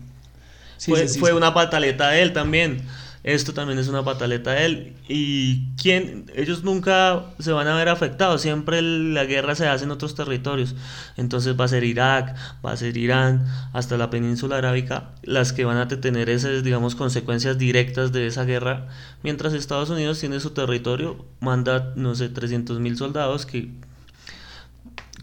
fue, 0.79 1.09
fue 1.09 1.33
una 1.33 1.53
pataleta 1.53 2.11
de 2.11 2.23
él 2.23 2.33
también 2.33 2.87
esto 3.27 3.53
también 3.53 3.81
es 3.81 3.89
una 3.89 4.05
pataleta 4.05 4.53
de 4.53 4.65
él. 4.65 4.97
Y 5.09 5.73
quién, 5.75 6.31
ellos 6.37 6.63
nunca 6.63 7.25
se 7.41 7.51
van 7.51 7.67
a 7.67 7.75
ver 7.75 7.89
afectados, 7.89 8.41
siempre 8.41 8.81
la 8.81 9.25
guerra 9.25 9.57
se 9.57 9.67
hace 9.67 9.83
en 9.83 9.91
otros 9.91 10.15
territorios. 10.15 10.77
Entonces 11.17 11.59
va 11.59 11.65
a 11.65 11.69
ser 11.69 11.83
Irak, 11.83 12.37
va 12.65 12.71
a 12.71 12.77
ser 12.77 12.97
Irán, 12.97 13.45
hasta 13.73 13.97
la 13.97 14.11
península 14.11 14.59
arábica, 14.59 15.11
las 15.25 15.53
que 15.53 15.65
van 15.65 15.77
a 15.77 15.89
tener 15.89 16.31
esas, 16.31 16.63
digamos, 16.63 16.95
consecuencias 16.95 17.59
directas 17.59 18.13
de 18.13 18.29
esa 18.29 18.45
guerra. 18.45 18.87
Mientras 19.25 19.55
Estados 19.55 19.91
Unidos 19.91 20.21
tiene 20.21 20.39
su 20.39 20.51
territorio, 20.51 21.27
manda, 21.41 21.95
no 21.97 22.15
sé, 22.15 22.29
300 22.29 22.79
mil 22.79 22.97
soldados 22.97 23.45
que, 23.45 23.73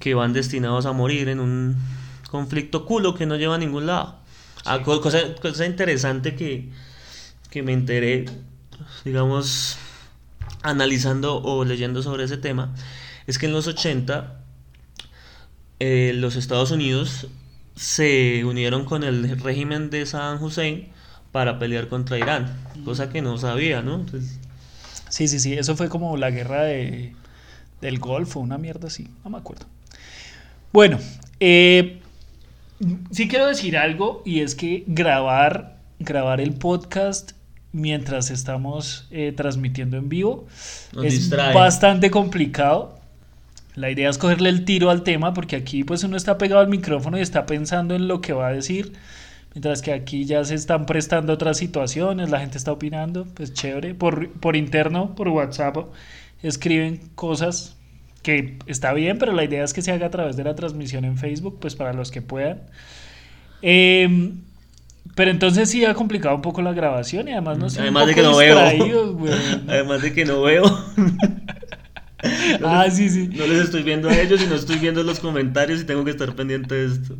que 0.01 0.13
van 0.13 0.33
destinados 0.33 0.85
a 0.85 0.91
morir 0.91 1.29
en 1.29 1.39
un 1.39 1.77
conflicto 2.29 2.85
culo 2.85 3.15
que 3.15 3.25
no 3.25 3.37
lleva 3.37 3.55
a 3.55 3.59
ningún 3.59 3.85
lado. 3.85 4.17
Ah, 4.65 4.81
cosa, 4.83 5.19
cosa 5.41 5.65
interesante 5.65 6.35
que 6.35 6.69
que 7.53 7.61
me 7.61 7.71
enteré, 7.71 8.25
digamos, 9.05 9.77
analizando 10.63 11.39
o 11.43 11.63
leyendo 11.63 12.01
sobre 12.01 12.23
ese 12.23 12.37
tema, 12.37 12.73
es 13.27 13.37
que 13.37 13.45
en 13.45 13.51
los 13.51 13.67
80 13.67 14.43
eh, 15.79 16.13
los 16.15 16.35
Estados 16.35 16.71
Unidos 16.71 17.27
se 17.75 18.43
unieron 18.43 18.85
con 18.85 19.03
el 19.03 19.39
régimen 19.39 19.91
de 19.91 20.03
Saddam 20.07 20.41
Hussein 20.41 20.87
para 21.31 21.59
pelear 21.59 21.89
contra 21.89 22.17
Irán, 22.17 22.57
cosa 22.85 23.11
que 23.11 23.21
no 23.21 23.37
sabía, 23.37 23.83
¿no? 23.83 24.03
Sí, 25.09 25.27
sí, 25.27 25.37
sí, 25.37 25.53
eso 25.53 25.75
fue 25.75 25.89
como 25.89 26.17
la 26.17 26.31
guerra 26.31 26.63
de, 26.63 27.13
del 27.81 27.99
Golfo, 27.99 28.39
una 28.39 28.57
mierda 28.57 28.87
así, 28.87 29.07
no 29.23 29.29
me 29.29 29.37
acuerdo. 29.37 29.67
Bueno, 30.71 30.97
eh, 31.39 32.01
sí 33.11 33.27
quiero 33.27 33.45
decir 33.45 33.77
algo 33.77 34.23
y 34.25 34.39
es 34.39 34.55
que 34.55 34.85
grabar, 34.87 35.77
grabar 35.99 36.41
el 36.41 36.53
podcast 36.53 37.33
mientras 37.73 38.31
estamos 38.31 39.07
eh, 39.11 39.33
transmitiendo 39.35 39.97
en 39.97 40.07
vivo. 40.07 40.47
es 41.03 41.29
bastante 41.29 42.09
complicado. 42.09 42.99
La 43.75 43.89
idea 43.89 44.09
es 44.09 44.19
cogerle 44.19 44.49
el 44.49 44.65
tiro 44.65 44.91
al 44.91 45.01
tema 45.01 45.33
porque 45.33 45.55
aquí 45.55 45.83
pues 45.83 46.03
uno 46.03 46.15
está 46.15 46.37
pegado 46.37 46.61
al 46.61 46.69
micrófono 46.69 47.17
y 47.17 47.21
está 47.21 47.47
pensando 47.47 47.95
en 47.95 48.07
lo 48.07 48.21
que 48.21 48.31
va 48.31 48.47
a 48.47 48.53
decir. 48.53 48.93
Mientras 49.55 49.81
que 49.81 49.91
aquí 49.91 50.25
ya 50.25 50.43
se 50.45 50.55
están 50.55 50.85
prestando 50.85 51.33
otras 51.33 51.57
situaciones, 51.57 52.29
la 52.29 52.39
gente 52.39 52.57
está 52.57 52.71
opinando, 52.71 53.25
pues 53.33 53.53
chévere. 53.53 53.93
Por, 53.93 54.31
por 54.33 54.55
interno, 54.55 55.13
por 55.15 55.27
WhatsApp, 55.27 55.77
escriben 56.41 57.01
cosas 57.15 57.75
que 58.21 58.57
está 58.67 58.93
bien, 58.93 59.17
pero 59.17 59.33
la 59.33 59.43
idea 59.43 59.63
es 59.63 59.73
que 59.73 59.81
se 59.81 59.91
haga 59.91 60.07
a 60.07 60.11
través 60.11 60.37
de 60.37 60.43
la 60.43 60.55
transmisión 60.55 61.05
en 61.05 61.17
Facebook, 61.17 61.59
pues 61.59 61.75
para 61.75 61.93
los 61.93 62.09
que 62.09 62.21
puedan. 62.21 62.61
Eh, 63.61 64.33
pero 65.15 65.29
entonces 65.29 65.69
sí 65.69 65.85
ha 65.85 65.93
complicado 65.93 66.35
un 66.35 66.41
poco 66.41 66.61
la 66.61 66.73
grabación 66.73 67.27
y 67.27 67.31
además 67.31 67.57
no 67.57 67.67
Además 67.79 68.07
de 68.07 68.15
que 68.15 68.21
no 68.23 68.35
veo. 68.37 68.59
Además 69.67 70.01
de 70.01 70.13
que 70.13 70.25
no 70.25 70.41
veo. 70.41 70.63
ah, 72.63 72.87
sí, 72.89 73.09
sí. 73.09 73.29
No 73.31 73.45
les 73.45 73.65
estoy 73.65 73.83
viendo 73.83 74.09
a 74.09 74.19
ellos 74.19 74.41
y 74.41 74.47
no 74.47 74.55
estoy 74.55 74.77
viendo 74.77 75.03
los 75.03 75.19
comentarios 75.19 75.81
y 75.81 75.83
tengo 75.83 76.03
que 76.03 76.11
estar 76.11 76.35
pendiente 76.35 76.75
de 76.75 76.85
esto. 76.85 77.17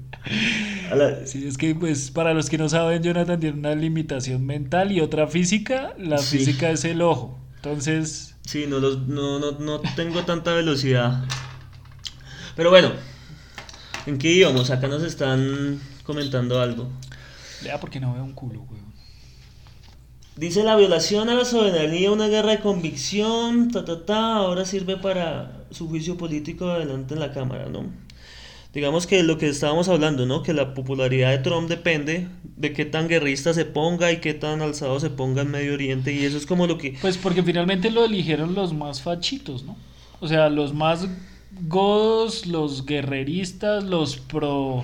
Sí, 1.26 1.46
es 1.48 1.58
que 1.58 1.76
pues 1.76 2.12
para 2.12 2.34
los 2.34 2.50
que 2.50 2.58
no 2.58 2.70
saben, 2.70 3.04
Jonathan 3.04 3.40
tiene 3.40 3.58
una 3.60 3.76
limitación 3.76 4.46
mental 4.46 4.92
y 4.92 5.02
otra 5.02 5.28
física. 5.28 5.94
La 5.98 6.18
física 6.18 6.70
es 6.70 6.86
el 6.86 7.02
ojo. 7.02 7.40
Entonces... 7.58 8.36
Sí, 8.46 8.66
no, 8.68 8.80
los, 8.80 9.08
no, 9.08 9.40
no, 9.40 9.54
no 9.54 9.82
tengo 9.96 10.24
tanta 10.24 10.54
velocidad. 10.54 11.24
Pero 12.56 12.70
bueno, 12.70 12.92
¿en 14.06 14.18
qué 14.18 14.32
íbamos? 14.32 14.70
Acá 14.70 14.88
nos 14.88 15.04
están 15.04 15.80
comentando 16.04 16.62
algo. 16.62 16.90
Lea 17.64 17.80
porque 17.80 18.00
no 18.00 18.14
veo 18.14 18.24
un 18.24 18.34
culo, 18.34 18.62
weón. 18.62 18.94
Dice 20.36 20.64
la 20.64 20.76
violación 20.76 21.30
a 21.30 21.36
la 21.36 21.46
soberanía, 21.46 22.12
una 22.12 22.28
guerra 22.28 22.52
de 22.52 22.60
convicción, 22.60 23.70
ta, 23.70 23.86
ta, 23.86 24.04
ta, 24.04 24.36
ahora 24.38 24.66
sirve 24.66 24.98
para 24.98 25.66
su 25.70 25.88
juicio 25.88 26.18
político 26.18 26.70
adelante 26.70 27.14
en 27.14 27.20
la 27.20 27.32
Cámara, 27.32 27.70
¿no? 27.70 27.86
Digamos 28.74 29.06
que 29.06 29.22
lo 29.22 29.38
que 29.38 29.48
estábamos 29.48 29.90
hablando, 29.90 30.26
¿no? 30.26 30.42
Que 30.42 30.54
la 30.54 30.74
popularidad 30.74 31.30
de 31.30 31.38
Trump 31.38 31.70
depende 31.70 32.28
de 32.44 32.74
qué 32.74 32.86
tan 32.86 33.08
guerrista 33.08 33.54
se 33.54 33.66
ponga 33.66 34.12
y 34.12 34.18
qué 34.18 34.34
tan 34.34 34.64
alzado 34.64 35.00
se 35.00 35.12
ponga 35.12 35.44
en 35.44 35.52
Medio 35.52 35.76
Oriente 35.76 36.12
y 36.12 36.26
eso 36.26 36.38
es 36.38 36.48
como 36.48 36.66
lo 36.66 36.80
que... 36.80 36.98
Pues 37.00 37.20
porque 37.20 37.44
finalmente 37.44 37.92
lo 37.92 38.04
eligieron 38.04 38.56
los 38.56 38.74
más 38.74 39.04
fachitos, 39.04 39.64
¿no? 39.64 39.78
O 40.20 40.28
sea, 40.28 40.50
los 40.50 40.74
más 40.74 41.08
godos, 41.68 42.48
los 42.48 42.88
guerreristas, 42.88 43.84
los 43.84 44.18
pro 44.18 44.84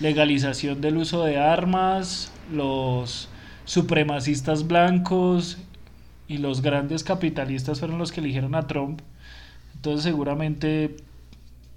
legalización 0.00 0.80
del 0.80 0.96
uso 0.96 1.24
de 1.24 1.38
armas, 1.38 2.32
los 2.52 3.28
supremacistas 3.64 4.66
blancos 4.66 5.58
y 6.28 6.38
los 6.38 6.62
grandes 6.62 7.04
capitalistas 7.04 7.80
fueron 7.80 7.98
los 7.98 8.12
que 8.12 8.20
eligieron 8.20 8.54
a 8.54 8.66
Trump. 8.66 9.00
Entonces 9.74 10.04
seguramente, 10.04 10.96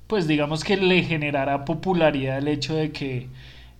pues 0.07 0.27
digamos 0.27 0.63
que 0.63 0.77
le 0.77 1.03
generará 1.03 1.65
popularidad 1.65 2.37
el 2.37 2.47
hecho 2.47 2.75
de 2.75 2.91
que 2.91 3.27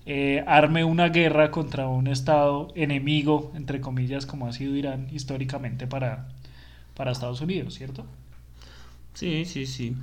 eh, 0.06 0.42
arme 0.46 0.84
una 0.84 1.08
guerra 1.08 1.50
contra 1.50 1.86
un 1.86 2.06
Estado 2.06 2.68
enemigo, 2.74 3.52
entre 3.54 3.80
comillas, 3.80 4.24
como 4.24 4.46
ha 4.46 4.52
sido 4.52 4.74
Irán 4.74 5.08
históricamente 5.12 5.86
para, 5.86 6.28
para 6.94 7.12
Estados 7.12 7.40
Unidos, 7.40 7.74
¿cierto? 7.74 8.06
Sí, 9.12 9.44
sí, 9.44 9.66
sí. 9.66 9.96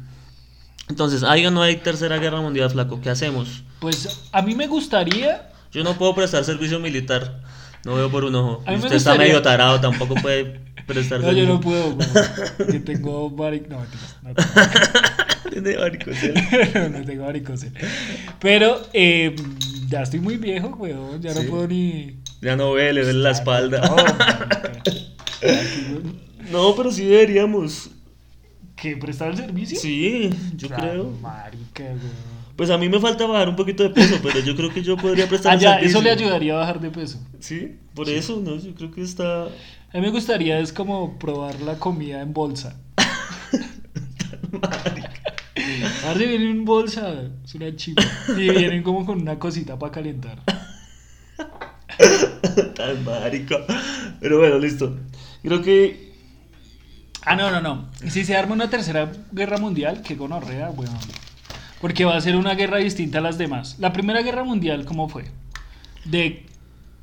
Entonces, 0.90 1.24
¿hay 1.24 1.46
o 1.48 1.52
no 1.52 1.64
hay 1.64 1.78
tercera 1.78 2.18
guerra 2.18 2.42
mundial, 2.42 2.70
flaco? 2.70 3.02
¿Qué 3.02 3.10
hacemos? 3.10 3.64
Pues 3.86 4.20
a 4.32 4.42
mí 4.42 4.56
me 4.56 4.66
gustaría. 4.66 5.48
Yo 5.72 5.84
no 5.84 5.96
puedo 5.96 6.16
prestar 6.16 6.44
servicio 6.44 6.80
militar. 6.80 7.44
No 7.84 7.94
veo 7.94 8.10
por 8.10 8.24
un 8.24 8.34
ojo. 8.34 8.64
Usted 8.68 8.94
está 8.94 9.14
medio 9.14 9.44
tarado, 9.44 9.80
tampoco 9.80 10.16
puede 10.16 10.60
prestar 10.88 11.20
no, 11.22 11.28
servicio. 11.28 11.32
No, 11.32 11.34
yo 11.34 11.46
no 11.46 11.60
puedo. 11.60 11.98
que 12.66 12.80
tengo 12.80 13.30
varic... 13.30 13.68
No, 13.68 13.86
no, 14.24 14.34
Tiene 15.52 15.78
varicocel. 15.78 16.34
no, 16.74 16.90
no 16.90 17.06
tengo 17.06 17.26
varicocel. 17.26 17.74
Pero 18.40 18.82
eh, 18.92 19.36
ya 19.88 20.02
estoy 20.02 20.20
muy 20.20 20.38
viejo, 20.38 20.70
weón. 20.70 21.22
Ya 21.22 21.36
no 21.36 21.44
puedo 21.44 21.68
ni. 21.68 22.18
Ya 22.42 22.56
no 22.56 22.74
ve, 22.74 22.92
le 22.92 23.04
duele 23.04 23.20
la 23.20 23.32
espalda. 23.34 23.88
no, 26.52 26.76
pero 26.76 26.92
sí 26.92 27.06
deberíamos. 27.06 27.92
¿Que 28.76 28.98
prestar 28.98 29.30
el 29.30 29.38
servicio? 29.38 29.80
Sí, 29.80 30.32
yo 30.56 30.70
creo. 30.70 31.12
Marica, 31.22 31.84
weón. 31.84 32.35
Pues 32.56 32.70
a 32.70 32.78
mí 32.78 32.88
me 32.88 33.00
falta 33.00 33.26
bajar 33.26 33.50
un 33.50 33.56
poquito 33.56 33.84
de 33.84 33.90
peso, 33.90 34.18
pero 34.24 34.40
yo 34.40 34.56
creo 34.56 34.74
que 34.74 34.82
yo 34.82 34.96
podría 34.96 35.28
prestar 35.28 35.54
ah, 35.54 35.60
ya, 35.60 35.80
eso 35.80 36.02
le 36.02 36.12
ayudaría 36.12 36.54
a 36.54 36.58
bajar 36.58 36.80
de 36.80 36.90
peso. 36.90 37.20
Sí, 37.40 37.76
por 37.94 38.10
eso, 38.10 38.40
¿no? 38.42 38.58
Yo 38.58 38.74
creo 38.76 38.92
que 38.92 39.02
está... 39.02 39.44
A 39.44 39.98
mí 39.98 40.02
me 40.02 40.10
gustaría 40.10 40.60
es 40.60 40.72
como 40.72 41.20
probar 41.20 41.60
la 41.62 41.78
comida 41.78 42.22
en 42.22 42.34
bolsa. 42.34 42.80
Ahora 46.06 46.18
viene 46.18 46.50
en 46.50 46.66
bolsa, 46.66 47.14
es 47.44 47.56
una 47.56 47.76
chica. 47.76 48.04
Y 48.38 48.50
vienen 48.50 48.84
como 48.84 49.06
con 49.06 49.22
una 49.22 49.40
cosita 49.40 49.80
para 49.80 49.92
calentar. 49.92 50.40
Tan 52.76 53.04
marica. 53.04 53.58
Pero 54.20 54.40
bueno, 54.40 54.60
listo. 54.60 54.98
Creo 55.42 55.62
que. 55.62 56.14
Ah, 57.22 57.36
no, 57.36 57.52
no, 57.52 57.62
no. 57.62 57.90
Si 58.10 58.24
se 58.24 58.36
arma 58.36 58.54
una 58.54 58.70
tercera 58.70 59.12
guerra 59.32 59.58
mundial, 59.58 60.02
qué 60.02 60.16
gonorrea, 60.16 60.70
weón. 60.72 60.98
Porque 61.82 62.06
va 62.06 62.16
a 62.16 62.22
ser 62.22 62.36
una 62.36 62.56
guerra 62.56 62.78
distinta 62.78 63.20
a 63.20 63.22
las 63.22 63.38
demás. 63.38 63.78
La 63.80 63.94
Primera 63.94 64.22
Guerra 64.22 64.44
Mundial, 64.44 64.86
¿cómo 64.86 65.10
fue? 65.10 65.26
De 66.06 66.46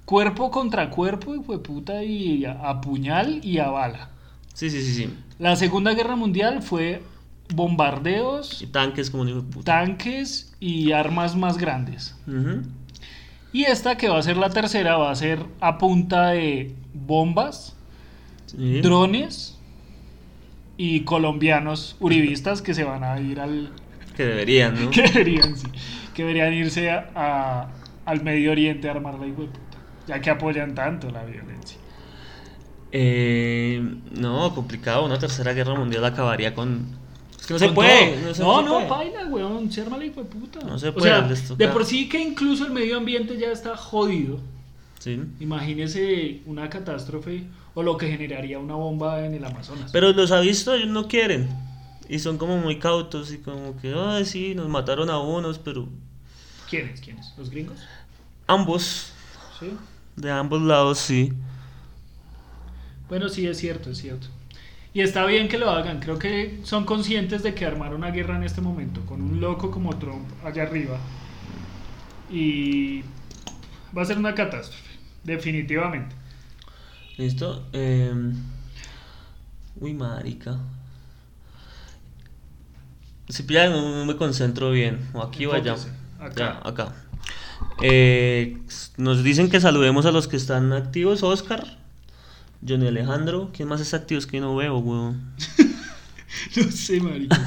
cuerpo 0.05 0.51
contra 0.51 0.91
cuerpo, 0.91 1.35
y 1.35 1.43
fue 1.43 1.63
puta, 1.63 2.03
y 2.03 2.45
a, 2.45 2.81
puñal 2.81 3.41
y 3.45 3.59
a 3.59 3.69
bala. 3.69 4.11
Sí, 4.55 4.71
sí, 4.71 4.83
sí, 4.83 4.95
sí. 4.95 5.15
La 5.39 5.57
Segunda 5.57 5.95
Guerra 5.95 6.17
Mundial 6.17 6.63
fue 6.63 7.03
bombardeos. 7.55 8.63
Y 8.63 8.67
tanques 8.67 9.11
como 9.11 9.25
digo, 9.25 9.45
Tanques 9.65 10.55
y 10.61 10.93
armas 10.93 11.37
más 11.37 11.59
grandes. 11.59 12.17
Y 13.53 13.65
esta 13.65 13.97
que 13.97 14.09
va 14.09 14.19
a 14.19 14.23
ser 14.23 14.37
la 14.37 14.51
tercera 14.51 14.97
va 14.97 15.11
a 15.11 15.15
ser 15.15 15.45
a 15.61 15.79
punta 15.79 16.29
de 16.29 16.75
bombas, 16.95 17.77
drones 18.55 19.59
y 20.77 21.01
colombianos 21.01 21.97
uribistas 22.01 22.63
que 22.63 22.75
se 22.75 22.85
van 22.85 23.05
a 23.05 23.21
ir 23.21 23.41
al, 23.41 23.71
que 24.17 24.25
deberían, 24.25 24.85
¿no? 24.85 24.91
que 24.93 25.03
deberían, 25.03 25.57
sí. 25.57 25.67
Que 26.15 26.23
deberían 26.23 26.53
irse 26.53 26.91
a, 26.91 27.69
al 28.05 28.23
Medio 28.23 28.53
Oriente 28.53 28.89
a 28.89 28.93
armar 28.93 29.15
la 29.15 29.27
puta, 29.35 29.59
ya 30.07 30.21
que 30.21 30.31
apoyan 30.31 30.75
tanto 30.75 31.11
la 31.11 31.25
violencia. 31.25 31.79
Eh, 32.93 33.83
no, 34.19 34.55
complicado. 34.55 35.05
Una 35.05 35.19
tercera 35.19 35.53
guerra 35.53 35.75
mundial 35.75 36.05
acabaría 36.05 36.55
con. 36.55 36.87
Es 37.41 37.47
que 37.47 37.55
no 37.55 37.59
se 37.59 37.69
puede. 37.71 38.17
No, 38.21 38.35
se- 38.35 38.43
No, 38.43 38.59
se 38.59 38.65
no, 38.65 38.75
puede. 38.75 38.89
baila, 38.89 39.27
weón. 39.27 39.73
Se 39.73 39.81
arma 39.81 39.97
la 39.97 40.13
puta. 40.13 40.61
No 40.61 40.79
se 40.79 40.89
O 40.89 40.95
puede, 40.95 41.09
sea, 41.09 41.27
toca- 41.49 41.55
de 41.57 41.69
por 41.69 41.85
sí 41.85 42.09
que 42.09 42.21
incluso 42.21 42.67
el 42.67 42.73
medio 42.73 42.99
ambiente 42.99 43.39
ya 43.39 43.51
está 43.51 43.77
jodido. 43.77 44.41
Sí. 44.99 45.21
Imagínese 45.41 46.43
una 46.47 46.69
catástrofe 46.69 47.45
o 47.75 47.83
lo 47.83 47.97
que 47.97 48.09
generaría 48.09 48.59
una 48.59 48.75
bomba 48.75 49.25
en 49.25 49.35
el 49.35 49.45
Amazonas. 49.45 49.91
Pero 49.91 50.13
los 50.13 50.31
ha 50.31 50.41
visto, 50.41 50.75
ellos 50.75 50.89
no 50.91 51.09
quieren. 51.09 51.49
Y 52.13 52.19
son 52.19 52.37
como 52.37 52.59
muy 52.59 52.79
cautos 52.79 53.33
y 53.33 53.39
como 53.39 53.75
que, 53.81 53.95
ay, 53.97 54.27
sí, 54.27 54.55
nos 54.55 54.69
mataron 54.69 55.09
a 55.09 55.19
unos, 55.19 55.59
pero 55.59 55.89
¿Quiénes? 56.69 57.01
¿Quiénes? 57.01 57.33
¿Los 57.39 57.49
gringos? 57.49 57.79
ambos, 58.47 59.15
Sí. 59.59 59.71
de 60.17 60.31
ambos 60.31 60.61
lados, 60.61 60.99
sí. 60.99 61.33
Bueno, 63.09 63.31
sí, 63.31 63.47
es 63.47 63.57
cierto, 63.57 63.89
es 63.89 63.97
cierto. 63.97 64.27
Y 64.93 65.01
está 65.01 65.25
bien 65.25 65.49
que 65.49 65.57
lo 65.57 65.71
hagan. 65.71 66.01
Creo 66.01 66.19
que 66.19 66.61
son 66.65 66.85
conscientes 66.85 67.43
de 67.43 67.55
que 67.55 67.65
armar 67.65 67.95
una 67.95 68.11
guerra 68.11 68.37
en 68.37 68.43
este 68.43 68.61
momento 68.61 69.01
con 69.07 69.23
un 69.23 69.41
loco 69.41 69.71
como 69.71 69.97
Trump 69.99 70.29
allá 70.45 70.65
arriba. 70.65 70.99
Y 72.31 73.05
va 73.97 74.03
a 74.03 74.05
ser 74.05 74.19
una 74.19 74.35
catástrofe, 74.35 74.91
definitivamente. 75.25 76.15
¿Listo? 77.17 77.65
Eh... 77.73 78.13
Uy, 79.81 79.95
marica. 79.95 80.59
Si 83.33 83.43
pilla, 83.45 83.71
no, 83.71 84.05
me 84.05 84.15
concentro 84.17 84.71
bien. 84.71 85.09
O 85.15 85.23
aquí 85.23 85.47
o 85.47 85.55
allá. 85.55 85.75
Acá. 86.21 86.35
Ya, 86.37 86.61
acá. 86.69 86.93
Eh, 87.83 88.59
nos 88.99 89.25
dicen 89.25 89.49
que 89.49 89.59
saludemos 89.59 90.05
a 90.05 90.13
los 90.13 90.29
que 90.29 90.37
están 90.37 90.75
activos. 90.75 91.23
Oscar, 91.23 91.79
Johnny 92.67 92.89
Alejandro. 92.89 93.51
¿Quién 93.55 93.69
más 93.71 93.81
está 93.81 93.97
activo? 93.97 94.19
Es 94.19 94.27
que 94.27 94.39
no 94.41 94.55
veo, 94.55 94.77
weón. 94.79 95.33
No 96.57 96.71
sé, 96.71 97.01
marico. 97.01 97.35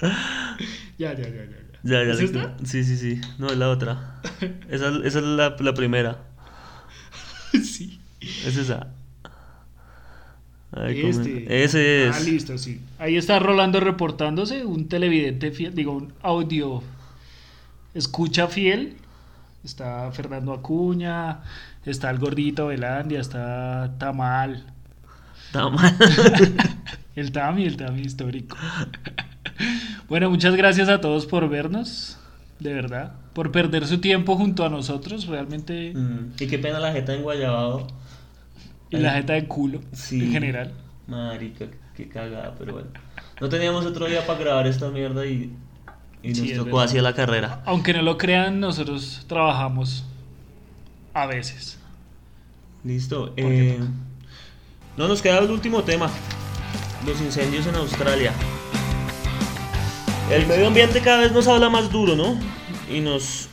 ya, 0.00 1.12
ya, 1.12 1.14
ya, 1.14 1.28
ya. 1.28 1.44
ya. 1.44 1.58
Ya, 1.82 2.02
ya. 2.04 2.12
¿Es 2.12 2.18
le- 2.18 2.24
esta? 2.24 2.56
Sí, 2.64 2.84
sí, 2.84 2.96
sí. 2.96 3.20
No, 3.38 3.48
es 3.48 3.58
la 3.58 3.68
otra. 3.68 4.20
Esa, 4.70 4.88
esa 5.04 5.18
es 5.18 5.24
la, 5.24 5.56
la 5.60 5.74
primera. 5.74 6.22
sí. 7.52 8.00
Es 8.20 8.56
esa. 8.56 8.88
Ay, 10.76 11.06
Este. 11.06 11.64
Ese 11.64 12.08
es. 12.08 12.16
Ah, 12.16 12.20
listo, 12.20 12.58
sí. 12.58 12.80
Ahí 12.98 13.16
está 13.16 13.38
Rolando 13.38 13.80
reportándose, 13.80 14.64
un 14.64 14.88
televidente 14.88 15.50
fiel, 15.52 15.74
digo, 15.74 15.92
un 15.92 16.12
audio 16.22 16.82
escucha 17.94 18.48
fiel. 18.48 18.96
Está 19.64 20.10
Fernando 20.12 20.52
Acuña, 20.52 21.40
está 21.86 22.10
el 22.10 22.18
gordito 22.18 22.66
Velandia, 22.66 23.18
está 23.20 23.94
Tamal, 23.98 24.64
Está 25.46 25.68
mal. 25.70 25.96
el 27.16 27.32
Tami, 27.32 27.64
el 27.64 27.76
Tami 27.78 28.02
histórico. 28.02 28.58
bueno, 30.08 30.28
muchas 30.28 30.54
gracias 30.56 30.88
a 30.90 31.00
todos 31.00 31.24
por 31.24 31.48
vernos, 31.48 32.18
de 32.60 32.74
verdad, 32.74 33.14
por 33.32 33.52
perder 33.52 33.86
su 33.86 33.98
tiempo 33.98 34.36
junto 34.36 34.66
a 34.66 34.68
nosotros, 34.68 35.26
realmente, 35.28 35.92
Mm, 35.94 36.32
Y 36.38 36.46
qué 36.46 36.58
pena 36.58 36.78
la 36.78 36.92
jeta 36.92 37.14
en 37.14 37.22
Guayabado. 37.22 37.86
Y 38.98 39.00
la 39.02 39.12
jeta 39.12 39.32
de 39.34 39.46
culo 39.46 39.80
Sí. 39.92 40.20
en 40.24 40.32
general. 40.32 40.72
Marica, 41.06 41.66
qué 41.96 42.08
cagada, 42.08 42.54
pero 42.58 42.74
bueno. 42.74 42.88
No 43.40 43.48
teníamos 43.48 43.84
otro 43.84 44.06
día 44.06 44.26
para 44.26 44.38
grabar 44.38 44.66
esta 44.66 44.90
mierda 44.90 45.26
y, 45.26 45.52
y 46.22 46.28
nos 46.28 46.38
Sí, 46.38 46.54
tocó 46.54 46.80
así 46.80 46.98
a 46.98 47.02
la 47.02 47.14
carrera. 47.14 47.62
Aunque 47.66 47.92
no 47.92 48.02
lo 48.02 48.16
crean, 48.16 48.60
nosotros 48.60 49.24
trabajamos 49.28 50.04
a 51.12 51.26
veces. 51.26 51.78
Listo. 52.84 53.26
¿Por 53.26 53.34
qué 53.36 53.70
eh, 53.74 53.78
no, 54.96 55.08
nos 55.08 55.20
queda 55.22 55.38
el 55.38 55.50
último 55.50 55.82
tema. 55.82 56.08
Los 57.06 57.20
incendios 57.20 57.66
en 57.66 57.74
Australia. 57.74 58.32
El 60.30 60.46
medio 60.46 60.68
ambiente 60.68 61.00
cada 61.00 61.18
vez 61.18 61.32
nos 61.32 61.46
habla 61.48 61.68
más 61.68 61.90
duro, 61.90 62.16
¿no? 62.16 62.38
Y 62.90 63.00
nos, 63.00 63.48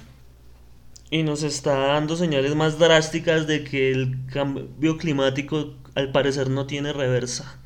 y 1.11 1.21
nos 1.23 1.43
está 1.43 1.75
dando 1.77 2.15
señales 2.15 2.55
más 2.55 2.79
drásticas 2.79 3.45
de 3.45 3.63
que 3.63 3.91
el 3.91 4.25
cambio 4.31 4.97
climático 4.97 5.75
al 5.93 6.11
parecer 6.11 6.49
no 6.49 6.65
tiene 6.65 6.93
reversa. 6.93 7.59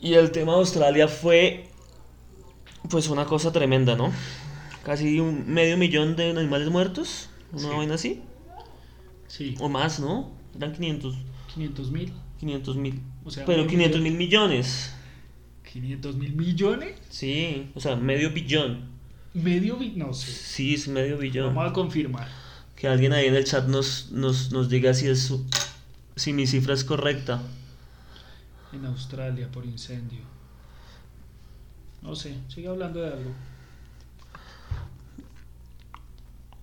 Y 0.00 0.14
el 0.14 0.30
tema 0.30 0.52
de 0.52 0.58
Australia 0.58 1.08
fue 1.08 1.68
pues 2.88 3.08
una 3.08 3.24
cosa 3.26 3.52
tremenda, 3.52 3.94
¿no? 3.96 4.12
Casi 4.84 5.20
un 5.20 5.48
medio 5.52 5.76
millón 5.76 6.16
de 6.16 6.30
animales 6.30 6.68
muertos, 6.70 7.28
una 7.52 7.60
Sí. 7.62 7.68
vaina 7.76 7.94
así. 7.94 8.22
Sí, 9.28 9.54
O 9.60 9.68
más, 9.68 9.98
¿no? 10.00 10.32
Eran 10.56 10.72
500, 10.72 11.14
500 11.54 11.90
mil. 11.90 12.12
500 12.38 12.76
mil. 12.76 13.00
O 13.24 13.30
sea, 13.30 13.44
Pero 13.44 13.58
medio 13.58 13.70
500 13.70 14.00
millón. 14.00 14.18
mil 14.18 14.26
millones. 14.26 14.94
500 15.72 16.16
mil 16.16 16.34
millones. 16.34 16.94
Sí, 17.08 17.70
o 17.74 17.80
sea, 17.80 17.96
medio 17.96 18.30
billón. 18.30 18.91
Medio 19.34 19.76
bi- 19.76 19.94
no 19.96 20.12
sé. 20.12 20.30
Sí, 20.32 20.74
es 20.74 20.88
medio 20.88 21.16
billón. 21.18 21.54
Vamos 21.54 21.70
a 21.70 21.74
confirmar. 21.74 22.28
Que 22.76 22.88
alguien 22.88 23.12
ahí 23.12 23.26
en 23.26 23.34
el 23.34 23.44
chat 23.44 23.66
nos, 23.68 24.10
nos, 24.10 24.50
nos 24.52 24.68
diga 24.68 24.92
si, 24.94 25.06
es 25.08 25.22
su- 25.22 25.46
si 26.16 26.32
mi 26.32 26.46
cifra 26.46 26.74
es 26.74 26.84
correcta. 26.84 27.40
En 28.72 28.84
Australia 28.86 29.48
por 29.50 29.64
incendio. 29.64 30.20
No 32.02 32.16
sé, 32.16 32.34
sigue 32.48 32.68
hablando 32.68 33.00
de 33.00 33.08
algo. 33.08 33.30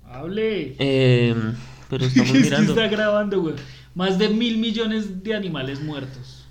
Hable. 0.06 0.76
Eh, 0.80 1.36
pero 1.90 2.06
estamos 2.06 2.34
mirando. 2.34 2.74
está 2.74 2.88
grabando, 2.88 3.42
güey. 3.42 3.56
Más 3.96 4.18
de 4.18 4.30
mil 4.30 4.58
millones 4.58 5.24
de 5.24 5.36
animales 5.36 5.82
muertos. 5.82 6.46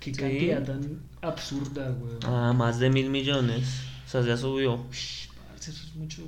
Qué 0.00 0.12
Sí. 0.14 0.20
cantidad 0.20 0.62
tan 0.64 1.00
absurda, 1.22 1.90
güey. 1.90 2.14
Ah, 2.24 2.52
más 2.54 2.78
de 2.78 2.90
mil 2.90 3.10
millones. 3.10 3.64
O 4.06 4.10
sea, 4.10 4.20
ya 4.22 4.36
subió. 4.36 4.84
Eso 5.68 5.82
es 5.86 5.94
mucho. 5.94 6.22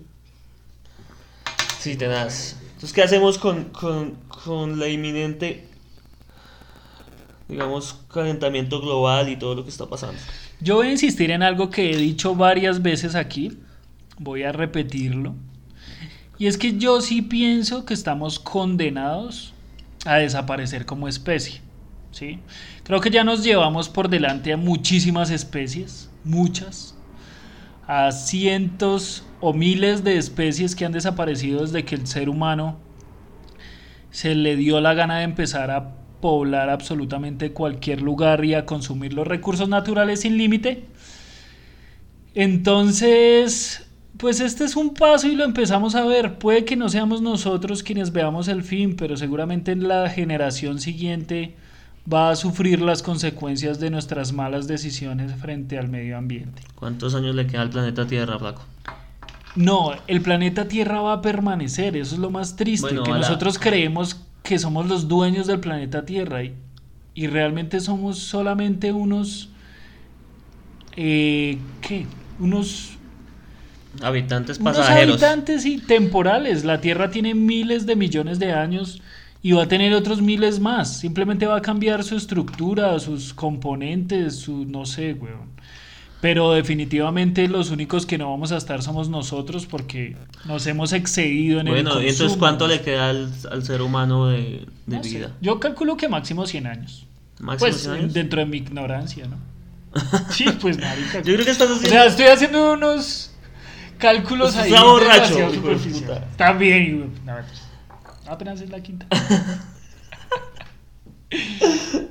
Sí, 1.78 1.96
tenaz. 1.96 2.56
Entonces, 2.62 2.92
¿qué 2.92 3.02
hacemos 3.02 3.38
con, 3.38 3.64
con, 3.64 4.16
con 4.28 4.78
la 4.78 4.88
inminente, 4.88 5.68
digamos, 7.48 8.00
calentamiento 8.12 8.80
global 8.80 9.28
y 9.28 9.36
todo 9.36 9.54
lo 9.54 9.62
que 9.62 9.70
está 9.70 9.86
pasando? 9.86 10.18
Yo 10.60 10.76
voy 10.76 10.88
a 10.88 10.92
insistir 10.92 11.30
en 11.30 11.42
algo 11.42 11.70
que 11.70 11.90
he 11.90 11.96
dicho 11.96 12.34
varias 12.34 12.82
veces 12.82 13.14
aquí. 13.14 13.58
Voy 14.18 14.42
a 14.42 14.52
repetirlo. 14.52 15.34
Y 16.38 16.46
es 16.46 16.58
que 16.58 16.76
yo 16.76 17.00
sí 17.00 17.22
pienso 17.22 17.84
que 17.84 17.94
estamos 17.94 18.38
condenados 18.38 19.52
a 20.06 20.16
desaparecer 20.16 20.86
como 20.86 21.08
especie. 21.08 21.60
¿sí? 22.10 22.40
Creo 22.84 23.00
que 23.00 23.10
ya 23.10 23.22
nos 23.22 23.44
llevamos 23.44 23.88
por 23.88 24.08
delante 24.08 24.52
a 24.52 24.56
muchísimas 24.56 25.30
especies, 25.30 26.10
muchas, 26.24 26.95
a 27.86 28.10
cientos 28.12 29.24
o 29.40 29.52
miles 29.52 30.02
de 30.02 30.16
especies 30.16 30.74
que 30.74 30.84
han 30.84 30.92
desaparecido 30.92 31.62
desde 31.62 31.84
que 31.84 31.94
el 31.94 32.06
ser 32.06 32.28
humano 32.28 32.78
se 34.10 34.34
le 34.34 34.56
dio 34.56 34.80
la 34.80 34.94
gana 34.94 35.18
de 35.18 35.24
empezar 35.24 35.70
a 35.70 35.94
poblar 36.20 36.70
absolutamente 36.70 37.52
cualquier 37.52 38.00
lugar 38.00 38.44
y 38.44 38.54
a 38.54 38.66
consumir 38.66 39.12
los 39.12 39.26
recursos 39.26 39.68
naturales 39.68 40.20
sin 40.20 40.38
límite. 40.38 40.84
Entonces, 42.34 43.86
pues 44.16 44.40
este 44.40 44.64
es 44.64 44.76
un 44.76 44.94
paso 44.94 45.28
y 45.28 45.34
lo 45.34 45.44
empezamos 45.44 45.94
a 45.94 46.04
ver. 46.04 46.38
Puede 46.38 46.64
que 46.64 46.76
no 46.76 46.88
seamos 46.88 47.20
nosotros 47.20 47.82
quienes 47.82 48.12
veamos 48.12 48.48
el 48.48 48.62
fin, 48.62 48.96
pero 48.96 49.16
seguramente 49.16 49.76
la 49.76 50.08
generación 50.08 50.80
siguiente 50.80 51.54
va 52.12 52.30
a 52.30 52.36
sufrir 52.36 52.80
las 52.80 53.02
consecuencias 53.02 53.80
de 53.80 53.90
nuestras 53.90 54.32
malas 54.32 54.66
decisiones 54.66 55.32
frente 55.40 55.78
al 55.78 55.88
medio 55.88 56.16
ambiente. 56.16 56.62
¿Cuántos 56.74 57.14
años 57.14 57.34
le 57.34 57.46
queda 57.46 57.62
al 57.62 57.70
planeta 57.70 58.06
Tierra, 58.06 58.38
Flaco? 58.38 58.62
No, 59.56 59.92
el 60.06 60.20
planeta 60.20 60.68
Tierra 60.68 61.00
va 61.00 61.14
a 61.14 61.22
permanecer, 61.22 61.96
eso 61.96 62.14
es 62.14 62.20
lo 62.20 62.30
más 62.30 62.56
triste, 62.56 62.88
Bueno, 62.88 63.04
que 63.04 63.10
nosotros 63.10 63.58
creemos 63.58 64.20
que 64.42 64.58
somos 64.58 64.86
los 64.86 65.08
dueños 65.08 65.46
del 65.46 65.60
planeta 65.60 66.04
Tierra 66.04 66.44
y, 66.44 66.54
y 67.14 67.26
realmente 67.26 67.80
somos 67.80 68.18
solamente 68.18 68.92
unos, 68.92 69.48
eh, 70.96 71.58
¿qué? 71.80 72.06
Unos, 72.38 72.90
Habitantes 74.02 74.58
unos 74.58 74.76
pasajeros. 74.76 75.22
habitantes 75.22 75.64
y 75.64 75.78
temporales. 75.78 76.64
La 76.66 76.82
Tierra 76.82 77.10
tiene 77.10 77.34
miles 77.34 77.86
de 77.86 77.96
millones 77.96 78.38
de 78.38 78.52
años 78.52 79.00
y 79.42 79.52
va 79.52 79.64
a 79.64 79.68
tener 79.68 79.92
otros 79.94 80.20
miles 80.22 80.60
más. 80.60 80.98
Simplemente 80.98 81.46
va 81.46 81.56
a 81.58 81.62
cambiar 81.62 82.02
su 82.04 82.16
estructura, 82.16 82.98
sus 82.98 83.34
componentes, 83.34 84.36
su, 84.36 84.64
no 84.64 84.86
sé, 84.86 85.14
weón. 85.14 85.54
Pero 86.20 86.52
definitivamente 86.52 87.46
los 87.46 87.70
únicos 87.70 88.06
que 88.06 88.16
no 88.18 88.30
vamos 88.30 88.50
a 88.50 88.56
estar 88.56 88.82
somos 88.82 89.08
nosotros 89.10 89.66
porque 89.66 90.16
nos 90.46 90.66
hemos 90.66 90.92
excedido 90.92 91.60
en 91.60 91.68
el 91.68 91.74
Bueno, 91.74 92.02
¿y 92.02 92.08
entonces 92.08 92.36
cuánto 92.38 92.66
le 92.66 92.80
queda 92.80 93.10
al, 93.10 93.32
al 93.50 93.64
ser 93.64 93.82
humano 93.82 94.26
de, 94.28 94.66
de 94.86 94.96
No 94.96 95.04
sé. 95.04 95.10
vida? 95.10 95.32
Yo 95.40 95.60
calculo 95.60 95.96
que 95.96 96.08
máximo 96.08 96.46
100 96.46 96.66
años. 96.66 97.06
¿Máximo 97.38 97.58
pues 97.70 97.82
100 97.82 97.94
años? 97.94 98.14
dentro 98.14 98.40
de 98.40 98.46
mi 98.46 98.56
ignorancia, 98.56 99.26
¿no? 99.28 99.36
sí, 100.30 100.46
pues 100.60 100.78
marica. 100.78 101.22
Yo 101.22 101.34
creo 101.34 101.44
que 101.44 101.50
estás 101.50 101.70
O 101.70 101.74
haciendo... 101.74 101.90
sea, 101.90 102.06
estoy 102.06 102.26
haciendo 102.26 102.72
unos 102.72 103.30
cálculos 103.98 104.56
Usted 104.56 104.62
ahí. 104.62 104.72
está 104.72 104.84
borracho. 104.84 105.36
También. 106.36 107.12
No. 107.24 107.34
Apenas 108.28 108.60
es 108.60 108.70
la 108.70 108.82
quinta. 108.82 109.06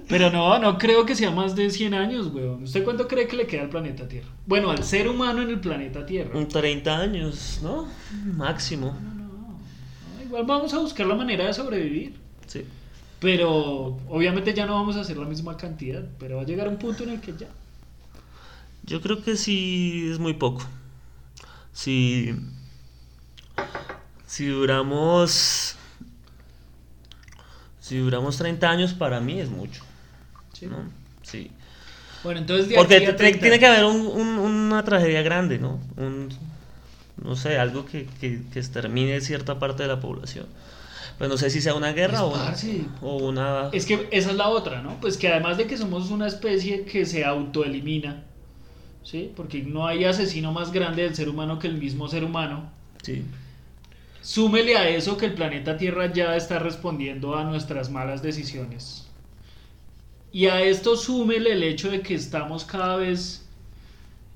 Pero 0.08 0.30
no, 0.30 0.60
no 0.60 0.78
creo 0.78 1.06
que 1.06 1.16
sea 1.16 1.32
más 1.32 1.56
de 1.56 1.70
100 1.70 1.94
años, 1.94 2.28
weón. 2.28 2.64
¿Usted 2.64 2.84
cuánto 2.84 3.08
cree 3.08 3.28
que 3.28 3.36
le 3.36 3.48
queda 3.48 3.64
al 3.64 3.70
planeta 3.70 4.08
Tierra? 4.08 4.28
Bueno, 4.46 4.70
al 4.72 4.84
ser 4.84 5.08
humano 5.08 5.42
en 5.42 5.50
el 5.50 5.60
planeta 5.60 6.06
Tierra. 6.06 6.48
30 6.48 6.98
años, 6.98 7.60
¿no? 7.64 7.88
Máximo. 8.34 8.96
No, 9.02 9.14
no, 9.14 9.24
no. 9.24 9.60
Igual 10.24 10.46
vamos 10.46 10.74
a 10.74 10.80
buscar 10.80 11.08
la 11.08 11.16
manera 11.16 11.46
de 11.46 11.54
sobrevivir. 11.54 12.16
Sí. 12.46 12.66
Pero 13.20 13.98
obviamente 14.10 14.54
ya 14.54 14.66
no 14.66 14.76
vamos 14.76 14.96
a 14.98 15.02
hacer 15.02 15.18
la 15.18 15.26
misma 15.26 15.58
cantidad. 15.58 16.04
Pero 16.20 16.38
va 16.38 16.44
a 16.44 16.46
llegar 16.46 16.68
un 16.68 16.78
punto 16.78 17.04
en 17.04 17.12
el 17.12 17.22
que 17.22 17.34
ya. 17.38 17.48
Yo 18.84 19.02
creo 19.02 19.24
que 19.24 19.36
sí 19.36 20.10
es 20.12 20.20
muy 20.20 20.34
poco. 20.34 20.64
Si, 21.74 22.36
si 24.28 24.46
duramos 24.46 25.75
si 27.86 27.98
duramos 28.00 28.38
30 28.38 28.68
años 28.70 28.94
para 28.94 29.20
mí 29.20 29.40
es 29.40 29.50
mucho. 29.50 29.84
Sí. 30.54 30.66
¿no? 30.66 30.78
Sí. 31.22 31.52
Bueno, 32.24 32.40
entonces 32.40 32.70
de 32.70 32.76
Porque 32.76 32.96
aquí 32.96 33.06
a 33.06 33.10
te- 33.12 33.14
30. 33.18 33.40
tiene 33.42 33.60
que 33.60 33.68
haber 33.68 33.86
un- 33.86 34.08
un- 34.08 34.40
una 34.40 34.84
tragedia 34.84 35.22
grande, 35.22 35.60
¿no? 35.60 35.80
Un, 35.98 36.30
no 37.24 37.36
sé, 37.36 37.60
algo 37.60 37.86
que, 37.86 38.08
que, 38.20 38.42
que 38.52 38.60
extermine 38.60 39.22
cierta 39.22 39.60
parte 39.60 39.84
de 39.84 39.90
la 39.90 40.00
población. 40.00 40.48
Pues 41.20 41.30
no 41.30 41.38
sé 41.38 41.50
si 41.52 41.62
sea 41.62 41.76
una 41.76 41.94
guerra 41.94 42.24
o 42.24 42.34
una, 42.34 42.44
Parce. 42.46 42.86
o 43.02 43.18
una... 43.18 43.70
Es 43.72 43.86
que 43.86 44.08
esa 44.12 44.32
es 44.32 44.36
la 44.36 44.50
otra, 44.50 44.82
¿no? 44.82 45.00
Pues 45.00 45.16
que 45.18 45.28
además 45.28 45.58
de 45.58 45.68
que 45.68 45.78
somos 45.78 46.10
una 46.10 46.28
especie 46.28 46.84
que 46.86 47.06
se 47.06 47.24
autoelimina, 47.24 48.24
¿sí? 49.04 49.32
Porque 49.36 49.62
no 49.62 49.86
hay 49.86 50.06
asesino 50.06 50.52
más 50.52 50.72
grande 50.72 51.04
del 51.04 51.16
ser 51.16 51.30
humano 51.30 51.60
que 51.60 51.68
el 51.68 51.78
mismo 51.78 52.08
ser 52.08 52.24
humano. 52.24 52.70
Sí. 53.04 53.24
Súmele 54.26 54.76
a 54.76 54.90
eso 54.90 55.18
que 55.18 55.28
el 55.28 55.36
planeta 55.36 55.78
Tierra 55.78 56.12
ya 56.12 56.36
está 56.36 56.58
respondiendo 56.58 57.38
a 57.38 57.44
nuestras 57.44 57.92
malas 57.92 58.24
decisiones. 58.24 59.08
Y 60.32 60.48
a 60.48 60.64
esto 60.64 60.98
súmele 60.98 61.52
el 61.52 61.62
hecho 61.62 61.92
de 61.92 62.02
que 62.02 62.16
estamos 62.16 62.66
cada 62.66 62.96
vez 62.96 63.48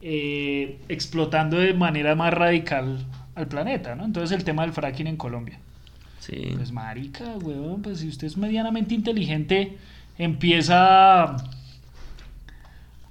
eh, 0.03 0.77
explotando 0.89 1.57
de 1.57 1.73
manera 1.73 2.13
más 2.13 2.31
radical 2.31 3.03
al 3.33 3.47
planeta, 3.47 3.95
¿no? 3.95 4.05
Entonces 4.05 4.37
el 4.37 4.43
tema 4.43 4.61
del 4.61 4.73
fracking 4.73 5.07
en 5.07 5.17
Colombia. 5.17 5.57
Sí. 6.19 6.53
Pues 6.55 6.71
marica, 6.71 7.25
weón, 7.41 7.81
pues 7.81 8.01
si 8.01 8.09
usted 8.09 8.27
es 8.27 8.37
medianamente 8.37 8.93
inteligente, 8.93 9.75
empieza 10.19 11.23
a, 11.23 11.37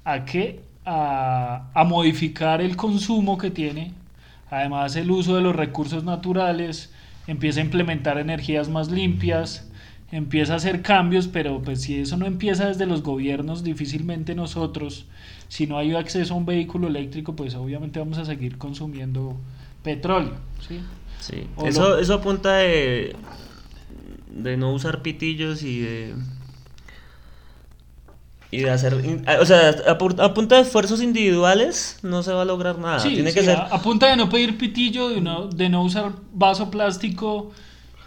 ¿a 0.05 0.24
qué? 0.24 0.61
A, 0.85 1.70
a 1.74 1.83
modificar 1.83 2.61
el 2.61 2.76
consumo 2.76 3.37
que 3.37 3.51
tiene, 3.51 3.97
además 4.51 4.96
el 4.96 5.11
uso 5.11 5.36
de 5.36 5.42
los 5.42 5.55
recursos 5.57 6.05
naturales, 6.05 6.92
empieza 7.26 7.61
a 7.61 7.64
implementar 7.64 8.18
energías 8.18 8.68
más 8.68 8.90
limpias, 8.90 9.68
empieza 10.11 10.55
a 10.55 10.57
hacer 10.57 10.82
cambios, 10.82 11.28
pero 11.28 11.61
pues 11.62 11.82
si 11.82 12.01
eso 12.01 12.16
no 12.16 12.26
empieza 12.26 12.68
desde 12.68 12.86
los 12.86 13.03
gobiernos, 13.03 13.62
difícilmente 13.62 14.34
nosotros, 14.34 15.07
si 15.49 15.66
no 15.66 15.76
hay 15.78 15.94
acceso 15.94 16.34
a 16.34 16.36
un 16.36 16.46
vehículo 16.46 16.88
eléctrico, 16.88 17.36
pues 17.36 17.55
obviamente 17.55 17.99
vamos 17.99 18.18
a 18.18 18.24
seguir 18.24 18.57
consumiendo 18.59 19.36
petróleo, 19.82 20.34
¿sí? 20.66 20.80
Eso, 21.68 21.82
lo- 21.90 21.99
eso 21.99 22.14
apunta 22.14 22.57
de, 22.57 23.16
de 24.30 24.57
no 24.57 24.72
usar 24.72 25.03
pitillos 25.03 25.62
y 25.62 25.80
de... 25.80 26.14
Y 28.51 28.59
de 28.59 28.70
hacer... 28.70 28.94
O 29.40 29.44
sea, 29.46 29.68
a, 29.70 29.99
pu- 29.99 30.22
a 30.22 30.32
punta 30.32 30.57
de 30.57 30.62
esfuerzos 30.62 31.03
individuales 31.03 31.99
no 32.03 32.22
se 32.22 32.32
va 32.32 32.42
a 32.42 32.44
lograr 32.46 32.78
nada. 32.78 32.99
Sí, 32.99 33.11
Tiene 33.11 33.30
sí, 33.30 33.38
que 33.38 33.44
ser... 33.44 33.57
a, 33.57 33.66
a 33.66 33.82
punta 33.82 34.09
de 34.09 34.16
no 34.16 34.28
pedir 34.30 34.57
pitillo, 34.57 35.11
de 35.11 35.20
no, 35.20 35.49
de 35.49 35.68
no 35.68 35.82
usar 35.82 36.12
vaso 36.32 36.70
plástico 36.70 37.51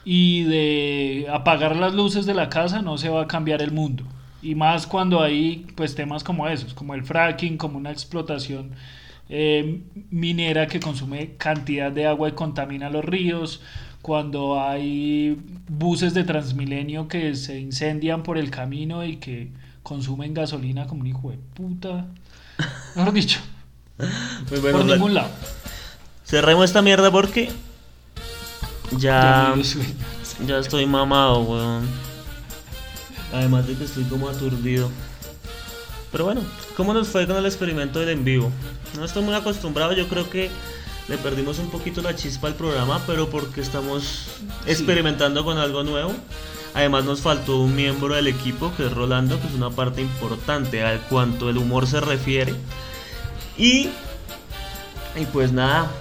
y 0.04 0.44
de 0.44 1.28
apagar 1.32 1.76
las 1.76 1.94
luces 1.94 2.26
de 2.26 2.34
la 2.34 2.50
casa, 2.50 2.82
no 2.82 2.98
se 2.98 3.10
va 3.10 3.22
a 3.24 3.28
cambiar 3.28 3.62
el 3.62 3.72
mundo. 3.72 4.04
Y 4.42 4.56
más 4.56 4.88
cuando 4.88 5.22
hay 5.22 5.68
pues 5.76 5.94
temas 5.94 6.24
como 6.24 6.48
esos, 6.48 6.74
como 6.74 6.96
el 6.96 7.04
fracking, 7.04 7.58
como 7.58 7.78
una 7.78 7.92
explotación 7.92 8.72
eh, 9.30 9.82
minera 10.10 10.66
que 10.66 10.80
consume 10.80 11.36
cantidad 11.38 11.92
de 11.92 12.08
agua 12.08 12.30
y 12.30 12.32
contamina 12.32 12.90
los 12.90 13.06
ríos, 13.06 13.62
cuando 14.02 14.60
hay 14.60 15.38
buses 15.70 16.16
de 16.16 16.24
Transmilenio 16.24 17.08
que 17.08 17.36
se 17.36 17.60
incendian 17.60 18.24
por 18.24 18.40
el 18.40 18.50
camino 18.50 19.06
y 19.06 19.18
que 19.18 19.52
consumen 19.92 20.34
gasolina 20.34 20.88
como 20.88 21.02
un 21.02 21.08
hijo 21.08 21.32
de 21.32 21.38
puta. 21.54 22.06
Mejor 22.96 23.12
dicho, 23.12 23.42
Pues 24.48 24.62
bueno, 24.62 24.78
por 24.78 24.88
ningún 24.88 25.14
lado. 25.14 25.30
cerremos 26.26 26.64
esta 26.64 26.82
mierda 26.82 27.12
porque... 27.12 27.52
Ya... 28.98 29.54
Ya 30.48 30.60
estoy 30.60 30.86
mamado, 30.86 31.42
weón. 31.42 31.90
Además 33.34 33.68
de 33.68 33.76
que 33.76 33.84
estoy 33.84 34.06
como 34.06 34.30
aturdido. 34.30 34.90
Pero 36.10 36.24
bueno, 36.24 36.42
¿cómo 36.78 36.94
nos 36.94 37.10
fue 37.10 37.28
con 37.28 37.36
el 37.36 37.46
experimento 37.46 38.00
del 38.00 38.10
en 38.10 38.24
vivo? 38.24 38.50
No 38.96 39.04
estoy 39.04 39.24
muy 39.24 39.36
acostumbrado, 39.36 39.92
yo 39.92 40.08
creo 40.08 40.30
que 40.30 40.50
le 41.10 41.18
perdimos 41.18 41.60
un 41.60 41.70
poquito 41.70 42.02
la 42.02 42.16
chispa 42.16 42.48
al 42.48 42.56
programa, 42.56 43.02
pero 43.06 43.30
porque 43.30 43.60
estamos 43.60 44.30
experimentando 44.66 45.44
con 45.44 45.58
algo 45.58 45.84
nuevo. 45.84 46.16
Además 46.74 47.04
nos 47.04 47.22
faltó 47.22 47.60
un 47.60 47.76
miembro 47.76 48.14
del 48.16 48.28
equipo, 48.28 48.72
que 48.78 48.86
es 48.86 48.94
Rolando, 48.94 49.40
que 49.40 49.48
es 49.48 49.54
una 49.54 49.70
parte 49.72 50.02
importante 50.02 50.84
al 50.84 51.00
cuanto 51.02 51.50
el 51.50 51.58
humor 51.58 51.86
se 51.88 52.00
refiere. 52.00 52.54
Y, 53.58 53.90
y 55.20 55.26
pues 55.34 55.52
nada, 55.52 55.92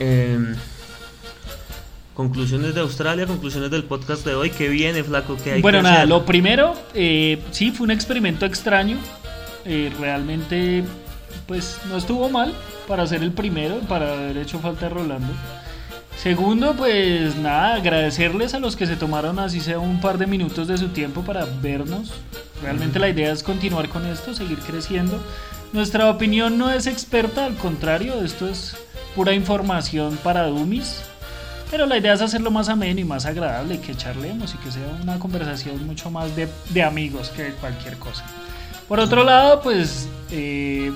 em, 0.00 0.56
conclusiones 2.14 2.74
de 2.74 2.80
Australia, 2.80 3.26
conclusiones 3.26 3.70
del 3.70 3.84
podcast 3.84 4.24
de 4.26 4.34
hoy. 4.34 4.50
¿Qué 4.50 4.68
viene, 4.68 5.04
flaco? 5.04 5.36
¿Qué 5.42 5.52
hay 5.52 5.62
Bueno, 5.62 5.78
que 5.78 5.82
nada, 5.84 5.96
hacer? 5.98 6.08
lo 6.08 6.26
primero, 6.26 6.74
eh, 6.94 7.40
sí, 7.52 7.70
fue 7.70 7.84
un 7.84 7.92
experimento 7.92 8.44
extraño. 8.44 8.98
Eh, 9.64 9.92
realmente, 10.00 10.82
pues 11.46 11.78
no 11.88 11.96
estuvo 11.96 12.28
mal 12.28 12.52
para 12.88 13.06
ser 13.06 13.22
el 13.22 13.30
primero, 13.30 13.78
para 13.88 14.12
haber 14.14 14.38
hecho 14.38 14.58
falta 14.58 14.88
Rolando. 14.88 15.32
Segundo, 16.16 16.74
pues 16.76 17.36
nada, 17.36 17.74
agradecerles 17.74 18.54
a 18.54 18.60
los 18.60 18.76
que 18.76 18.86
se 18.86 18.96
tomaron 18.96 19.38
así 19.38 19.60
sea 19.60 19.80
un 19.80 20.00
par 20.00 20.18
de 20.18 20.26
minutos 20.26 20.68
de 20.68 20.78
su 20.78 20.88
tiempo 20.88 21.22
para 21.22 21.46
vernos. 21.60 22.12
Realmente 22.62 22.98
la 22.98 23.08
idea 23.08 23.32
es 23.32 23.42
continuar 23.42 23.88
con 23.88 24.06
esto, 24.06 24.34
seguir 24.34 24.58
creciendo. 24.60 25.20
Nuestra 25.72 26.08
opinión 26.10 26.58
no 26.58 26.70
es 26.70 26.86
experta, 26.86 27.46
al 27.46 27.56
contrario, 27.56 28.22
esto 28.22 28.48
es 28.48 28.76
pura 29.16 29.32
información 29.32 30.16
para 30.22 30.46
dummies. 30.46 31.02
Pero 31.70 31.86
la 31.86 31.96
idea 31.96 32.12
es 32.12 32.20
hacerlo 32.20 32.50
más 32.50 32.68
ameno 32.68 33.00
y 33.00 33.04
más 33.04 33.24
agradable, 33.24 33.80
que 33.80 33.94
charlemos 33.94 34.54
y 34.54 34.58
que 34.58 34.70
sea 34.70 34.86
una 35.02 35.18
conversación 35.18 35.84
mucho 35.86 36.10
más 36.10 36.36
de, 36.36 36.46
de 36.68 36.82
amigos 36.82 37.30
que 37.30 37.44
de 37.44 37.52
cualquier 37.54 37.96
cosa. 37.96 38.24
Por 38.86 39.00
otro 39.00 39.24
lado, 39.24 39.62
pues 39.62 40.06
eh, 40.30 40.92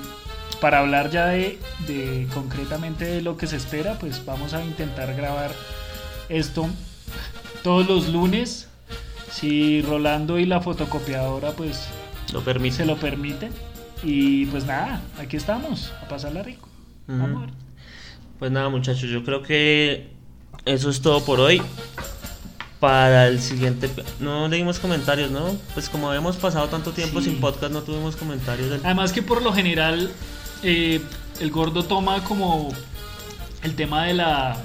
para 0.61 0.79
hablar 0.79 1.09
ya 1.11 1.25
de, 1.27 1.59
de 1.87 2.27
concretamente 2.33 3.05
de 3.05 3.21
lo 3.21 3.37
que 3.37 3.47
se 3.47 3.55
espera, 3.57 3.97
pues 3.99 4.23
vamos 4.25 4.53
a 4.53 4.63
intentar 4.63 5.13
grabar 5.15 5.51
esto 6.29 6.67
todos 7.63 7.87
los 7.87 8.07
lunes. 8.09 8.67
Si 9.31 9.81
Rolando 9.81 10.39
y 10.39 10.45
la 10.45 10.61
fotocopiadora 10.61 11.51
pues 11.51 11.87
Lo 12.33 12.41
permite. 12.41 12.77
se 12.77 12.85
lo 12.85 12.95
permiten. 12.97 13.51
Y 14.03 14.45
pues 14.47 14.65
nada, 14.65 15.01
aquí 15.19 15.37
estamos, 15.37 15.91
a 16.03 16.07
pasarla 16.07 16.43
rico. 16.43 16.67
Vamos 17.07 17.37
a 17.43 17.45
ver. 17.45 17.49
Pues 18.39 18.51
nada, 18.51 18.69
muchachos, 18.69 19.09
yo 19.09 19.23
creo 19.23 19.41
que 19.41 20.09
eso 20.65 20.89
es 20.89 21.01
todo 21.01 21.23
por 21.25 21.39
hoy. 21.39 21.61
Para 22.79 23.27
el 23.27 23.41
siguiente. 23.41 23.89
No 24.19 24.47
leímos 24.47 24.77
comentarios, 24.77 25.31
¿no? 25.31 25.57
Pues 25.73 25.89
como 25.89 26.09
habíamos 26.09 26.35
pasado 26.35 26.67
tanto 26.67 26.91
tiempo 26.91 27.21
Sí. 27.21 27.31
sin 27.31 27.39
podcast, 27.39 27.73
no 27.73 27.81
tuvimos 27.81 28.15
comentarios 28.15 28.69
del. 28.69 28.81
Además 28.85 29.11
que 29.13 29.23
por 29.23 29.41
lo 29.41 29.51
general 29.51 30.11
eh, 30.63 31.01
el 31.39 31.51
gordo 31.51 31.83
toma 31.83 32.23
como 32.23 32.69
el 33.63 33.75
tema 33.75 34.05
de 34.05 34.13
la 34.13 34.57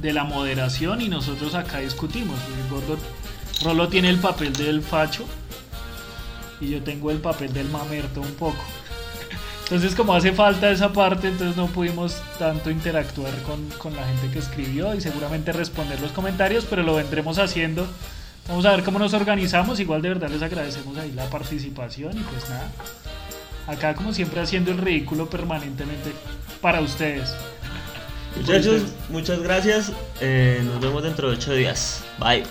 de 0.00 0.12
la 0.12 0.24
moderación 0.24 1.00
y 1.00 1.08
nosotros 1.08 1.54
acá 1.54 1.78
discutimos. 1.78 2.38
El 2.62 2.70
gordo 2.70 2.98
Rolo 3.62 3.88
tiene 3.88 4.08
el 4.08 4.18
papel 4.18 4.52
del 4.52 4.82
facho 4.82 5.24
y 6.60 6.70
yo 6.70 6.82
tengo 6.82 7.10
el 7.10 7.18
papel 7.18 7.52
del 7.52 7.68
mamerto 7.68 8.20
un 8.20 8.34
poco. 8.34 8.62
Entonces 9.64 9.94
como 9.94 10.14
hace 10.14 10.32
falta 10.32 10.70
esa 10.70 10.92
parte, 10.92 11.28
entonces 11.28 11.56
no 11.56 11.66
pudimos 11.66 12.20
tanto 12.38 12.70
interactuar 12.70 13.32
con, 13.42 13.68
con 13.78 13.94
la 13.96 14.06
gente 14.06 14.30
que 14.30 14.38
escribió 14.38 14.94
y 14.94 15.00
seguramente 15.00 15.52
responder 15.52 16.00
los 16.00 16.12
comentarios, 16.12 16.66
pero 16.68 16.82
lo 16.82 16.96
vendremos 16.96 17.38
haciendo. 17.38 17.86
Vamos 18.48 18.64
a 18.66 18.72
ver 18.72 18.82
cómo 18.82 18.98
nos 18.98 19.14
organizamos. 19.14 19.80
Igual 19.80 20.02
de 20.02 20.10
verdad 20.10 20.28
les 20.28 20.42
agradecemos 20.42 20.96
ahí 20.98 21.12
la 21.12 21.30
participación 21.30 22.18
y 22.18 22.22
pues 22.22 22.50
nada. 22.50 22.70
Acá 23.66 23.94
como 23.94 24.12
siempre 24.12 24.40
haciendo 24.40 24.72
el 24.72 24.78
ridículo 24.78 25.28
permanentemente 25.30 26.12
para 26.60 26.80
ustedes. 26.80 27.34
Muchachos, 28.36 28.82
muchas 29.10 29.40
gracias. 29.42 29.92
Eh, 30.20 30.60
nos 30.64 30.80
vemos 30.80 31.02
dentro 31.02 31.28
de 31.28 31.36
ocho 31.36 31.52
días. 31.52 32.02
Bye. 32.18 32.44